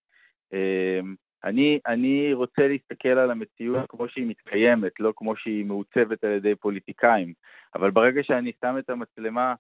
אה, 0.53 0.99
אני, 1.43 1.80
אני 1.88 2.34
רוצה 2.34 2.68
להסתכל 2.68 3.10
על 3.10 3.32
המציאות 3.32 3.89
כמו 3.89 4.10
שהיא 4.10 4.28
מתקיימת, 4.28 4.99
לא 4.99 5.14
כמו 5.16 5.36
שהיא 5.36 5.66
מעוצבת 5.66 6.24
על 6.24 6.32
ידי 6.32 6.55
פוליטיקאים. 6.55 7.34
אבל 7.76 7.91
ברגע 7.91 8.24
שאני 8.24 8.51
שם 8.62 8.76
את 8.80 8.89
המצלמה 8.89 9.53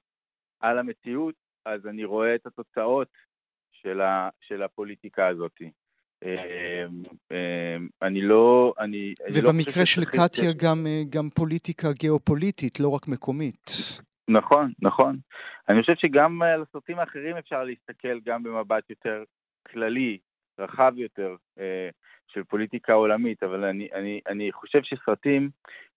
על 0.59 0.79
המציאות, 0.79 1.35
אז 1.65 1.87
אני 1.87 2.05
רואה 2.05 2.35
את 2.35 2.45
התוצאות 2.45 3.07
של, 3.71 4.01
ה, 4.01 4.29
של 4.41 4.63
הפוליטיקה 4.63 5.27
הזאת. 5.27 5.61
אה, 6.23 6.85
אני 8.01 8.21
לא, 8.21 8.73
אני... 8.79 9.13
ובמקרה 9.35 9.81
לא 9.81 9.85
של 9.85 10.05
קטיה 10.05 10.53
גם 11.09 11.29
פוליטיקה 11.35 11.87
גיאופוליטית, 11.91 12.79
לא 12.79 12.89
רק 12.89 13.07
מקומית. 13.07 13.71
נכון, 14.27 14.71
נכון. 14.81 15.17
אני 15.69 15.81
חושב 15.81 15.95
שגם 15.95 16.41
על 16.41 16.61
הסרטים 16.61 16.99
האחרים 16.99 17.37
אפשר 17.37 17.63
להסתכל 17.63 18.19
גם 18.19 18.43
במבט 18.43 18.89
יותר 18.89 19.23
כללי, 19.67 20.17
רחב 20.59 20.93
יותר, 20.95 21.35
של 22.27 22.43
פוליטיקה 22.43 22.93
עולמית, 22.93 23.43
אבל 23.43 23.63
אני, 23.63 23.87
אני, 23.93 24.21
אני 24.27 24.51
חושב 24.51 24.83
שסרטים, 24.83 25.49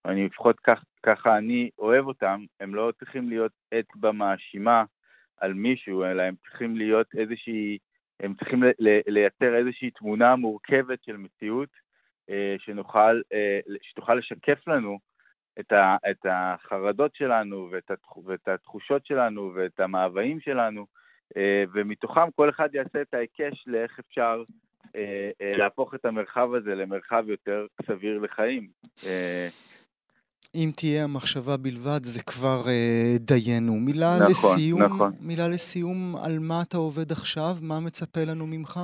אני 0.04 0.26
לפחות 0.26 0.60
כך, 0.60 0.84
ככה 1.02 1.38
אני 1.38 1.70
אוהב 1.78 2.06
אותם, 2.06 2.44
הם 2.60 2.74
לא 2.74 2.92
צריכים 2.98 3.28
להיות 3.28 3.52
אצבע 3.74 4.12
מאשימה 4.12 4.84
על 5.36 5.54
מישהו, 5.54 6.04
אלא 6.04 6.22
הם 6.22 6.34
צריכים 6.42 6.76
להיות 6.76 7.06
איזושהי, 7.14 7.78
הם 8.20 8.34
צריכים 8.34 8.62
לייצר 9.06 9.56
איזושהי 9.56 9.90
תמונה 9.90 10.36
מורכבת 10.36 11.04
של 11.04 11.16
מציאות, 11.16 11.68
אה, 12.30 12.56
שנוכל, 12.58 13.20
אה, 13.32 13.60
שתוכל 13.82 14.14
לשקף 14.14 14.68
לנו 14.68 14.98
את, 15.60 15.72
ה, 15.72 15.96
את 16.10 16.26
החרדות 16.30 17.14
שלנו 17.14 17.68
ואת, 17.72 17.90
התח, 17.90 18.16
ואת 18.16 18.48
התחושות 18.48 19.06
שלנו 19.06 19.52
ואת 19.54 19.80
המאוויים 19.80 20.40
שלנו, 20.40 20.86
אה, 21.36 21.64
ומתוכם 21.72 22.30
כל 22.36 22.50
אחד 22.50 22.68
יעשה 22.74 23.02
את 23.02 23.14
ההיקש 23.14 23.64
לאיך 23.66 23.98
אפשר 23.98 24.42
להפוך 25.58 25.94
את 25.94 26.04
המרחב 26.04 26.54
הזה 26.54 26.74
למרחב 26.74 27.24
יותר 27.28 27.66
סביר 27.86 28.18
לחיים. 28.18 28.68
אם 30.54 30.70
תהיה 30.76 31.04
המחשבה 31.04 31.56
בלבד, 31.56 32.04
זה 32.04 32.22
כבר 32.22 32.62
אה, 32.68 33.16
דיינו. 33.18 33.72
מילה 33.72 34.16
נכון, 34.16 34.30
לסיום, 34.30 34.82
נכון. 34.82 35.12
מילה 35.20 35.48
לסיום, 35.48 36.16
על 36.16 36.38
מה 36.38 36.62
אתה 36.62 36.76
עובד 36.76 37.12
עכשיו? 37.12 37.56
מה 37.62 37.80
מצפה 37.80 38.20
לנו 38.24 38.46
ממך? 38.46 38.80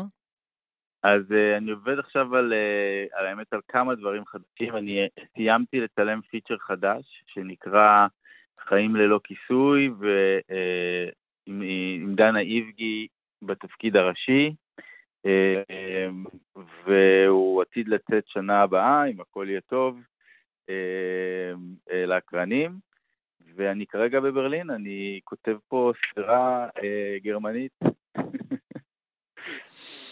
אז 1.03 1.23
uh, 1.31 1.57
אני 1.59 1.71
עובד 1.71 1.99
עכשיו 1.99 2.37
על, 2.37 2.53
uh, 2.53 3.19
על 3.19 3.27
האמת 3.27 3.53
על 3.53 3.61
כמה 3.69 3.95
דברים 3.95 4.25
חדשים. 4.27 4.77
אני 4.77 5.09
סיימתי 5.35 5.81
לצלם 5.81 6.21
פיצ'ר 6.31 6.59
חדש 6.59 7.23
שנקרא 7.27 8.07
חיים 8.69 8.97
ללא 8.97 9.21
כיסוי, 9.25 9.89
ועם 9.89 11.63
uh, 12.13 12.17
דנה 12.17 12.41
איבגי 12.41 13.07
בתפקיד 13.43 13.97
הראשי, 13.97 14.55
uh, 15.27 16.61
והוא 16.87 17.63
עתיד 17.63 17.89
לצאת 17.89 18.29
שנה 18.29 18.63
הבאה, 18.63 19.05
אם 19.05 19.21
הכל 19.21 19.47
יהיה 19.49 19.61
טוב. 19.61 20.01
אה, 20.71 22.07
לאקרנים, 22.07 22.79
ואני 23.55 23.87
כרגע 23.87 24.21
בברלין, 24.21 24.71
אני 24.71 25.21
כותב 25.25 25.57
פה 25.69 25.93
סדרה 26.13 26.69
אה, 26.83 27.17
גרמנית. 27.23 27.73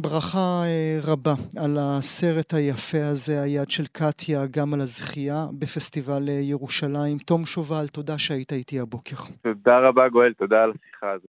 ברכה 0.00 0.62
אה, 0.64 0.98
רבה 1.12 1.34
על 1.62 1.76
הסרט 1.80 2.54
היפה 2.54 3.06
הזה, 3.10 3.42
היד 3.42 3.70
של 3.70 3.86
קטיה, 3.92 4.46
גם 4.50 4.74
על 4.74 4.80
הזכייה 4.80 5.46
בפסטיבל 5.58 6.28
ירושלים. 6.28 7.18
תום 7.18 7.46
שובל, 7.46 7.86
תודה 7.92 8.18
שהיית 8.18 8.52
איתי 8.52 8.80
הבוקר. 8.80 9.16
תודה 9.42 9.78
רבה, 9.78 10.08
גואל, 10.08 10.32
תודה 10.32 10.62
על 10.62 10.70
השיחה 10.70 11.10
הזאת. 11.10 11.26